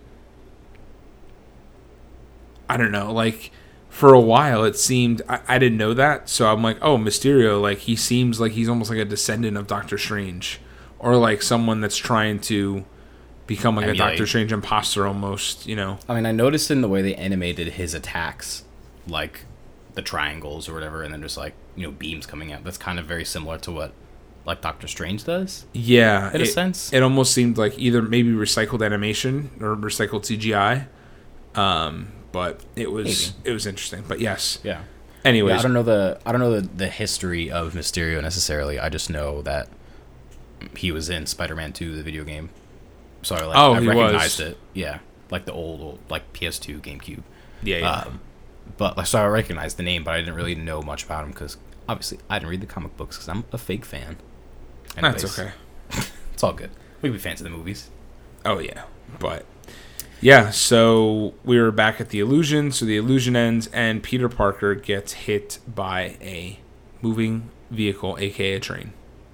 I 2.71 2.77
don't 2.77 2.91
know. 2.91 3.11
Like 3.11 3.51
for 3.89 4.13
a 4.13 4.19
while, 4.19 4.63
it 4.63 4.77
seemed 4.77 5.21
I, 5.27 5.41
I 5.47 5.59
didn't 5.59 5.77
know 5.77 5.93
that. 5.93 6.29
So 6.29 6.47
I'm 6.47 6.63
like, 6.63 6.77
oh, 6.81 6.97
Mysterio. 6.97 7.61
Like 7.61 7.79
he 7.79 7.95
seems 7.95 8.39
like 8.39 8.53
he's 8.53 8.69
almost 8.69 8.89
like 8.89 8.99
a 8.99 9.05
descendant 9.05 9.57
of 9.57 9.67
Doctor 9.67 9.97
Strange, 9.97 10.59
or 10.99 11.17
like 11.17 11.41
someone 11.41 11.81
that's 11.81 11.97
trying 11.97 12.39
to 12.41 12.85
become 13.47 13.75
like 13.75 13.87
a. 13.87 13.93
Doctor 13.93 14.25
Strange 14.25 14.51
imposter 14.53 15.05
almost. 15.05 15.67
You 15.67 15.75
know. 15.75 15.99
I 16.07 16.15
mean, 16.15 16.25
I 16.25 16.31
noticed 16.31 16.71
in 16.71 16.81
the 16.81 16.87
way 16.87 17.01
they 17.01 17.15
animated 17.15 17.73
his 17.73 17.93
attacks, 17.93 18.63
like 19.07 19.41
the 19.95 20.01
triangles 20.01 20.69
or 20.69 20.73
whatever, 20.73 21.03
and 21.03 21.13
then 21.13 21.21
just 21.21 21.37
like 21.37 21.53
you 21.75 21.83
know 21.83 21.91
beams 21.91 22.25
coming 22.25 22.53
out. 22.53 22.63
That's 22.63 22.77
kind 22.77 22.97
of 22.97 23.05
very 23.05 23.25
similar 23.25 23.57
to 23.59 23.71
what 23.71 23.91
like 24.45 24.61
Doctor 24.61 24.87
Strange 24.87 25.25
does 25.25 25.65
Yeah, 25.73 26.29
in 26.33 26.41
a 26.41 26.43
it, 26.43 26.47
sense. 26.47 26.91
it 26.91 27.03
almost 27.03 27.33
seemed 27.33 27.57
like 27.59 27.77
either 27.77 28.01
maybe 28.01 28.31
recycled 28.31 28.83
animation 28.83 29.51
or 29.59 29.75
recycled 29.75 30.23
CGI. 30.23 30.87
Um, 31.59 32.11
but 32.31 32.61
it 32.75 32.91
was 32.91 33.33
it 33.43 33.51
was 33.51 33.65
interesting. 33.65 34.03
But 34.07 34.19
yes. 34.19 34.59
yeah. 34.63 34.83
Anyways, 35.23 35.53
Yeah, 35.53 35.59
I 35.59 35.61
don't 35.61 35.73
know 35.73 35.83
the 35.83 36.19
I 36.25 36.31
don't 36.31 36.41
know 36.41 36.59
the, 36.59 36.67
the 36.67 36.87
history 36.87 37.51
of 37.51 37.73
Mysterio 37.73 38.21
necessarily. 38.21 38.79
I 38.79 38.89
just 38.89 39.09
know 39.09 39.41
that 39.43 39.69
he 40.77 40.91
was 40.91 41.09
in 41.09 41.25
Spider-Man 41.25 41.73
2, 41.73 41.95
the 41.95 42.03
video 42.03 42.23
game. 42.23 42.49
So 43.23 43.35
I 43.35 43.45
like 43.45 43.57
Oh, 43.57 43.73
I 43.73 43.81
he 43.81 43.87
recognized 43.87 44.39
was. 44.39 44.49
it. 44.49 44.57
Yeah, 44.73 44.99
like 45.29 45.45
the 45.45 45.53
old, 45.53 45.81
old 45.81 45.99
like 46.09 46.31
PS2, 46.33 46.79
GameCube. 46.81 47.21
yeah, 47.61 47.77
yeah. 47.77 47.91
Um, 47.91 48.19
but 48.77 48.97
like, 48.97 49.05
so 49.07 49.19
I 49.21 49.27
recognized 49.27 49.77
the 49.77 49.83
name, 49.83 50.03
but 50.03 50.13
I 50.13 50.19
didn't 50.19 50.35
really 50.35 50.55
know 50.55 50.81
much 50.81 51.03
about 51.03 51.23
him 51.25 51.31
because 51.31 51.57
obviously 51.89 52.19
I 52.29 52.39
didn't 52.39 52.49
read 52.49 52.61
the 52.61 52.67
comic 52.67 52.95
books 52.97 53.17
because 53.17 53.29
I'm 53.29 53.43
a 53.51 53.57
fake 53.57 53.85
fan. 53.85 54.17
that's 54.99 55.25
okay. 55.39 55.51
It's 56.33 56.43
all 56.43 56.53
good. 56.53 56.71
We 57.01 57.09
can 57.09 57.13
be 57.13 57.19
fans 57.19 57.41
of 57.41 57.43
the 57.43 57.49
movies. 57.51 57.89
Oh 58.45 58.57
yeah, 58.57 58.83
but 59.19 59.45
yeah. 60.21 60.49
So 60.51 61.33
we 61.43 61.59
were 61.59 61.71
back 61.71 61.99
at 61.99 62.09
the 62.09 62.19
illusion. 62.19 62.71
So 62.71 62.85
the 62.85 62.97
illusion 62.97 63.35
ends, 63.35 63.67
and 63.73 64.01
Peter 64.03 64.29
Parker 64.29 64.75
gets 64.75 65.13
hit 65.13 65.59
by 65.67 66.17
a 66.21 66.59
moving 67.01 67.49
vehicle, 67.69 68.17
aka 68.19 68.53
a 68.53 68.59
train. 68.59 68.93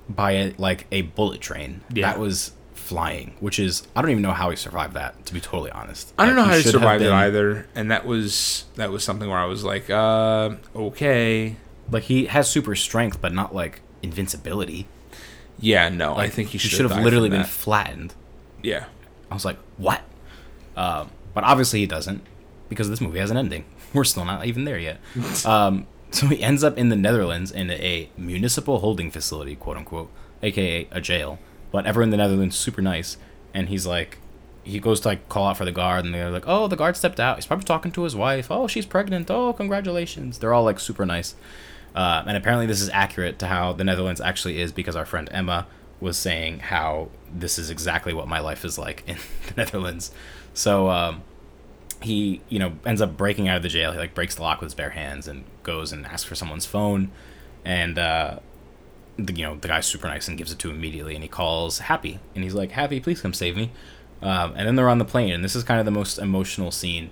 By 0.10 0.32
a, 0.32 0.54
like 0.58 0.88
a 0.92 1.02
bullet 1.02 1.42
train 1.42 1.82
Yeah. 1.94 2.10
that 2.12 2.20
was 2.20 2.54
flying, 2.74 3.36
which 3.42 3.60
is 3.60 3.86
I 3.94 4.02
don't 4.02 4.12
even 4.12 4.24
know 4.24 4.32
how 4.32 4.50
he 4.50 4.56
survived 4.56 4.94
that. 4.94 5.26
To 5.26 5.34
be 5.34 5.42
totally 5.42 5.72
honest, 5.72 6.14
I 6.18 6.26
don't 6.26 6.38
Like, 6.38 6.46
know 6.46 6.52
how 6.52 6.58
he 6.58 6.64
survived 6.64 7.04
it 7.04 7.12
either, 7.12 7.68
and 7.76 7.92
that 7.92 8.06
was 8.06 8.64
that 8.76 8.90
was 8.92 9.04
something 9.04 9.30
where 9.30 9.38
I 9.40 9.46
was 9.46 9.66
like, 9.66 9.90
uh, 9.90 10.52
okay, 10.74 11.58
Like 11.92 12.04
he 12.04 12.26
has 12.28 12.50
super 12.50 12.74
strength, 12.76 13.20
but 13.22 13.34
not 13.34 13.54
like 13.54 13.82
invincibility. 14.02 14.88
yeah, 15.60 15.90
no, 15.90 16.16
I 16.16 16.30
think 16.30 16.50
he 16.50 16.58
he 16.58 16.70
should 16.70 16.90
have 16.90 17.04
literally 17.04 17.30
been 17.30 17.44
flattened. 17.44 18.14
Yeah, 18.64 18.86
I 19.30 19.34
was 19.34 19.44
like, 19.44 19.58
what? 19.76 20.02
Um, 20.78 21.10
but 21.34 21.44
obviously 21.44 21.80
he 21.80 21.88
doesn't 21.88 22.24
because 22.70 22.90
this 22.90 23.02
movie 23.02 23.20
has 23.20 23.32
an 23.32 23.38
ending. 23.38 23.66
We're 23.94 24.06
still 24.06 24.24
not 24.24 24.46
even 24.46 24.64
there 24.64 24.80
yet. 24.80 25.00
um, 25.46 25.88
so 26.12 26.28
he 26.28 26.42
ends 26.42 26.64
up 26.64 26.78
in 26.78 26.88
the 26.90 26.96
Netherlands 26.96 27.52
in 27.52 27.70
a 27.72 28.10
municipal 28.16 28.80
holding 28.80 29.12
facility, 29.12 29.56
quote 29.56 29.76
unquote, 29.78 30.10
aka 30.42 30.88
a 30.92 31.02
jail. 31.02 31.40
But 31.72 31.86
everyone 31.86 32.08
in 32.08 32.12
the 32.12 32.18
Netherlands 32.18 32.56
is 32.56 32.62
super 32.62 32.82
nice, 32.82 33.18
and 33.54 33.68
he's 33.68 33.86
like, 33.86 34.20
he 34.64 34.80
goes 34.80 35.02
to 35.02 35.10
like 35.10 35.28
call 35.28 35.48
out 35.48 35.58
for 35.58 35.66
the 35.66 35.72
guard, 35.72 36.06
and 36.06 36.14
they're 36.14 36.32
like, 36.32 36.48
oh, 36.48 36.68
the 36.68 36.78
guard 36.78 36.96
stepped 36.96 37.20
out. 37.20 37.38
He's 37.38 37.46
probably 37.46 37.66
talking 37.66 37.92
to 37.92 38.04
his 38.04 38.16
wife. 38.16 38.48
Oh, 38.50 38.68
she's 38.68 38.86
pregnant. 38.86 39.30
Oh, 39.30 39.52
congratulations. 39.52 40.40
They're 40.40 40.54
all 40.54 40.64
like 40.64 40.80
super 40.80 41.06
nice. 41.06 41.36
Uh, 41.94 42.24
and 42.26 42.38
apparently, 42.38 42.68
this 42.68 42.82
is 42.82 42.90
accurate 42.90 43.40
to 43.40 43.48
how 43.48 43.74
the 43.74 43.84
Netherlands 43.84 44.22
actually 44.22 44.62
is 44.62 44.72
because 44.72 44.96
our 44.96 45.06
friend 45.06 45.28
Emma 45.32 45.68
was 46.00 46.18
saying 46.18 46.60
how 46.60 47.10
this 47.34 47.58
is 47.58 47.70
exactly 47.70 48.14
what 48.14 48.28
my 48.28 48.40
life 48.40 48.64
is 48.64 48.78
like 48.78 49.04
in 49.08 49.18
the 49.48 49.54
Netherlands. 49.58 50.12
So 50.58 50.90
um, 50.90 51.22
he, 52.02 52.42
you 52.50 52.58
know, 52.58 52.74
ends 52.84 53.00
up 53.00 53.16
breaking 53.16 53.48
out 53.48 53.58
of 53.58 53.64
the 53.64 53.70
jail. 53.70 53.92
He 53.92 54.00
like 54.00 54.16
breaks 54.16 54.34
the 54.34 54.42
lock 54.42 54.60
with 54.60 54.68
his 54.68 54.74
bare 54.74 54.90
hands 54.90 55.28
and 55.28 55.44
goes 55.62 55.92
and 55.92 56.04
asks 56.04 56.24
for 56.28 56.34
someone's 56.34 56.66
phone. 56.66 57.12
And 57.64 58.00
uh, 58.00 58.40
the, 59.18 59.34
you 59.34 59.44
know, 59.44 59.56
the 59.56 59.68
guy's 59.68 59.86
super 59.86 60.08
nice 60.08 60.28
and 60.28 60.36
gives 60.36 60.52
it 60.52 60.58
to 60.60 60.72
him 60.72 60.78
immediately. 60.78 61.14
And 61.14 61.24
he 61.24 61.30
calls 61.30 61.78
Happy, 61.78 62.20
and 62.34 62.44
he's 62.44 62.56
like, 62.56 62.72
"Happy, 62.72 63.00
please 63.00 63.22
come 63.22 63.34
save 63.34 63.56
me." 63.56 63.72
Um, 64.24 64.54
and 64.56 64.68
then 64.68 64.76
they're 64.76 64.90
on 64.90 64.98
the 64.98 65.06
plane, 65.06 65.32
and 65.32 65.44
this 65.44 65.56
is 65.56 65.64
kind 65.64 65.80
of 65.80 65.86
the 65.86 65.92
most 65.92 66.18
emotional 66.18 66.72
scene 66.72 67.12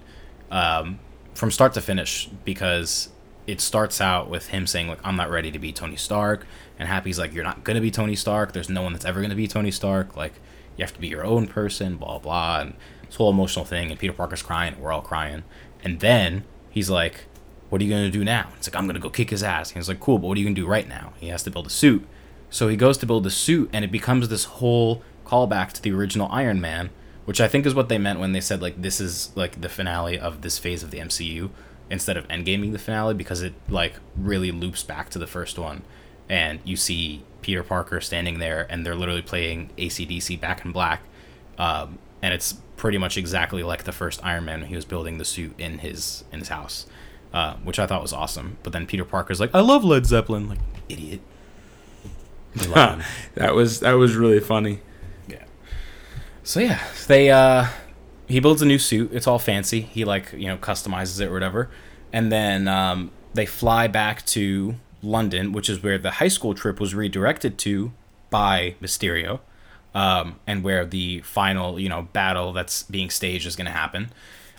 um, 0.50 1.00
from 1.36 1.52
start 1.52 1.74
to 1.74 1.82
finish 1.82 2.28
because 2.44 3.10
it 3.46 3.62
starts 3.62 4.02
out 4.02 4.28
with 4.28 4.48
him 4.48 4.66
saying 4.66 4.88
like 4.88 4.98
I'm 5.04 5.16
not 5.16 5.30
ready 5.30 5.52
to 5.52 5.60
be 5.60 5.72
Tony 5.72 5.98
Stark, 5.98 6.48
and 6.80 6.90
Happy's 6.90 7.20
like 7.20 7.32
you're 7.32 7.44
not 7.44 7.64
gonna 7.64 7.82
be 7.82 7.92
Tony 7.92 8.16
Stark. 8.16 8.54
There's 8.54 8.70
no 8.70 8.82
one 8.82 8.94
that's 8.94 9.06
ever 9.06 9.22
gonna 9.22 9.36
be 9.36 9.48
Tony 9.48 9.70
Stark. 9.70 10.18
Like 10.18 10.34
you 10.78 10.84
have 10.84 10.94
to 10.94 11.00
be 11.00 11.10
your 11.10 11.24
own 11.24 11.48
person. 11.48 11.98
Blah 11.98 12.18
blah, 12.18 12.62
and 12.62 12.74
this 13.16 13.18
whole 13.18 13.30
emotional 13.30 13.64
thing. 13.64 13.92
And 13.92 14.00
Peter 14.00 14.12
Parker's 14.12 14.42
crying. 14.42 14.76
We're 14.80 14.92
all 14.92 15.02
crying. 15.02 15.44
And 15.84 16.02
then 16.02 16.44
he's 16.70 16.90
like, 16.90 17.26
"What 17.70 17.82
are 17.82 17.86
you 17.86 17.90
gonna 17.90 18.12
do 18.12 18.26
now?" 18.26 18.50
It's 18.58 18.68
like 18.68 18.76
I'm 18.76 18.88
gonna 18.88 19.00
go 19.00 19.10
kick 19.10 19.30
his 19.30 19.42
ass. 19.42 19.72
And 19.72 19.78
he's 19.78 19.88
like, 19.88 20.02
"Cool, 20.02 20.20
but 20.20 20.28
what 20.28 20.38
are 20.38 20.40
you 20.42 20.46
gonna 20.46 20.56
do 20.56 20.68
right 20.68 20.88
now?" 20.88 21.14
He 21.18 21.30
has 21.30 21.44
to 21.44 21.52
build 21.52 21.68
a 21.68 21.70
suit. 21.70 22.06
So 22.50 22.68
he 22.68 22.76
goes 22.76 22.98
to 23.00 23.06
build 23.06 23.24
the 23.24 23.32
suit, 23.32 23.70
and 23.72 23.86
it 23.86 23.92
becomes 23.92 24.28
this 24.28 24.46
whole 24.46 25.02
callback 25.26 25.72
to 25.74 25.82
the 25.82 25.92
original 25.92 26.28
Iron 26.32 26.60
Man, 26.60 26.90
which 27.24 27.40
I 27.40 27.48
think 27.48 27.66
is 27.66 27.74
what 27.74 27.90
they 27.90 27.98
meant 27.98 28.20
when 28.20 28.34
they 28.34 28.42
said 28.42 28.62
like 28.62 28.82
this 28.82 29.00
is 29.00 29.32
like 29.36 29.62
the 29.62 29.70
finale 29.70 30.20
of 30.20 30.42
this 30.42 30.60
phase 30.60 30.84
of 30.84 30.92
the 30.92 31.00
MCU 31.00 31.50
instead 31.90 32.18
of 32.18 32.28
Endgame 32.28 32.62
being 32.62 32.74
the 32.74 32.80
finale 32.80 33.14
because 33.14 33.42
it 33.42 33.54
like 33.70 33.96
really 34.18 34.52
loops 34.52 34.84
back 34.84 35.10
to 35.12 35.20
the 35.20 35.28
first 35.28 35.58
one, 35.58 35.84
and 36.28 36.60
you 36.66 36.76
see 36.76 37.24
Peter 37.42 37.64
Parker 37.64 38.02
standing 38.02 38.40
there, 38.40 38.68
and 38.70 38.86
they're 38.86 38.96
literally 38.96 39.22
playing 39.22 39.70
ACDC 39.78 40.40
Back 40.42 40.66
in 40.66 40.72
Black, 40.72 41.04
um, 41.58 42.00
and 42.22 42.34
it's 42.34 42.56
pretty 42.78 42.98
much 42.98 43.18
exactly 43.18 43.64
like 43.64 43.84
the 43.84 43.92
first 43.92 44.24
Iron 44.24 44.46
Man 44.46 44.64
he 44.64 44.76
was 44.76 44.86
building 44.86 45.18
the 45.18 45.26
suit 45.26 45.54
in 45.58 45.80
his 45.80 46.24
in 46.32 46.40
his 46.40 46.50
house, 46.50 46.86
uh, 47.34 47.56
which 47.58 47.80
I 47.80 47.88
thought 47.88 48.02
was 48.02 48.14
awesome. 48.14 48.58
But 48.64 48.74
then 48.74 48.86
Peter 48.86 49.06
Parker's 49.06 49.40
like, 49.40 49.54
"I 49.54 49.60
love 49.62 49.84
Led 49.84 50.06
Zeppelin," 50.06 50.50
like 50.50 50.60
idiot. 50.90 51.22
That 53.36 53.54
was 53.54 53.82
that 53.82 53.94
was 53.94 54.16
really 54.16 54.40
funny. 54.40 54.80
Yeah. 55.28 55.44
So 56.44 56.60
yeah, 56.60 56.82
they 57.08 57.30
uh 57.30 57.68
he 58.28 58.40
builds 58.40 58.62
a 58.62 58.66
new 58.66 58.80
suit. 58.80 59.12
It's 59.14 59.28
all 59.28 59.40
fancy. 59.40 59.82
He 59.82 60.06
like, 60.06 60.32
you 60.34 60.48
know, 60.48 60.58
customizes 60.58 61.20
it 61.20 61.28
or 61.28 61.34
whatever. 61.34 61.70
And 62.14 62.32
then 62.32 62.68
um 62.68 63.12
they 63.34 63.46
fly 63.46 63.88
back 63.88 64.26
to 64.28 64.76
London, 65.04 65.52
which 65.52 65.70
is 65.70 65.84
where 65.84 65.98
the 65.98 66.12
high 66.12 66.30
school 66.30 66.54
trip 66.54 66.80
was 66.80 66.96
redirected 66.96 67.58
to 67.60 67.92
by 68.30 68.76
Mysterio. 68.82 69.40
Um, 69.96 70.40
and 70.46 70.62
where 70.62 70.86
the 70.86 71.22
final, 71.22 71.80
you 71.80 71.90
know, 71.90 72.04
battle 72.14 72.54
that's 72.54 72.84
being 72.84 73.10
staged 73.10 73.48
is 73.48 73.56
going 73.56 73.66
to 73.66 73.72
happen. 73.72 74.12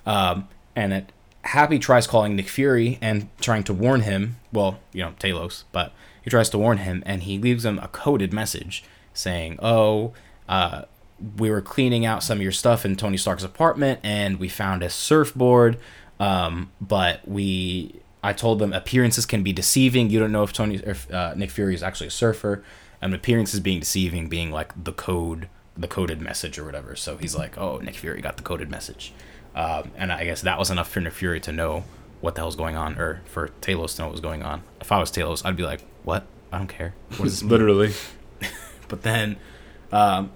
Um, 0.05 0.49
and 0.74 0.93
it, 0.93 1.12
Happy 1.47 1.78
tries 1.78 2.09
calling 2.09 2.34
Nick 2.34 2.49
Fury 2.49 2.99
and 3.01 3.28
trying 3.41 3.62
to 3.64 3.72
warn 3.72 4.01
him. 4.01 4.37
Well, 4.53 4.80
you 4.93 5.05
know, 5.05 5.14
Talos, 5.20 5.62
but 5.70 5.93
he 6.20 6.28
tries 6.28 6.51
to 6.51 6.59
warn 6.59 6.78
him, 6.78 7.05
and 7.07 7.22
he 7.22 7.39
leaves 7.39 7.64
him 7.64 7.78
a 7.78 7.87
coded 7.87 8.32
message 8.32 8.82
saying, 9.14 9.57
"Oh, 9.62 10.12
uh, 10.49 10.82
we 11.39 11.49
were 11.49 11.61
cleaning 11.61 12.05
out 12.05 12.24
some 12.24 12.39
of 12.39 12.43
your 12.43 12.53
stuff 12.53 12.84
in 12.84 12.97
Tony 12.97 13.16
Stark's 13.16 13.45
apartment, 13.45 14.01
and 14.03 14.41
we 14.41 14.49
found 14.49 14.82
a 14.82 14.91
surfboard. 14.91 15.78
Um, 16.18 16.72
but 16.80 17.26
we, 17.28 17.95
I 18.24 18.32
told 18.32 18.59
them 18.59 18.72
appearances 18.72 19.24
can 19.24 19.43
be 19.43 19.53
deceiving. 19.53 20.11
You 20.11 20.18
don't 20.18 20.32
know 20.32 20.43
if 20.43 20.53
Tony, 20.53 20.76
if 20.76 21.11
uh, 21.12 21.34
Nick 21.37 21.51
Fury 21.51 21.74
is 21.74 21.82
actually 21.82 22.09
a 22.09 22.11
surfer, 22.11 22.64
and 23.01 23.14
appearances 23.14 23.61
being 23.61 23.80
deceiving, 23.80 24.28
being 24.28 24.51
like 24.51 24.72
the 24.82 24.92
code, 24.92 25.49
the 25.76 25.88
coded 25.88 26.20
message 26.20 26.59
or 26.59 26.64
whatever. 26.64 26.97
So 26.97 27.16
he's 27.16 27.34
like, 27.34 27.59
oh, 27.59 27.78
Nick 27.78 27.94
Fury 27.97 28.20
got 28.20 28.36
the 28.36 28.42
coded 28.42 28.70
message, 28.70 29.12
um, 29.55 29.90
and 29.97 30.12
I 30.12 30.24
guess 30.24 30.42
that 30.42 30.59
was 30.59 30.70
enough 30.70 30.90
for 30.90 31.01
Nick 31.01 31.12
Fury 31.12 31.40
to 31.40 31.53
know 31.53 31.84
what 32.20 32.34
the 32.34 32.40
hell's 32.40 32.57
going 32.57 32.76
on, 32.76 32.99
or 32.99 33.22
for 33.26 33.49
Talos 33.61 33.97
to 33.97 34.03
know 34.03 34.07
what 34.07 34.12
was 34.12 34.20
going 34.20 34.42
on. 34.42 34.62
If 34.80 34.90
I 34.90 34.99
was 34.99 35.11
Talos, 35.11 35.44
I'd 35.44 35.57
be 35.57 35.64
like, 35.64 35.82
what? 36.03 36.26
I 36.53 36.59
don't 36.59 36.68
care. 36.68 36.94
What 37.16 37.24
does 37.24 37.40
this? 37.40 37.42
Literally. 37.42 37.92
But 38.88 39.03
then, 39.03 39.36
um, 39.92 40.30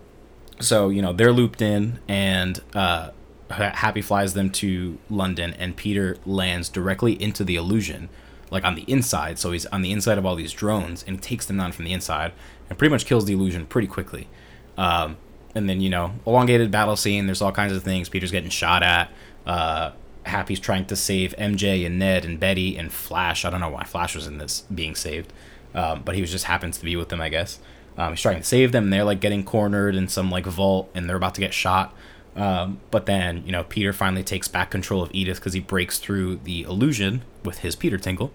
so 0.60 0.88
you 0.88 1.02
know 1.02 1.12
they're 1.12 1.32
looped 1.32 1.62
in, 1.62 2.00
and 2.08 2.60
uh, 2.74 3.10
Happy 3.50 4.00
flies 4.00 4.34
them 4.34 4.50
to 4.50 4.98
London, 5.08 5.54
and 5.58 5.76
Peter 5.76 6.16
lands 6.24 6.68
directly 6.68 7.20
into 7.20 7.42
the 7.42 7.56
illusion, 7.56 8.08
like 8.50 8.64
on 8.64 8.74
the 8.74 8.82
inside. 8.82 9.38
So 9.38 9.52
he's 9.52 9.66
on 9.66 9.82
the 9.82 9.92
inside 9.92 10.18
of 10.18 10.26
all 10.26 10.36
these 10.36 10.52
drones, 10.52 11.04
and 11.06 11.22
takes 11.22 11.46
them 11.46 11.56
down 11.56 11.72
from 11.72 11.84
the 11.84 11.92
inside, 11.92 12.32
and 12.68 12.78
pretty 12.78 12.90
much 12.90 13.06
kills 13.06 13.24
the 13.24 13.32
illusion 13.32 13.66
pretty 13.66 13.88
quickly. 13.88 14.28
Um, 14.76 15.16
and 15.54 15.68
then 15.68 15.80
you 15.80 15.90
know, 15.90 16.14
elongated 16.26 16.70
battle 16.70 16.96
scene. 16.96 17.26
There's 17.26 17.42
all 17.42 17.52
kinds 17.52 17.72
of 17.72 17.82
things. 17.82 18.08
Peter's 18.08 18.30
getting 18.30 18.50
shot 18.50 18.82
at. 18.82 19.10
Uh, 19.46 19.92
Happy's 20.24 20.60
trying 20.60 20.84
to 20.86 20.96
save 20.96 21.34
MJ 21.36 21.86
and 21.86 21.98
Ned 21.98 22.24
and 22.24 22.38
Betty 22.38 22.76
and 22.76 22.92
Flash. 22.92 23.44
I 23.44 23.50
don't 23.50 23.60
know 23.60 23.70
why 23.70 23.84
Flash 23.84 24.14
was 24.14 24.26
in 24.26 24.38
this 24.38 24.62
being 24.72 24.94
saved, 24.94 25.32
um, 25.74 26.02
but 26.04 26.14
he 26.14 26.20
was 26.20 26.30
just 26.30 26.44
happens 26.44 26.78
to 26.78 26.84
be 26.84 26.96
with 26.96 27.08
them, 27.08 27.20
I 27.20 27.28
guess. 27.30 27.58
Um, 27.96 28.12
he's 28.12 28.20
trying 28.20 28.38
to 28.38 28.44
save 28.44 28.72
them. 28.72 28.84
And 28.84 28.92
they're 28.92 29.04
like 29.04 29.20
getting 29.20 29.44
cornered 29.44 29.94
in 29.94 30.08
some 30.08 30.30
like 30.30 30.46
vault, 30.46 30.90
and 30.94 31.08
they're 31.08 31.16
about 31.16 31.34
to 31.36 31.40
get 31.40 31.54
shot. 31.54 31.94
Um, 32.36 32.80
but 32.90 33.06
then 33.06 33.42
you 33.44 33.52
know 33.52 33.64
Peter 33.64 33.92
finally 33.92 34.22
takes 34.22 34.48
back 34.48 34.70
control 34.70 35.02
of 35.02 35.10
Edith 35.12 35.38
because 35.38 35.52
he 35.52 35.60
breaks 35.60 35.98
through 35.98 36.36
the 36.36 36.62
illusion 36.62 37.22
with 37.44 37.58
his 37.58 37.74
Peter 37.76 37.98
Tingle. 37.98 38.32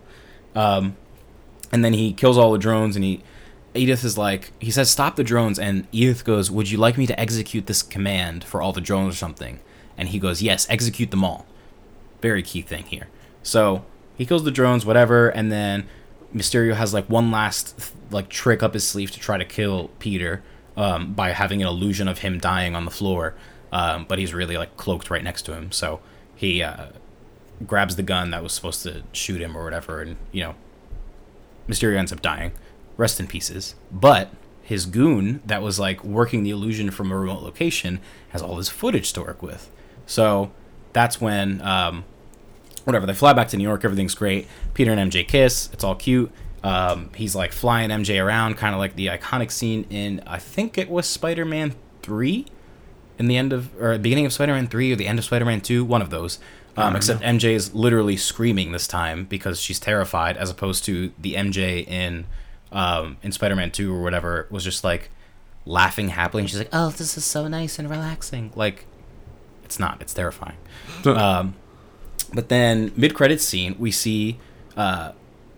um, 0.55 0.95
and 1.71 1.83
then 1.83 1.93
he 1.93 2.13
kills 2.13 2.37
all 2.37 2.51
the 2.51 2.57
drones. 2.57 2.95
And 2.95 3.03
he 3.03 3.23
Edith 3.73 4.03
is 4.03 4.17
like 4.17 4.51
he 4.59 4.71
says 4.71 4.89
stop 4.89 5.15
the 5.15 5.23
drones, 5.23 5.59
and 5.59 5.87
Edith 5.91 6.23
goes, 6.23 6.49
"Would 6.51 6.69
you 6.69 6.77
like 6.77 6.97
me 6.97 7.07
to 7.07 7.19
execute 7.19 7.65
this 7.65 7.81
command 7.81 8.43
for 8.43 8.61
all 8.61 8.71
the 8.71 8.81
drones 8.81 9.15
or 9.15 9.17
something?" 9.17 9.59
And 9.97 10.09
he 10.09 10.19
goes, 10.19 10.41
"Yes, 10.41 10.67
execute 10.69 11.11
them 11.11 11.23
all." 11.23 11.45
Very 12.21 12.43
key 12.43 12.61
thing 12.61 12.83
here. 12.83 13.07
So 13.43 13.83
he 14.17 14.25
kills 14.25 14.43
the 14.43 14.51
drones, 14.51 14.85
whatever, 14.85 15.29
and 15.29 15.51
then 15.51 15.87
Mysterio 16.33 16.75
has 16.75 16.93
like 16.93 17.09
one 17.09 17.31
last 17.31 17.93
like 18.11 18.29
trick 18.29 18.63
up 18.63 18.73
his 18.73 18.87
sleeve 18.87 19.11
to 19.11 19.19
try 19.19 19.37
to 19.37 19.45
kill 19.45 19.89
Peter 19.99 20.43
um, 20.77 21.13
by 21.13 21.31
having 21.31 21.61
an 21.61 21.67
illusion 21.67 22.07
of 22.07 22.19
him 22.19 22.37
dying 22.39 22.75
on 22.75 22.85
the 22.85 22.91
floor, 22.91 23.35
um, 23.75 24.05
but 24.07 24.19
he's 24.19 24.33
really 24.33 24.57
like 24.57 24.77
cloaked 24.77 25.09
right 25.09 25.21
next 25.21 25.41
to 25.41 25.53
him. 25.53 25.69
So 25.73 25.99
he 26.33 26.63
uh, 26.63 26.87
grabs 27.67 27.97
the 27.97 28.03
gun 28.03 28.31
that 28.31 28.41
was 28.41 28.53
supposed 28.53 28.83
to 28.83 29.03
shoot 29.11 29.41
him 29.41 29.57
or 29.57 29.65
whatever, 29.65 30.01
and 30.01 30.15
you 30.31 30.43
know 30.43 30.55
Mysterio 31.67 31.97
ends 31.97 32.13
up 32.13 32.21
dying. 32.21 32.53
Rest 32.95 33.19
in 33.19 33.27
pieces. 33.27 33.75
But 33.91 34.29
his 34.63 34.85
goon 34.85 35.41
that 35.45 35.61
was 35.61 35.77
like 35.77 36.05
working 36.05 36.43
the 36.43 36.51
illusion 36.51 36.89
from 36.89 37.11
a 37.11 37.17
remote 37.17 37.43
location 37.43 37.99
has 38.29 38.41
all 38.41 38.55
this 38.55 38.69
footage 38.69 39.11
to 39.11 39.21
work 39.21 39.41
with. 39.41 39.69
So 40.05 40.51
that's 40.93 41.19
when 41.19 41.61
um, 41.61 42.05
whatever 42.85 43.05
they 43.05 43.13
fly 43.13 43.33
back 43.33 43.49
to 43.49 43.57
New 43.57 43.63
York. 43.63 43.83
Everything's 43.83 44.15
great. 44.15 44.47
Peter 44.73 44.93
and 44.93 45.11
MJ 45.11 45.27
kiss. 45.27 45.69
It's 45.73 45.83
all 45.83 45.95
cute. 45.95 46.31
Um, 46.63 47.09
he's 47.13 47.35
like 47.35 47.51
flying 47.51 47.89
MJ 47.89 48.23
around, 48.23 48.55
kind 48.55 48.73
of 48.73 48.79
like 48.79 48.95
the 48.95 49.07
iconic 49.07 49.51
scene 49.51 49.85
in 49.89 50.23
I 50.25 50.39
think 50.39 50.77
it 50.77 50.89
was 50.89 51.07
Spider-Man 51.07 51.75
three, 52.01 52.45
in 53.17 53.27
the 53.27 53.37
end 53.37 53.53
of 53.53 53.75
or 53.81 53.97
beginning 53.97 54.25
of 54.25 54.33
Spider-Man 54.33 54.67
three 54.67 54.91
or 54.91 54.95
the 54.95 55.07
end 55.07 55.19
of 55.19 55.25
Spider-Man 55.25 55.61
two, 55.61 55.83
one 55.83 56.01
of 56.01 56.09
those. 56.09 56.39
Um, 56.77 56.93
except 56.97 57.21
MJ 57.21 57.51
is 57.51 57.73
literally 57.73 58.17
screaming 58.17 58.73
this 58.73 58.85
time 58.85 59.23
because 59.23 59.61
she's 59.61 59.79
terrified, 59.79 60.35
as 60.35 60.49
opposed 60.49 60.83
to 60.85 61.13
the 61.17 61.35
MJ 61.35 61.87
in 61.87 62.25
um, 62.73 63.15
in 63.23 63.31
Spider-Man 63.31 63.71
two 63.71 63.93
or 63.93 64.01
whatever 64.01 64.45
was 64.49 64.65
just 64.65 64.83
like 64.83 65.09
laughing 65.65 66.09
happily, 66.09 66.41
and 66.43 66.49
she's 66.49 66.59
like, 66.59 66.69
"Oh, 66.73 66.89
this 66.89 67.17
is 67.17 67.23
so 67.23 67.47
nice 67.47 67.79
and 67.79 67.89
relaxing." 67.89 68.51
Like, 68.55 68.87
it's 69.63 69.79
not. 69.79 70.01
It's 70.01 70.13
terrifying. 70.13 70.57
Um, 71.05 71.55
but 72.33 72.49
then 72.49 72.91
mid 72.97 73.13
credits 73.13 73.45
scene, 73.45 73.75
we 73.79 73.91
see 73.91 74.37
uh, 74.75 75.13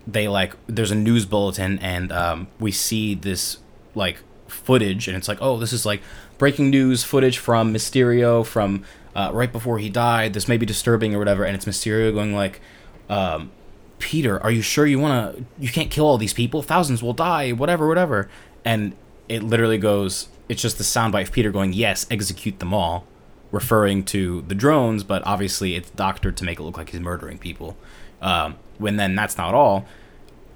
they 0.05 0.27
like 0.27 0.55
there's 0.67 0.91
a 0.91 0.95
news 0.95 1.25
bulletin 1.25 1.79
and 1.79 2.11
um, 2.11 2.47
we 2.59 2.71
see 2.71 3.15
this 3.15 3.57
like 3.95 4.19
footage 4.47 5.07
and 5.07 5.17
it's 5.17 5.27
like 5.27 5.37
oh 5.41 5.57
this 5.57 5.73
is 5.73 5.85
like 5.85 6.01
breaking 6.37 6.69
news 6.69 7.03
footage 7.03 7.37
from 7.37 7.73
Mysterio 7.73 8.45
from 8.45 8.83
uh, 9.15 9.31
right 9.33 9.51
before 9.51 9.79
he 9.79 9.89
died. 9.89 10.33
This 10.33 10.47
may 10.47 10.57
be 10.57 10.65
disturbing 10.65 11.15
or 11.15 11.19
whatever, 11.19 11.43
and 11.43 11.55
it's 11.55 11.65
Mysterio 11.65 12.13
going 12.13 12.33
like. 12.33 12.61
Um, 13.09 13.51
Peter, 13.99 14.39
are 14.43 14.51
you 14.51 14.61
sure 14.61 14.85
you 14.85 14.99
want 14.99 15.35
to? 15.35 15.45
You 15.57 15.69
can't 15.69 15.89
kill 15.89 16.05
all 16.05 16.19
these 16.19 16.33
people. 16.33 16.61
Thousands 16.61 17.01
will 17.01 17.13
die. 17.13 17.51
Whatever, 17.51 17.87
whatever. 17.87 18.29
And 18.63 18.95
it 19.27 19.41
literally 19.41 19.79
goes. 19.79 20.29
It's 20.47 20.61
just 20.61 20.77
the 20.77 20.83
soundbite 20.83 21.23
of 21.23 21.31
Peter 21.31 21.51
going, 21.51 21.73
"Yes, 21.73 22.05
execute 22.11 22.59
them 22.59 22.75
all," 22.75 23.07
referring 23.51 24.03
to 24.05 24.43
the 24.43 24.53
drones, 24.53 25.03
but 25.03 25.25
obviously 25.25 25.75
it's 25.75 25.89
doctored 25.89 26.37
to 26.37 26.43
make 26.43 26.59
it 26.59 26.63
look 26.63 26.77
like 26.77 26.91
he's 26.91 26.99
murdering 26.99 27.39
people. 27.39 27.75
Um, 28.21 28.57
when 28.77 28.97
then 28.97 29.15
that's 29.15 29.35
not 29.35 29.55
all. 29.55 29.87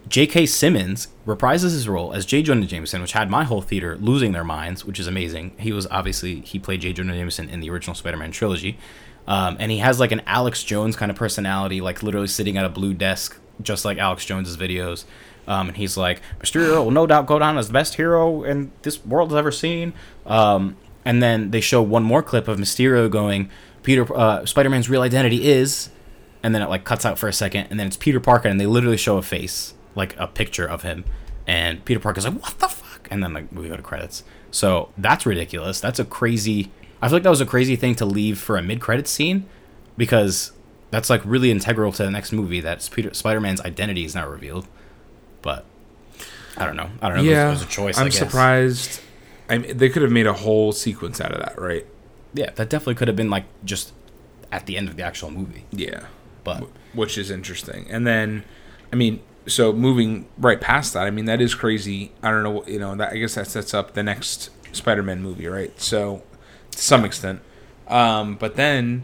J.K. 0.08 0.46
Simmons 0.46 1.08
reprises 1.26 1.72
his 1.72 1.88
role 1.88 2.14
as 2.14 2.26
J. 2.26 2.42
Jonah 2.42 2.66
Jameson, 2.66 3.02
which 3.02 3.14
had 3.14 3.30
my 3.30 3.44
whole 3.44 3.62
theater 3.62 3.98
losing 3.98 4.32
their 4.32 4.44
minds, 4.44 4.84
which 4.84 5.00
is 5.00 5.08
amazing. 5.08 5.54
He 5.58 5.72
was 5.72 5.88
obviously 5.88 6.42
he 6.42 6.60
played 6.60 6.82
J. 6.82 6.94
Jonah 6.94 7.14
Jameson 7.14 7.50
in 7.50 7.60
the 7.60 7.70
original 7.70 7.96
Spider-Man 7.96 8.32
trilogy, 8.32 8.78
um, 9.28 9.58
and 9.60 9.72
he 9.72 9.78
has 9.78 10.00
like 10.00 10.12
an 10.12 10.22
Alex 10.26 10.64
Jones 10.64 10.96
kind 10.96 11.12
of 11.12 11.18
personality, 11.18 11.82
like 11.82 12.04
literally 12.04 12.28
sitting 12.28 12.58
at 12.58 12.66
a 12.66 12.70
blue 12.70 12.94
desk, 12.94 13.40
just 13.62 13.86
like 13.86 13.98
Alex 13.98 14.26
Jones's 14.26 14.58
videos. 14.58 15.06
Um, 15.48 15.70
and 15.70 15.78
he's 15.78 15.98
like, 15.98 16.22
Mysterio 16.40 16.84
will 16.84 16.92
no 16.92 17.08
doubt 17.08 17.26
go 17.26 17.40
down 17.40 17.58
as 17.58 17.68
the 17.68 17.74
best 17.74 17.96
hero 17.96 18.44
in 18.44 18.72
this 18.84 19.04
world 19.06 19.32
has 19.32 19.38
ever 19.38 19.52
seen. 19.52 19.94
Um, 20.26 20.78
and 21.04 21.22
then 21.22 21.52
they 21.52 21.62
show 21.62 21.82
one 21.82 22.04
more 22.04 22.22
clip 22.22 22.48
of 22.48 22.60
Mysterio 22.60 23.10
going, 23.10 23.50
Peter, 23.84 24.06
uh, 24.16 24.46
Spider-Man's 24.46 24.90
real 24.90 25.02
identity 25.02 25.48
is, 25.48 25.90
and 26.44 26.54
then 26.54 26.62
it 26.62 26.70
like 26.70 26.84
cuts 26.84 27.06
out 27.06 27.18
for 27.18 27.28
a 27.28 27.34
second, 27.34 27.68
and 27.70 27.80
then 27.80 27.88
it's 27.88 27.98
Peter 27.98 28.20
Parker, 28.20 28.48
and 28.48 28.60
they 28.60 28.68
literally 28.68 28.98
show 28.98 29.18
a 29.18 29.22
face, 29.22 29.74
like 29.96 30.16
a 30.20 30.28
picture 30.28 30.66
of 30.66 30.84
him, 30.84 31.06
and 31.48 31.84
Peter 31.86 32.00
Parker's 32.00 32.26
like, 32.26 32.42
"What 32.42 32.60
the 32.60 32.68
fuck?" 32.70 33.08
And 33.12 33.24
then 33.24 33.34
like 33.34 33.52
we 33.52 33.68
go 33.68 33.76
to 33.78 33.82
credits. 33.84 34.24
So 34.52 34.90
that's 34.98 35.26
ridiculous. 35.26 35.80
That's 35.80 36.00
a 36.00 36.06
crazy. 36.06 36.72
I 37.02 37.08
feel 37.08 37.16
like 37.18 37.24
that 37.24 37.30
was 37.30 37.42
a 37.42 37.46
crazy 37.46 37.76
thing 37.76 37.96
to 37.96 38.06
leave 38.06 38.38
for 38.38 38.58
a 38.58 38.62
mid-credit 38.62 39.08
scene, 39.08 39.46
because 39.98 40.52
that's 40.92 41.10
like 41.10 41.22
really 41.26 41.50
integral 41.52 41.92
to 41.94 42.04
the 42.04 42.12
next 42.12 42.32
movie. 42.32 42.60
That 42.62 42.88
Peter 42.94 43.14
Spider-Man's 43.14 43.62
identity 43.62 44.06
is 44.06 44.14
not 44.14 44.30
revealed, 44.30 44.68
but 45.42 45.66
I 46.58 46.66
don't 46.66 46.76
know. 46.76 46.90
I 47.02 47.08
don't 47.10 47.18
know. 47.18 47.24
yeah, 47.24 47.48
It 47.48 47.52
was, 47.52 47.62
it 47.62 47.66
was 47.66 47.74
a 47.74 47.76
choice. 47.76 47.98
I'm 47.98 48.12
surprised. 48.12 49.02
I 49.50 49.58
mean, 49.58 49.78
they 49.78 49.90
could 49.90 50.02
have 50.02 50.12
made 50.12 50.28
a 50.28 50.34
whole 50.34 50.72
sequence 50.72 51.20
out 51.20 51.32
of 51.32 51.40
that, 51.40 51.60
right? 51.60 51.86
Yeah, 52.34 52.52
that 52.52 52.70
definitely 52.70 52.96
could 52.96 53.08
have 53.08 53.18
been 53.18 53.30
like 53.30 53.46
just 53.66 53.94
at 54.52 54.66
the 54.66 54.78
end 54.78 54.88
of 54.88 54.96
the 54.96 55.04
actual 55.04 55.32
movie, 55.32 55.66
Yeah, 55.72 56.06
but 56.44 56.68
which 56.94 57.18
is 57.18 57.32
interesting. 57.32 57.88
And 57.90 58.06
then, 58.06 58.44
I 58.94 58.96
mean, 58.96 59.22
so 59.48 59.74
moving 59.74 60.28
right 60.38 60.60
past 60.60 60.94
that, 60.94 61.08
I 61.08 61.12
mean, 61.12 61.26
that 61.26 61.42
is 61.42 61.56
crazy. 61.56 62.12
I 62.22 62.32
don't 62.32 62.44
know, 62.44 62.66
you 62.66 62.80
know, 62.80 62.96
that 62.96 63.14
I 63.14 63.18
guess 63.18 63.36
that 63.36 63.48
sets 63.48 63.74
up 63.74 63.94
the 63.94 64.04
next 64.04 64.50
Spider-Man 64.72 65.22
movie, 65.22 65.48
right? 65.48 65.80
So, 65.80 66.24
to 66.72 66.78
some 66.78 67.04
extent, 67.06 67.42
um, 67.88 68.36
but 68.36 68.56
then 68.56 69.04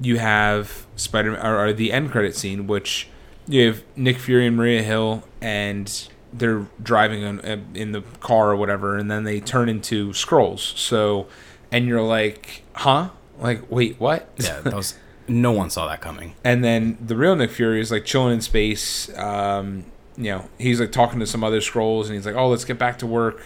you 0.00 0.18
have 0.18 0.86
Spider-Man 0.96 1.44
or, 1.44 1.66
or 1.66 1.72
the 1.72 1.92
end 1.92 2.10
credit 2.10 2.36
scene, 2.36 2.66
which 2.66 3.08
you 3.46 3.66
have 3.66 3.82
Nick 3.96 4.18
Fury 4.18 4.46
and 4.46 4.56
Maria 4.56 4.82
Hill, 4.82 5.24
and 5.40 6.08
they're 6.32 6.66
driving 6.82 7.22
in, 7.22 7.40
uh, 7.40 7.58
in 7.74 7.92
the 7.92 8.02
car 8.20 8.50
or 8.50 8.56
whatever, 8.56 8.96
and 8.96 9.10
then 9.10 9.24
they 9.24 9.40
turn 9.40 9.68
into 9.68 10.10
Skrulls. 10.10 10.76
So, 10.76 11.26
and 11.72 11.86
you're 11.86 12.02
like, 12.02 12.62
huh? 12.74 13.10
Like, 13.38 13.70
wait, 13.70 13.98
what? 13.98 14.28
yeah, 14.36 14.60
that 14.60 14.74
was 14.74 14.94
no 15.28 15.52
one 15.52 15.70
saw 15.70 15.86
that 15.88 16.00
coming. 16.00 16.34
And 16.44 16.64
then 16.64 16.98
the 17.00 17.16
real 17.16 17.36
Nick 17.36 17.50
Fury 17.50 17.80
is 17.80 17.90
like 17.90 18.04
chilling 18.04 18.34
in 18.34 18.40
space. 18.40 19.08
Um, 19.16 19.84
you 20.16 20.30
know, 20.32 20.48
he's 20.58 20.80
like 20.80 20.90
talking 20.92 21.20
to 21.20 21.26
some 21.26 21.44
other 21.44 21.60
Skrulls, 21.60 22.06
and 22.06 22.14
he's 22.14 22.26
like, 22.26 22.34
"Oh, 22.34 22.48
let's 22.48 22.64
get 22.64 22.78
back 22.78 22.98
to 22.98 23.06
work." 23.06 23.42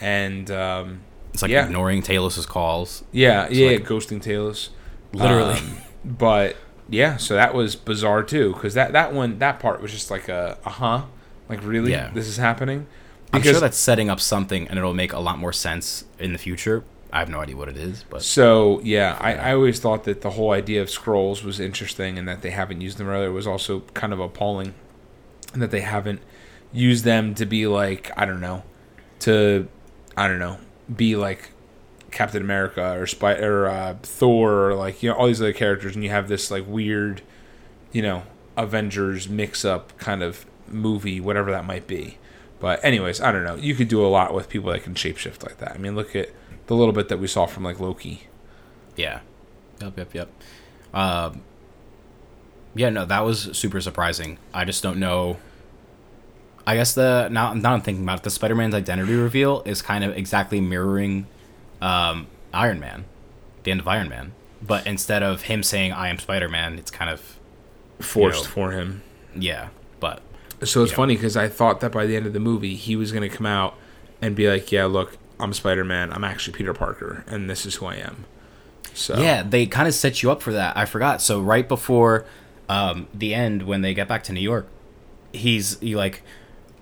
And 0.00 0.50
um, 0.50 1.00
It's 1.32 1.42
like 1.42 1.50
Yeah. 1.50 1.64
ignoring 1.66 2.02
Talos's 2.02 2.46
calls. 2.46 3.04
yeah, 3.12 3.48
yeah, 3.50 3.72
like- 3.72 3.84
ghosting 3.84 4.20
Talos, 4.22 4.70
Literally. 5.12 5.54
Um, 5.54 5.76
but 6.04 6.56
yeah, 6.88 7.16
so 7.16 7.34
that 7.34 7.54
was 7.54 7.76
bizarre 7.76 8.22
too, 8.22 8.52
because 8.54 8.74
that 8.74 8.92
that 8.92 9.12
one 9.12 9.38
that 9.38 9.60
part 9.60 9.80
was 9.80 9.92
just 9.92 10.10
like 10.10 10.28
a 10.28 10.58
uh 10.64 10.70
huh, 10.70 11.02
like 11.48 11.60
really, 11.64 11.92
Yeah. 11.92 12.10
this 12.12 12.26
is 12.26 12.36
happening. 12.38 12.86
I'm 13.32 13.42
sure 13.42 13.60
that's 13.60 13.76
setting 13.78 14.10
up 14.10 14.18
something, 14.20 14.66
and 14.66 14.76
it'll 14.76 14.94
make 14.94 15.12
a 15.12 15.20
lot 15.20 15.38
more 15.38 15.52
sense 15.52 16.04
in 16.18 16.32
the 16.32 16.38
future. 16.38 16.82
I 17.12 17.18
have 17.18 17.28
no 17.28 17.40
idea 17.40 17.56
what 17.56 17.68
it 17.68 17.76
is, 17.76 18.04
but 18.08 18.22
So 18.22 18.80
yeah, 18.82 19.16
I, 19.20 19.34
I 19.34 19.54
always 19.54 19.80
thought 19.80 20.04
that 20.04 20.20
the 20.20 20.30
whole 20.30 20.52
idea 20.52 20.80
of 20.80 20.88
Skrulls 20.88 21.42
was 21.42 21.58
interesting, 21.58 22.18
and 22.18 22.28
that 22.28 22.42
they 22.42 22.50
haven't 22.50 22.80
used 22.80 22.98
them 22.98 23.08
earlier 23.08 23.32
was 23.32 23.46
also 23.46 23.80
kind 23.94 24.12
of 24.12 24.20
appalling, 24.20 24.74
and 25.52 25.60
that 25.62 25.70
they 25.70 25.80
haven't 25.80 26.20
used 26.72 27.04
them 27.04 27.34
to 27.34 27.46
be 27.46 27.66
like 27.66 28.10
I 28.16 28.26
don't 28.26 28.40
know, 28.40 28.62
to 29.20 29.68
I 30.16 30.28
don't 30.28 30.38
know, 30.38 30.58
be 30.94 31.16
like 31.16 31.50
Captain 32.10 32.42
America 32.42 32.96
or 32.98 33.06
Spy 33.06 33.34
or 33.34 33.66
uh, 33.66 33.96
Thor 34.02 34.70
or 34.70 34.74
like 34.74 35.02
you 35.02 35.10
know 35.10 35.16
all 35.16 35.26
these 35.26 35.40
other 35.40 35.52
characters, 35.52 35.94
and 35.94 36.04
you 36.04 36.10
have 36.10 36.28
this 36.28 36.50
like 36.50 36.64
weird, 36.66 37.22
you 37.92 38.02
know, 38.02 38.22
Avengers 38.56 39.28
mix 39.28 39.64
up 39.64 39.96
kind 39.98 40.22
of 40.22 40.46
movie, 40.68 41.20
whatever 41.20 41.50
that 41.50 41.64
might 41.64 41.86
be. 41.86 42.18
But 42.60 42.84
anyways, 42.84 43.20
I 43.20 43.32
don't 43.32 43.44
know. 43.44 43.56
You 43.56 43.74
could 43.74 43.88
do 43.88 44.04
a 44.04 44.08
lot 44.08 44.34
with 44.34 44.48
people 44.48 44.70
that 44.70 44.82
can 44.82 44.94
shapeshift 44.94 45.42
like 45.42 45.58
that. 45.58 45.72
I 45.72 45.78
mean, 45.78 45.96
look 45.96 46.14
at 46.14 46.28
the 46.70 46.76
little 46.76 46.94
bit 46.94 47.08
that 47.08 47.18
we 47.18 47.26
saw 47.26 47.46
from 47.46 47.64
like 47.64 47.80
Loki. 47.80 48.22
yeah, 48.96 49.20
yep, 49.80 49.98
yep, 49.98 50.14
yep. 50.14 50.28
Um, 50.94 51.42
Yeah, 52.76 52.90
no, 52.90 53.04
that 53.04 53.24
was 53.24 53.50
super 53.58 53.80
surprising. 53.80 54.38
I 54.54 54.64
just 54.64 54.80
don't 54.82 54.98
know. 55.00 55.38
I 56.66 56.76
guess 56.76 56.94
the 56.94 57.28
now 57.28 57.52
now 57.54 57.72
I'm 57.74 57.80
thinking 57.82 58.04
about 58.04 58.18
it, 58.20 58.22
the 58.22 58.30
Spider-Man's 58.30 58.74
identity 58.74 59.14
reveal 59.14 59.62
is 59.66 59.82
kind 59.82 60.04
of 60.04 60.16
exactly 60.16 60.60
mirroring 60.60 61.26
um, 61.82 62.28
Iron 62.54 62.78
Man, 62.78 63.04
the 63.64 63.72
end 63.72 63.80
of 63.80 63.88
Iron 63.88 64.08
Man. 64.08 64.32
But 64.62 64.86
instead 64.86 65.22
of 65.24 65.42
him 65.42 65.62
saying 65.64 65.92
"I 65.92 66.08
am 66.08 66.18
Spider-Man," 66.18 66.78
it's 66.78 66.90
kind 66.92 67.10
of 67.10 67.38
Forced 67.98 68.38
You 68.38 68.44
know. 68.44 68.50
for 68.50 68.70
him. 68.72 69.02
yeah. 69.34 69.68
But 69.98 70.22
So 70.62 70.82
it's 70.84 70.92
funny 70.92 71.16
because 71.16 71.36
I 71.36 71.48
thought 71.48 71.80
that 71.80 71.90
by 71.92 72.06
the 72.06 72.14
end 72.16 72.26
of 72.26 72.32
the 72.32 72.40
movie 72.40 72.76
he 72.76 72.94
was 72.94 73.10
going 73.12 73.28
to 73.28 73.34
come 73.36 73.46
out 73.46 73.74
and 74.22 74.36
be 74.36 74.48
like, 74.48 74.70
"Yeah, 74.70 74.84
look, 74.84 75.16
I'm 75.40 75.52
Spider 75.52 75.84
Man. 75.84 76.12
I'm 76.12 76.24
actually 76.24 76.56
Peter 76.56 76.74
Parker, 76.74 77.24
and 77.26 77.48
this 77.48 77.66
is 77.66 77.76
who 77.76 77.86
I 77.86 77.96
am." 77.96 78.26
So 78.94 79.18
Yeah, 79.20 79.42
they 79.42 79.66
kind 79.66 79.88
of 79.88 79.94
set 79.94 80.22
you 80.22 80.30
up 80.30 80.42
for 80.42 80.52
that. 80.52 80.76
I 80.76 80.84
forgot. 80.84 81.22
So 81.22 81.40
right 81.40 81.68
before 81.68 82.24
um, 82.68 83.08
the 83.14 83.34
end, 83.34 83.62
when 83.62 83.82
they 83.82 83.94
get 83.94 84.08
back 84.08 84.22
to 84.24 84.32
New 84.32 84.40
York, 84.40 84.68
he's 85.32 85.78
he 85.80 85.96
like, 85.96 86.22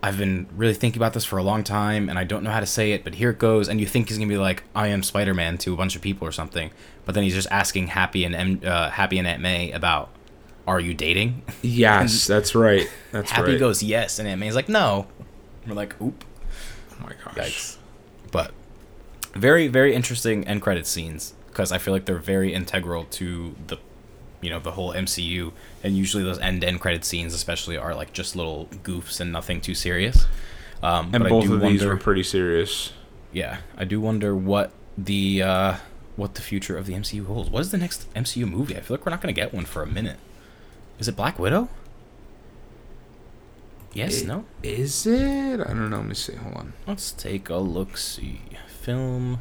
I've 0.02 0.18
been 0.18 0.46
really 0.56 0.74
thinking 0.74 1.00
about 1.00 1.12
this 1.12 1.24
for 1.24 1.38
a 1.38 1.42
long 1.42 1.64
time, 1.64 2.09
and 2.09 2.18
I 2.18 2.24
don't 2.24 2.44
know 2.44 2.50
how 2.50 2.61
to 2.61 2.66
say 2.66 2.92
it, 2.92 3.04
but 3.04 3.14
here 3.14 3.30
it 3.30 3.38
goes. 3.38 3.68
And 3.68 3.80
you 3.80 3.86
think 3.86 4.09
he's 4.09 4.18
gonna 4.18 4.28
be 4.28 4.38
like, 4.38 4.62
"I 4.74 4.88
am 4.88 5.02
Spider 5.02 5.34
Man" 5.34 5.59
to 5.59 5.74
a 5.74 5.76
bunch 5.76 5.96
of 5.96 6.02
people 6.02 6.26
or 6.26 6.32
something, 6.32 6.70
but 7.04 7.14
then 7.14 7.24
he's 7.24 7.34
just 7.34 7.48
asking 7.50 7.88
Happy 7.88 8.24
and 8.24 8.64
uh, 8.64 8.90
Happy 8.90 9.18
and 9.18 9.26
Aunt 9.26 9.42
May 9.42 9.72
about, 9.72 10.11
"Are 10.66 10.78
you 10.80 10.94
dating?" 10.94 11.42
yes, 11.62 12.26
that's 12.26 12.54
right. 12.54 12.88
That's 13.12 13.30
Happy 13.30 13.52
right. 13.52 13.61
goes, 13.61 13.82
"Yes," 13.82 14.18
and 14.18 14.28
Aunt 14.28 14.40
May's 14.40 14.54
like, 14.54 14.68
"No." 14.68 15.06
We're 15.66 15.74
like, 15.74 16.00
"Oop." 16.00 16.24
oh 16.92 17.04
my 17.04 17.12
gosh. 17.24 17.34
Yikes. 17.34 17.77
But 18.30 18.52
very, 19.34 19.68
very 19.68 19.94
interesting 19.94 20.46
end 20.46 20.62
credit 20.62 20.86
scenes 20.86 21.34
because 21.48 21.72
I 21.72 21.78
feel 21.78 21.92
like 21.94 22.04
they're 22.04 22.18
very 22.18 22.52
integral 22.52 23.04
to 23.12 23.54
the, 23.66 23.78
you 24.40 24.50
know, 24.50 24.58
the 24.60 24.72
whole 24.72 24.92
MCU. 24.92 25.52
And 25.82 25.96
usually 25.96 26.22
those 26.24 26.38
end 26.38 26.64
end 26.64 26.80
credit 26.80 27.04
scenes, 27.04 27.34
especially, 27.34 27.76
are 27.76 27.94
like 27.94 28.12
just 28.12 28.36
little 28.36 28.66
goofs 28.84 29.20
and 29.20 29.32
nothing 29.32 29.60
too 29.60 29.74
serious. 29.74 30.26
Um, 30.82 31.10
And 31.12 31.24
but 31.24 31.30
both 31.30 31.44
of 31.44 31.50
wonder, 31.50 31.68
these 31.68 31.84
were 31.84 31.96
pretty 31.96 32.22
serious. 32.22 32.92
yeah, 33.32 33.58
I 33.76 33.84
do 33.84 34.00
wonder 34.00 34.34
what 34.34 34.70
the 34.96 35.42
uh, 35.42 35.74
what 36.16 36.34
the 36.34 36.42
future 36.42 36.76
of 36.76 36.86
the 36.86 36.94
MCU 36.94 37.26
holds. 37.26 37.50
What 37.50 37.60
is 37.60 37.70
the 37.70 37.78
next 37.78 38.12
MCU 38.14 38.48
movie? 38.48 38.76
I 38.76 38.80
feel 38.80 38.96
like 38.96 39.04
we're 39.06 39.10
not 39.10 39.20
gonna 39.20 39.32
get 39.32 39.52
one 39.52 39.64
for 39.64 39.82
a 39.82 39.86
minute. 39.86 40.18
Is 40.98 41.08
it 41.08 41.16
Black 41.16 41.38
Widow? 41.38 41.68
Yes. 43.93 44.22
It- 44.22 44.26
no. 44.28 44.45
Is 44.62 45.07
it? 45.07 45.61
I 45.61 45.64
don't 45.64 45.91
know. 45.91 45.97
Let 45.99 46.07
me 46.07 46.14
see. 46.14 46.34
Hold 46.36 46.55
on. 46.57 46.72
Let's 46.86 47.12
take 47.12 47.49
a 47.49 47.57
look. 47.57 47.97
See 47.97 48.41
film, 48.66 49.41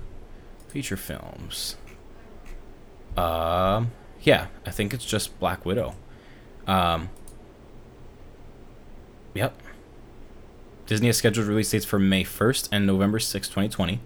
feature 0.67 0.97
films. 0.97 1.75
Um, 3.15 3.91
yeah, 4.21 4.47
I 4.65 4.71
think 4.71 4.93
it's 4.93 5.05
just 5.05 5.39
Black 5.39 5.65
Widow. 5.65 5.95
Um, 6.67 7.09
yep. 9.33 9.59
Disney 10.85 11.07
has 11.07 11.17
scheduled 11.17 11.47
release 11.47 11.71
dates 11.71 11.85
for 11.85 11.99
May 11.99 12.23
1st 12.23 12.69
and 12.71 12.85
November 12.85 13.19
6th, 13.19 13.47
2020, 13.47 13.99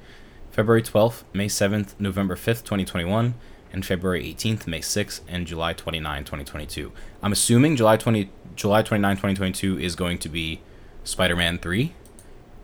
February 0.52 0.82
12th, 0.82 1.24
May 1.34 1.48
7th, 1.48 1.94
November 2.00 2.36
5th, 2.36 2.64
2021, 2.64 3.36
and 3.74 3.86
February 3.86 4.24
18th, 4.24 4.67
May 4.67 4.80
6th, 4.80 5.22
and 5.28 5.47
July 5.47 5.74
29, 5.74 6.24
2022. 6.24 6.91
I'm 7.22 7.32
assuming 7.32 7.76
July 7.76 7.97
20 7.97 8.30
July 8.55 8.82
29, 8.82 9.15
2022 9.15 9.80
is 9.80 9.95
going 9.95 10.17
to 10.19 10.30
be 10.30 10.61
Spider-Man 11.03 11.57
3 11.57 11.93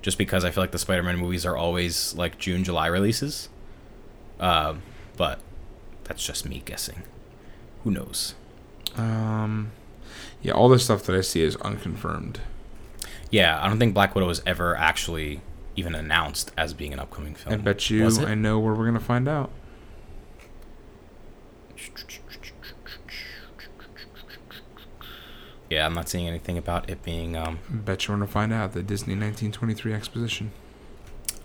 just 0.02 0.18
because 0.18 0.46
I 0.46 0.52
feel 0.52 0.64
like 0.64 0.72
the 0.72 0.80
Spider-Man 0.80 1.18
movies 1.18 1.46
are 1.46 1.58
always 1.58 2.14
like 2.16 2.38
June, 2.38 2.64
July 2.64 2.88
releases. 2.88 3.50
Um, 4.40 4.84
but 5.16 5.40
that's 6.04 6.26
just 6.26 6.48
me 6.48 6.62
guessing. 6.64 7.04
Who 7.84 7.92
knows? 7.92 8.36
Um, 8.96 9.72
yeah, 10.42 10.54
all 10.54 10.70
the 10.70 10.80
stuff 10.80 11.04
that 11.04 11.16
I 11.16 11.22
see 11.22 11.42
is 11.42 11.56
unconfirmed. 11.58 12.42
Yeah, 13.30 13.62
I 13.62 13.68
don't 13.68 13.80
think 13.80 13.94
Black 13.94 14.16
Widow 14.16 14.28
was 14.28 14.42
ever 14.46 14.76
actually 14.76 15.42
even 15.76 15.94
announced 15.94 16.52
as 16.58 16.74
being 16.74 16.94
an 16.94 17.00
upcoming 17.00 17.36
film. 17.36 17.54
I 17.54 17.58
bet 17.58 17.90
you 17.90 18.08
I 18.08 18.36
know 18.36 18.60
where 18.60 18.74
we're 18.74 18.86
gonna 18.86 19.00
find 19.00 19.28
out. 19.28 19.52
Yeah, 25.70 25.86
I'm 25.86 25.94
not 25.94 26.08
seeing 26.08 26.28
anything 26.28 26.58
about 26.58 26.90
it 26.90 27.04
being. 27.04 27.36
Um, 27.36 27.60
Bet 27.70 28.08
you 28.08 28.14
we're 28.14 28.20
gonna 28.20 28.32
find 28.32 28.54
out 28.54 28.74
the 28.74 28.84
Disney 28.84 29.14
1923 29.14 29.94
exposition. 29.94 30.52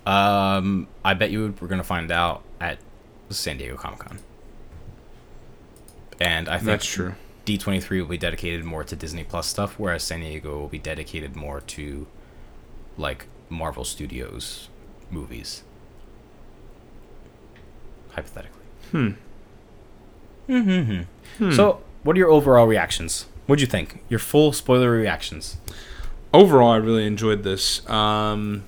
um, 0.06 0.86
I 1.04 1.14
bet 1.14 1.30
you 1.30 1.54
we're 1.60 1.68
gonna 1.68 1.82
find 1.82 2.10
out 2.10 2.42
at 2.60 2.78
San 3.30 3.58
Diego 3.58 3.76
Comic 3.76 4.00
Con. 4.00 4.18
And 6.20 6.48
I 6.48 6.56
think 6.58 6.66
That's 6.66 6.86
true. 6.86 7.14
D23 7.46 8.00
will 8.00 8.06
be 8.06 8.18
dedicated 8.18 8.64
more 8.64 8.84
to 8.84 8.94
Disney 8.94 9.24
Plus 9.24 9.48
stuff, 9.48 9.76
whereas 9.78 10.04
San 10.04 10.20
Diego 10.20 10.56
will 10.58 10.68
be 10.68 10.78
dedicated 10.78 11.34
more 11.34 11.60
to 11.60 12.06
like 12.96 13.26
Marvel 13.48 13.84
Studios 13.84 14.68
movies. 15.10 15.64
Hypothetically. 18.10 18.62
Hmm. 18.90 19.08
Mm-hmm. 20.48 21.02
Hmm. 21.38 21.52
So, 21.52 21.80
what 22.02 22.14
are 22.14 22.18
your 22.18 22.30
overall 22.30 22.66
reactions? 22.66 23.26
What'd 23.46 23.60
you 23.60 23.66
think? 23.66 24.02
Your 24.08 24.18
full 24.20 24.52
spoiler 24.52 24.90
reactions. 24.90 25.56
overall, 26.32 26.70
I 26.70 26.76
really 26.76 27.06
enjoyed 27.06 27.42
this. 27.42 27.88
Um, 27.88 28.64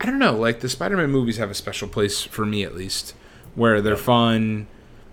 I 0.00 0.06
don't 0.06 0.18
know, 0.18 0.36
like 0.36 0.60
the 0.60 0.68
Spider-Man 0.68 1.10
movies 1.10 1.36
have 1.36 1.50
a 1.50 1.54
special 1.54 1.88
place 1.88 2.22
for 2.22 2.44
me, 2.44 2.64
at 2.64 2.74
least, 2.74 3.14
where 3.54 3.80
they're 3.80 3.96
fun, 3.96 4.66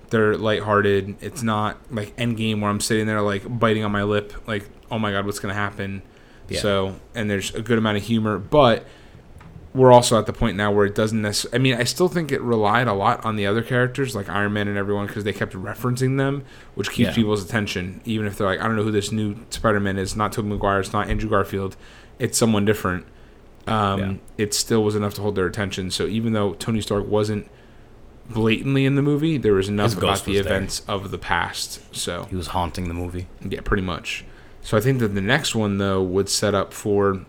they're 0.09 0.35
lighthearted. 0.35 1.15
It's 1.21 1.43
not 1.43 1.77
like 1.91 2.15
Endgame 2.17 2.61
where 2.61 2.69
I'm 2.69 2.79
sitting 2.79 3.05
there 3.05 3.21
like 3.21 3.43
biting 3.59 3.83
on 3.83 3.91
my 3.91 4.03
lip, 4.03 4.33
like, 4.47 4.69
oh 4.89 4.97
my 4.99 5.11
god, 5.11 5.25
what's 5.25 5.39
gonna 5.39 5.53
happen? 5.53 6.01
Yeah. 6.47 6.59
So, 6.59 6.95
and 7.13 7.29
there's 7.29 7.53
a 7.53 7.61
good 7.61 7.77
amount 7.77 7.97
of 7.97 8.03
humor, 8.03 8.39
but 8.39 8.85
we're 9.73 9.91
also 9.91 10.17
at 10.17 10.25
the 10.25 10.33
point 10.33 10.57
now 10.57 10.71
where 10.71 10.85
it 10.85 10.95
doesn't 10.95 11.21
necessarily. 11.21 11.55
I 11.55 11.59
mean, 11.61 11.75
I 11.75 11.83
still 11.83 12.07
think 12.07 12.31
it 12.31 12.41
relied 12.41 12.87
a 12.87 12.93
lot 12.93 13.23
on 13.23 13.35
the 13.35 13.45
other 13.45 13.61
characters, 13.61 14.15
like 14.15 14.27
Iron 14.29 14.53
Man 14.53 14.67
and 14.67 14.77
everyone, 14.77 15.05
because 15.07 15.23
they 15.23 15.33
kept 15.33 15.53
referencing 15.53 16.17
them, 16.17 16.43
which 16.75 16.89
keeps 16.89 17.09
Yeah. 17.09 17.15
people's 17.15 17.43
attention. 17.45 18.01
Even 18.05 18.25
if 18.25 18.37
they're 18.37 18.47
like, 18.47 18.59
I 18.59 18.63
don't 18.67 18.75
know 18.75 18.83
who 18.83 18.91
this 18.91 19.11
new 19.11 19.35
Spider-Man 19.51 19.97
is. 19.99 20.15
Not 20.15 20.31
Tobey 20.33 20.49
Maguire. 20.49 20.79
It's 20.79 20.91
not 20.93 21.07
Andrew 21.09 21.29
Garfield. 21.29 21.75
It's 22.17 22.37
someone 22.37 22.65
different. 22.65 23.05
Um, 23.67 23.99
Yeah. 23.99 24.13
It 24.39 24.53
still 24.55 24.83
was 24.83 24.95
enough 24.95 25.13
to 25.15 25.21
hold 25.21 25.35
their 25.35 25.45
attention. 25.45 25.91
So 25.91 26.07
even 26.07 26.33
though 26.33 26.53
Tony 26.53 26.81
Stark 26.81 27.07
wasn't 27.07 27.47
blatantly 28.29 28.85
in 28.85 28.95
the 28.95 29.01
movie, 29.01 29.37
there 29.37 29.53
was 29.53 29.69
enough 29.69 29.91
His 29.91 29.93
about 29.97 30.23
the 30.23 30.31
was 30.37 30.43
there. 30.45 30.53
events 30.55 30.81
of 30.87 31.11
the 31.11 31.17
past. 31.17 31.79
So 31.95 32.25
He 32.29 32.35
was 32.35 32.47
haunting 32.47 32.87
the 32.87 32.93
movie. 32.93 33.27
yeah, 33.47 33.61
pretty 33.63 33.83
much. 33.83 34.25
So 34.61 34.77
I 34.77 34.81
think 34.81 34.99
that 34.99 35.09
the 35.15 35.21
next 35.21 35.55
one 35.55 35.77
though 35.77 36.01
would 36.01 36.29
set 36.29 36.53
up 36.55 36.73
for 36.73 37.21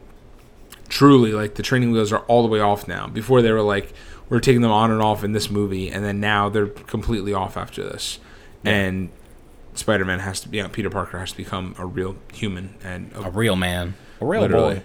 truly 0.91 1.33
like 1.33 1.55
the 1.55 1.63
training 1.63 1.91
wheels 1.93 2.13
are 2.13 2.19
all 2.21 2.43
the 2.43 2.49
way 2.49 2.61
off 2.61 2.87
now. 2.87 3.07
Before 3.07 3.41
they 3.41 3.51
were 3.53 3.63
like 3.63 3.95
we're 4.29 4.41
taking 4.41 4.61
them 4.61 4.71
on 4.71 4.91
and 4.91 5.01
off 5.03 5.25
in 5.25 5.33
this 5.33 5.51
movie, 5.51 5.91
and 5.91 6.05
then 6.05 6.21
now 6.21 6.49
they're 6.49 6.67
completely 6.69 7.33
off 7.33 7.57
after 7.57 7.83
this. 7.83 8.21
Yeah. 8.63 8.73
And 8.73 9.11
Spider-Man 9.75 10.21
has 10.21 10.41
to 10.41 10.49
be, 10.49 10.59
you 10.59 10.63
know, 10.63 10.69
Peter 10.69 10.91
Parker 10.91 11.19
has 11.19 11.31
to 11.33 11.37
become 11.37 11.75
a 11.79 11.87
real 11.87 12.15
human 12.33 12.75
and 12.85 13.11
A 13.17 13.31
real 13.31 13.57
man. 13.57 13.95
A 14.21 14.27
real 14.27 14.43
literally. 14.43 14.75
boy. 14.77 14.83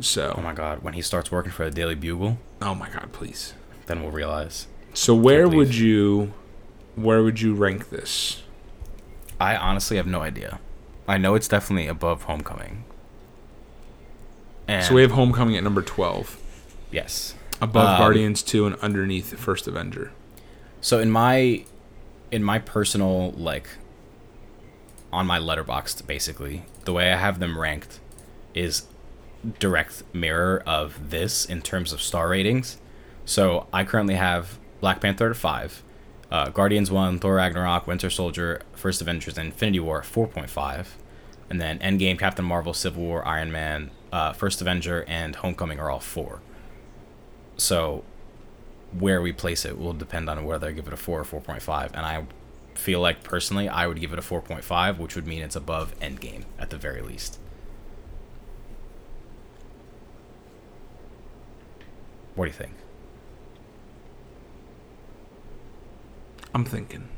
So, 0.00 0.34
Oh 0.36 0.42
my 0.42 0.52
god, 0.52 0.82
when 0.82 0.92
he 0.94 1.00
starts 1.02 1.30
working 1.30 1.52
for 1.52 1.64
the 1.64 1.70
Daily 1.70 1.94
Bugle, 1.94 2.38
oh 2.60 2.74
my 2.74 2.90
god, 2.90 3.12
please. 3.12 3.54
then 3.86 4.02
we'll 4.02 4.10
realize. 4.10 4.66
So 4.92 5.14
where 5.14 5.48
would 5.48 5.74
you, 5.74 6.34
where 6.96 7.22
would 7.22 7.40
you 7.40 7.54
rank 7.54 7.88
this? 7.90 8.42
I 9.40 9.56
honestly 9.56 9.96
have 9.96 10.06
no 10.06 10.20
idea. 10.20 10.60
I 11.08 11.16
know 11.18 11.34
it's 11.34 11.48
definitely 11.48 11.86
above 11.86 12.24
Homecoming. 12.24 12.84
And 14.66 14.84
So 14.84 14.94
we 14.94 15.02
have 15.02 15.12
Homecoming 15.12 15.56
at 15.56 15.62
number 15.64 15.82
twelve, 15.82 16.38
yes. 16.90 17.34
above 17.60 17.88
Um, 17.90 17.98
Guardians 17.98 18.42
two, 18.42 18.66
and 18.66 18.76
underneath 18.76 19.38
First 19.38 19.66
Avenger. 19.66 20.12
So 20.80 20.98
in 20.98 21.10
my 21.10 21.64
in 22.30 22.42
my 22.42 22.58
personal 22.58 23.30
like 23.32 23.68
on 25.12 25.26
my 25.26 25.38
Letterboxd 25.38 26.06
basically, 26.06 26.64
the 26.84 26.92
way 26.92 27.12
I 27.12 27.16
have 27.16 27.38
them 27.38 27.58
ranked 27.58 28.00
is 28.54 28.84
direct 29.58 30.02
mirror 30.12 30.62
of 30.66 31.10
this 31.10 31.44
in 31.44 31.62
terms 31.62 31.92
of 31.92 32.00
star 32.00 32.28
ratings. 32.28 32.78
So 33.24 33.66
I 33.72 33.84
currently 33.84 34.14
have 34.14 34.58
Black 34.80 35.00
Panther 35.00 35.30
at 35.30 35.36
5, 35.36 35.82
uh, 36.30 36.48
Guardians 36.50 36.90
1, 36.90 37.18
Thor 37.18 37.34
Ragnarok, 37.36 37.86
Winter 37.86 38.10
Soldier, 38.10 38.62
First 38.74 39.00
Avengers, 39.00 39.38
and 39.38 39.46
Infinity 39.46 39.80
War 39.80 40.00
at 40.00 40.04
4.5. 40.04 40.86
And 41.48 41.60
then 41.60 41.78
Endgame, 41.78 42.18
Captain 42.18 42.44
Marvel, 42.44 42.74
Civil 42.74 43.02
War, 43.02 43.26
Iron 43.26 43.52
Man, 43.52 43.90
uh, 44.14 44.32
First 44.32 44.60
Avenger, 44.60 45.04
and 45.08 45.34
Homecoming 45.34 45.80
are 45.80 45.90
all 45.90 45.98
4. 45.98 46.40
So 47.56 48.04
where 48.96 49.20
we 49.20 49.32
place 49.32 49.64
it 49.64 49.76
will 49.76 49.92
depend 49.92 50.30
on 50.30 50.44
whether 50.44 50.68
I 50.68 50.70
give 50.70 50.86
it 50.86 50.92
a 50.92 50.96
4 50.96 51.20
or 51.20 51.24
4.5. 51.40 51.86
And 51.88 52.06
I 52.06 52.24
feel 52.74 53.00
like 53.00 53.24
personally 53.24 53.68
I 53.68 53.88
would 53.88 54.00
give 54.00 54.12
it 54.12 54.18
a 54.20 54.22
4.5, 54.22 54.98
which 54.98 55.16
would 55.16 55.26
mean 55.26 55.42
it's 55.42 55.56
above 55.56 55.98
Endgame 55.98 56.44
at 56.60 56.70
the 56.70 56.76
very 56.76 57.02
least. 57.02 57.40
What 62.36 62.44
do 62.44 62.50
you 62.50 62.56
think? 62.56 62.74
I'm 66.54 66.64
thinking. 66.64 67.08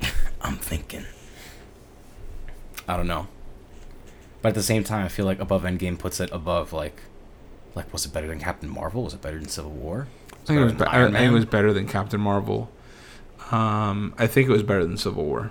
I'm 0.40 0.56
thinking. 0.56 1.04
I 2.88 2.96
don't 2.96 3.06
know. 3.06 3.28
But 4.42 4.50
at 4.50 4.54
the 4.54 4.62
same 4.62 4.84
time, 4.84 5.04
I 5.04 5.08
feel 5.08 5.26
like 5.26 5.38
above 5.40 5.62
Endgame 5.64 5.98
puts 5.98 6.18
it 6.20 6.30
above 6.32 6.72
like, 6.72 7.02
like 7.74 7.92
was 7.92 8.06
it 8.06 8.12
better 8.12 8.26
than 8.26 8.38
Captain 8.40 8.68
Marvel? 8.70 9.02
Was 9.04 9.14
it 9.14 9.20
better 9.20 9.38
than 9.38 9.48
Civil 9.48 9.72
War? 9.72 10.08
I 10.32 10.36
think 10.46 10.60
it 10.60 10.64
was. 10.64 10.72
better 10.72 10.90
Be- 10.90 10.96
than 11.04 11.16
I, 11.16 11.18
think 11.18 11.30
it 11.30 11.34
was 11.34 11.44
better 11.44 11.72
than 11.72 11.86
Captain 11.86 12.20
Marvel. 12.20 12.70
Um, 13.50 14.14
I 14.18 14.26
think 14.26 14.48
it 14.48 14.52
was 14.52 14.62
better 14.62 14.84
than 14.84 14.96
Civil 14.96 15.24
War. 15.24 15.50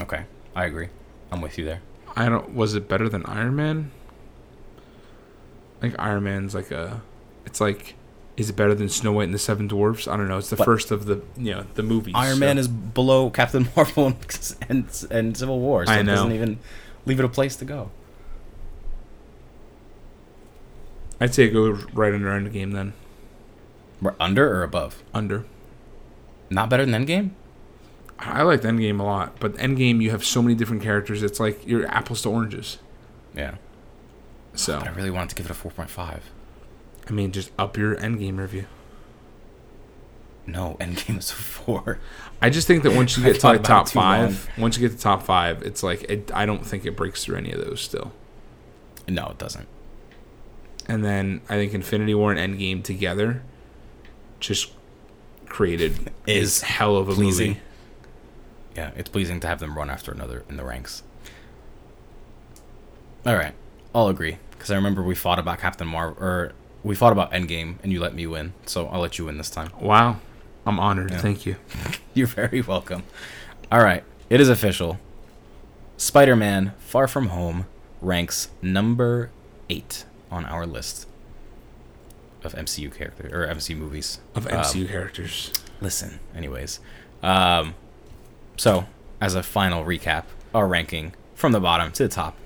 Okay, 0.00 0.24
I 0.54 0.64
agree. 0.64 0.88
I'm 1.30 1.40
with 1.40 1.56
you 1.56 1.64
there. 1.64 1.80
I 2.14 2.28
don't. 2.28 2.54
Was 2.54 2.74
it 2.74 2.88
better 2.88 3.08
than 3.08 3.24
Iron 3.26 3.56
Man? 3.56 3.90
Like 5.80 5.94
Iron 5.98 6.24
Man's 6.24 6.54
like 6.54 6.70
a. 6.70 7.02
It's 7.46 7.60
like, 7.60 7.94
is 8.36 8.50
it 8.50 8.56
better 8.56 8.74
than 8.74 8.88
Snow 8.88 9.12
White 9.12 9.24
and 9.24 9.34
the 9.34 9.38
Seven 9.38 9.66
Dwarfs? 9.66 10.06
I 10.06 10.16
don't 10.16 10.28
know. 10.28 10.38
It's 10.38 10.50
the 10.50 10.56
But- 10.56 10.64
first 10.64 10.90
of 10.90 11.06
the 11.06 11.22
you 11.36 11.52
know 11.52 11.64
the 11.74 11.82
movies. 11.82 12.14
Iron 12.16 12.34
so- 12.34 12.40
Man 12.40 12.58
is 12.58 12.68
below 12.68 13.30
Captain 13.30 13.68
Marvel 13.76 14.06
and, 14.08 14.54
and, 14.68 15.06
and 15.10 15.36
Civil 15.36 15.58
War, 15.60 15.86
so 15.86 15.92
I 15.92 16.00
it 16.00 16.04
doesn't 16.04 16.32
even 16.32 16.58
leave 17.06 17.18
it 17.18 17.24
a 17.24 17.28
place 17.28 17.56
to 17.56 17.64
go. 17.64 17.90
I'd 21.22 21.32
say 21.32 21.44
it 21.44 21.50
goes 21.50 21.84
right 21.92 22.12
under 22.12 22.30
Endgame 22.30 22.72
then. 22.72 22.94
We're 24.00 24.16
under 24.18 24.52
or 24.52 24.64
above? 24.64 25.04
Under. 25.14 25.44
Not 26.50 26.68
better 26.68 26.84
than 26.84 27.06
Endgame? 27.06 27.30
I 28.18 28.42
liked 28.42 28.64
Endgame 28.64 28.98
a 28.98 29.04
lot, 29.04 29.38
but 29.38 29.54
Endgame 29.54 30.02
you 30.02 30.10
have 30.10 30.24
so 30.24 30.42
many 30.42 30.56
different 30.56 30.82
characters. 30.82 31.22
It's 31.22 31.38
like 31.38 31.64
you're 31.64 31.86
apples 31.86 32.22
to 32.22 32.30
oranges. 32.30 32.78
Yeah. 33.36 33.54
So 34.54 34.80
But 34.80 34.88
I 34.88 34.90
really 34.90 35.12
wanted 35.12 35.28
to 35.28 35.34
give 35.36 35.46
it 35.46 35.52
a 35.52 35.54
4.5. 35.54 36.20
I 37.06 37.12
mean, 37.12 37.30
just 37.30 37.52
up 37.56 37.76
your 37.76 37.94
Endgame 37.94 38.38
review. 38.38 38.66
No, 40.44 40.76
Endgame 40.80 41.18
is 41.18 41.30
a 41.30 41.34
4. 41.34 42.00
I 42.40 42.50
just 42.50 42.66
think 42.66 42.82
that 42.82 42.96
once 42.96 43.16
you 43.16 43.22
get 43.32 43.38
to 43.38 43.46
like 43.46 43.62
top 43.62 43.88
five, 43.88 44.48
once 44.58 44.76
you 44.76 44.88
get 44.88 44.96
to 44.96 45.00
top 45.00 45.22
five, 45.22 45.62
it's 45.62 45.84
like 45.84 46.02
it, 46.10 46.32
I 46.34 46.46
don't 46.46 46.66
think 46.66 46.84
it 46.84 46.96
breaks 46.96 47.22
through 47.22 47.36
any 47.36 47.52
of 47.52 47.64
those 47.64 47.80
still. 47.80 48.10
No, 49.06 49.28
it 49.28 49.38
doesn't. 49.38 49.68
And 50.92 51.02
then 51.02 51.40
I 51.48 51.54
think 51.54 51.72
Infinity 51.72 52.14
War 52.14 52.32
and 52.32 52.38
Endgame 52.54 52.84
together 52.84 53.40
just 54.40 54.70
created 55.46 56.12
Is 56.26 56.60
hell 56.60 56.96
of 56.98 57.08
a 57.08 57.14
pleasing. 57.14 57.48
movie. 57.52 57.60
Yeah, 58.76 58.90
it's 58.94 59.08
pleasing 59.08 59.40
to 59.40 59.46
have 59.46 59.58
them 59.58 59.74
run 59.78 59.88
after 59.88 60.12
another 60.12 60.44
in 60.50 60.58
the 60.58 60.64
ranks. 60.64 61.02
All 63.24 63.34
right, 63.36 63.54
I'll 63.94 64.08
agree 64.08 64.36
because 64.50 64.70
I 64.70 64.74
remember 64.76 65.02
we 65.02 65.14
fought 65.14 65.38
about 65.38 65.60
Captain 65.60 65.86
Marvel, 65.88 66.22
or 66.22 66.52
we 66.82 66.94
fought 66.94 67.12
about 67.12 67.32
Endgame, 67.32 67.76
and 67.82 67.90
you 67.90 67.98
let 67.98 68.14
me 68.14 68.26
win, 68.26 68.52
so 68.66 68.86
I'll 68.88 69.00
let 69.00 69.18
you 69.18 69.24
win 69.24 69.38
this 69.38 69.48
time. 69.48 69.70
Wow, 69.80 70.18
I'm 70.66 70.78
honored. 70.78 71.10
Yeah. 71.10 71.18
Thank 71.20 71.46
you. 71.46 71.56
You're 72.14 72.26
very 72.26 72.60
welcome. 72.60 73.04
All 73.70 73.80
right, 73.82 74.04
it 74.28 74.42
is 74.42 74.50
official. 74.50 74.98
Spider-Man: 75.96 76.74
Far 76.80 77.08
From 77.08 77.28
Home 77.28 77.64
ranks 78.02 78.48
number 78.60 79.30
eight 79.70 80.04
on 80.32 80.44
our 80.46 80.66
list 80.66 81.06
of 82.42 82.54
MCU 82.54 82.92
characters 82.92 83.32
or 83.32 83.46
MCU 83.46 83.76
movies. 83.76 84.18
Of 84.34 84.46
Um, 84.46 84.54
MCU 84.54 84.88
characters, 84.88 85.52
listen 85.80 86.18
anyways. 86.34 86.80
Um 87.22 87.74
so 88.56 88.86
as 89.20 89.34
a 89.34 89.42
final 89.42 89.84
recap 89.84 90.24
our 90.54 90.66
ranking 90.66 91.14
from 91.34 91.52
the 91.52 91.60
bottom 91.60 91.92
to 91.92 92.02
the 92.02 92.08
top. 92.08 92.36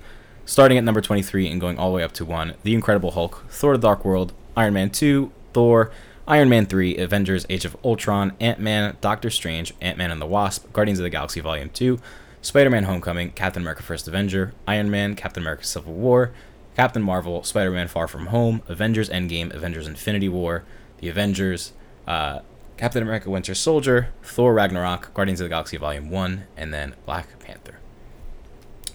Starting 0.45 0.77
at 0.77 0.83
number 0.83 1.01
23 1.01 1.47
and 1.49 1.59
going 1.59 1.77
all 1.77 1.89
the 1.91 1.95
way 1.97 2.03
up 2.03 2.13
to 2.13 2.23
1 2.25 2.53
the 2.63 2.73
incredible 2.73 3.11
hulk 3.11 3.43
thor 3.49 3.75
the 3.75 3.81
dark 3.81 4.05
world 4.05 4.33
iron 4.55 4.73
man 4.73 4.89
2 4.89 5.31
thor 5.53 5.91
iron 6.27 6.47
man 6.49 6.65
3 6.65 6.95
avengers 6.97 7.45
age 7.49 7.65
of 7.65 7.75
ultron 7.83 8.31
ant-man 8.39 8.95
doctor 9.01 9.29
strange 9.29 9.73
ant-man 9.81 10.09
and 10.11 10.21
the 10.21 10.25
wasp 10.25 10.71
guardians 10.71 10.99
of 10.99 11.03
the 11.03 11.09
galaxy 11.09 11.41
volume 11.41 11.69
2 11.73 11.99
spider-man 12.41 12.85
homecoming 12.85 13.31
captain 13.31 13.61
america 13.61 13.83
first 13.83 14.07
avenger 14.07 14.53
iron 14.65 14.89
man 14.89 15.15
captain 15.15 15.43
america 15.43 15.65
civil 15.65 15.93
war 15.93 16.31
captain 16.77 17.03
marvel 17.03 17.43
spider-man 17.43 17.87
far 17.87 18.07
from 18.07 18.27
home 18.27 18.61
avengers 18.69 19.09
endgame 19.09 19.53
avengers 19.53 19.85
infinity 19.87 20.29
war 20.29 20.63
the 20.99 21.09
avengers 21.09 21.73
uh, 22.07 22.39
Captain 22.77 23.01
America 23.01 23.29
Winter 23.29 23.55
Soldier, 23.55 24.09
Thor 24.21 24.53
Ragnarok, 24.53 25.11
Guardians 25.15 25.41
of 25.41 25.45
the 25.45 25.49
Galaxy 25.49 25.77
Volume 25.77 26.11
1, 26.11 26.43
and 26.55 26.71
then 26.71 26.93
Black 27.05 27.39
Panther. 27.39 27.79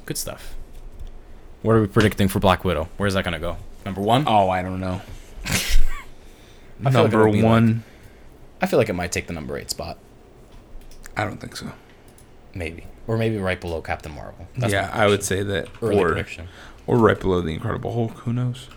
Good 0.06 0.16
stuff. 0.16 0.54
What 1.62 1.72
are 1.72 1.80
we 1.80 1.88
predicting 1.88 2.28
for 2.28 2.38
Black 2.38 2.64
Widow? 2.64 2.88
Where's 2.96 3.14
that 3.14 3.24
going 3.24 3.34
to 3.34 3.40
go? 3.40 3.56
Number 3.84 4.00
one? 4.00 4.24
oh, 4.28 4.48
I 4.48 4.62
don't 4.62 4.80
know. 4.80 5.02
I 5.46 6.84
like 6.84 6.92
Number 6.94 7.28
it'll 7.28 7.42
one, 7.42 7.82
I 8.60 8.66
feel 8.66 8.78
like 8.78 8.88
it 8.88 8.94
might 8.94 9.12
take 9.12 9.26
the 9.26 9.32
number 9.32 9.58
eight 9.58 9.70
spot. 9.70 9.98
I 11.16 11.24
don't 11.24 11.40
think 11.40 11.56
so. 11.56 11.72
Maybe. 12.54 12.86
Or 13.06 13.16
maybe 13.16 13.38
right 13.38 13.60
below 13.60 13.80
Captain 13.80 14.12
Marvel. 14.12 14.46
That's 14.56 14.72
yeah, 14.72 14.90
I 14.92 15.06
would 15.06 15.24
say 15.24 15.42
that, 15.42 15.68
Early 15.80 15.98
or 15.98 16.08
prediction. 16.08 16.48
Or 16.86 16.96
right 16.98 17.18
below 17.18 17.40
the 17.40 17.52
Incredible 17.54 17.92
Hulk. 17.92 18.18
Who 18.20 18.32
knows? 18.32 18.68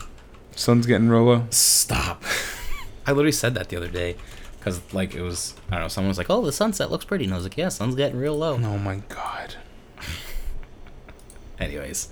Sun's 0.55 0.85
getting 0.85 1.09
real 1.09 1.23
low. 1.23 1.47
Stop. 1.49 2.23
I 3.07 3.11
literally 3.11 3.31
said 3.31 3.53
that 3.55 3.69
the 3.69 3.77
other 3.77 3.87
day. 3.89 4.15
Because, 4.59 4.81
like, 4.93 5.13
it 5.13 5.21
was, 5.21 5.53
I 5.69 5.75
don't 5.75 5.81
know, 5.81 5.87
someone 5.89 6.07
was 6.09 6.17
like, 6.17 6.29
oh, 6.31 6.43
the 6.43 6.51
sunset 6.51 6.89
looks 6.89 7.05
pretty. 7.05 7.25
And 7.25 7.33
I 7.33 7.37
was 7.37 7.45
like, 7.45 7.55
yeah, 7.57 7.69
sun's 7.69 7.93
getting 7.95 8.17
real 8.19 8.35
low. 8.35 8.53
Oh 8.55 8.77
my 8.79 9.03
god, 9.09 9.55
Anyways. 11.59 12.09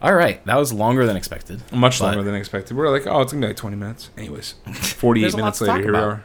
All 0.00 0.14
right. 0.14 0.44
That 0.46 0.56
was 0.56 0.72
longer 0.72 1.06
than 1.06 1.16
expected. 1.16 1.62
much 1.72 1.98
But- 2.00 2.06
longer 2.06 2.22
than 2.24 2.34
expected. 2.34 2.76
We're 2.76 2.90
like, 2.90 3.06
oh, 3.06 3.20
it's 3.20 3.32
gonna 3.32 3.46
be 3.46 3.48
like 3.48 3.56
20 3.56 3.76
minutes. 3.76 4.10
Anyways, 4.18 4.54
48 4.72 5.20
There's 5.22 5.34
a 5.34 5.36
lot 5.36 5.42
minutes 5.44 5.60
later, 5.60 5.82
here 5.82 5.92
we 5.92 5.98
are. 5.98 6.24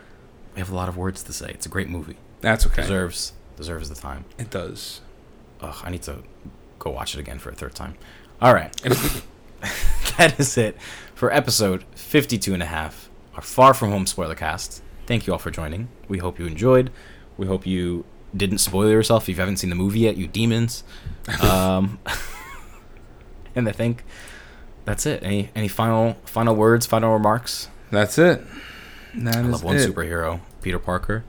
We 0.55 0.59
have 0.59 0.72
a 0.72 0.76
lot 0.76 0.89
of 0.89 0.97
words 0.97 1.22
to 1.24 1.34
say. 1.34 1.51
It's 1.51 1.65
a 1.65 1.70
great 1.70 1.88
movie. 1.89 2.18
That's 2.41 2.65
okay. 2.65 2.82
Deserves 2.82 3.34
deserves 3.55 3.89
the 3.89 3.95
time. 3.95 4.26
It 4.39 4.49
does. 4.49 5.01
Ugh, 5.61 5.76
I 5.84 5.89
need 5.91 6.01
to 6.03 6.24
go 6.80 6.89
watch 6.91 7.15
it 7.15 7.20
again 7.20 7.38
for 7.39 7.49
a 7.49 7.55
third 7.55 7.74
time. 7.76 7.95
All 8.41 8.53
right. 8.53 8.71
that 10.17 10.35
is 10.39 10.57
it 10.57 10.77
for 11.15 11.31
episode 11.33 11.83
52 11.95 12.53
and 12.53 12.61
a 12.61 12.67
half, 12.67 13.09
our 13.35 13.41
Far 13.41 13.73
From 13.73 13.89
Home 13.91 14.05
spoiler 14.05 14.35
cast. 14.35 14.83
Thank 15.07 15.25
you 15.25 15.33
all 15.33 15.39
for 15.39 15.51
joining. 15.51 15.88
We 16.07 16.19
hope 16.19 16.38
you 16.38 16.45
enjoyed. 16.45 16.91
We 17.38 17.47
hope 17.47 17.65
you 17.65 18.05
didn't 18.35 18.59
spoil 18.59 18.89
yourself 18.91 19.23
if 19.23 19.29
you 19.29 19.35
haven't 19.35 19.57
seen 19.57 19.69
the 19.69 19.75
movie 19.75 19.99
yet, 20.01 20.17
you 20.17 20.27
demons. 20.27 20.83
Um, 21.41 21.99
and 23.55 23.67
I 23.67 23.73
think 23.73 24.05
that's 24.85 25.05
it. 25.05 25.21
Any 25.23 25.49
any 25.55 25.67
final 25.67 26.15
final 26.23 26.55
words, 26.55 26.85
final 26.85 27.11
remarks? 27.11 27.67
That's 27.91 28.17
it. 28.17 28.41
That 29.13 29.35
I 29.35 29.41
love 29.41 29.61
one 29.61 29.75
it. 29.75 29.85
superhero, 29.89 30.39
Peter 30.61 30.79
Parker, 30.79 31.25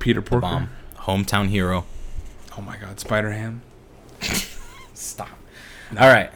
Peter 0.00 0.20
the 0.20 0.26
Porker. 0.28 0.42
bomb, 0.42 0.70
hometown 0.96 1.48
hero. 1.48 1.86
Oh 2.58 2.60
my 2.60 2.76
God, 2.76 3.00
Spider 3.00 3.30
Ham. 3.30 3.62
Stop. 4.92 5.30
All 5.98 6.08
right. 6.08 6.30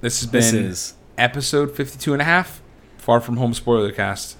This 0.00 0.20
has 0.20 0.30
This 0.30 0.50
been 0.50 0.64
is 0.64 0.94
episode 1.16 1.74
52 1.76 2.12
and 2.12 2.20
a 2.22 2.24
half. 2.24 2.60
Far 2.98 3.20
from 3.20 3.36
home 3.36 3.54
spoiler 3.54 3.92
cast. 3.92 4.36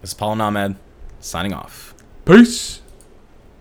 this 0.00 0.10
is 0.10 0.14
Paul 0.14 0.40
Ahmed 0.40 0.76
signing 1.20 1.52
off. 1.54 1.94
Peace. 2.24 2.82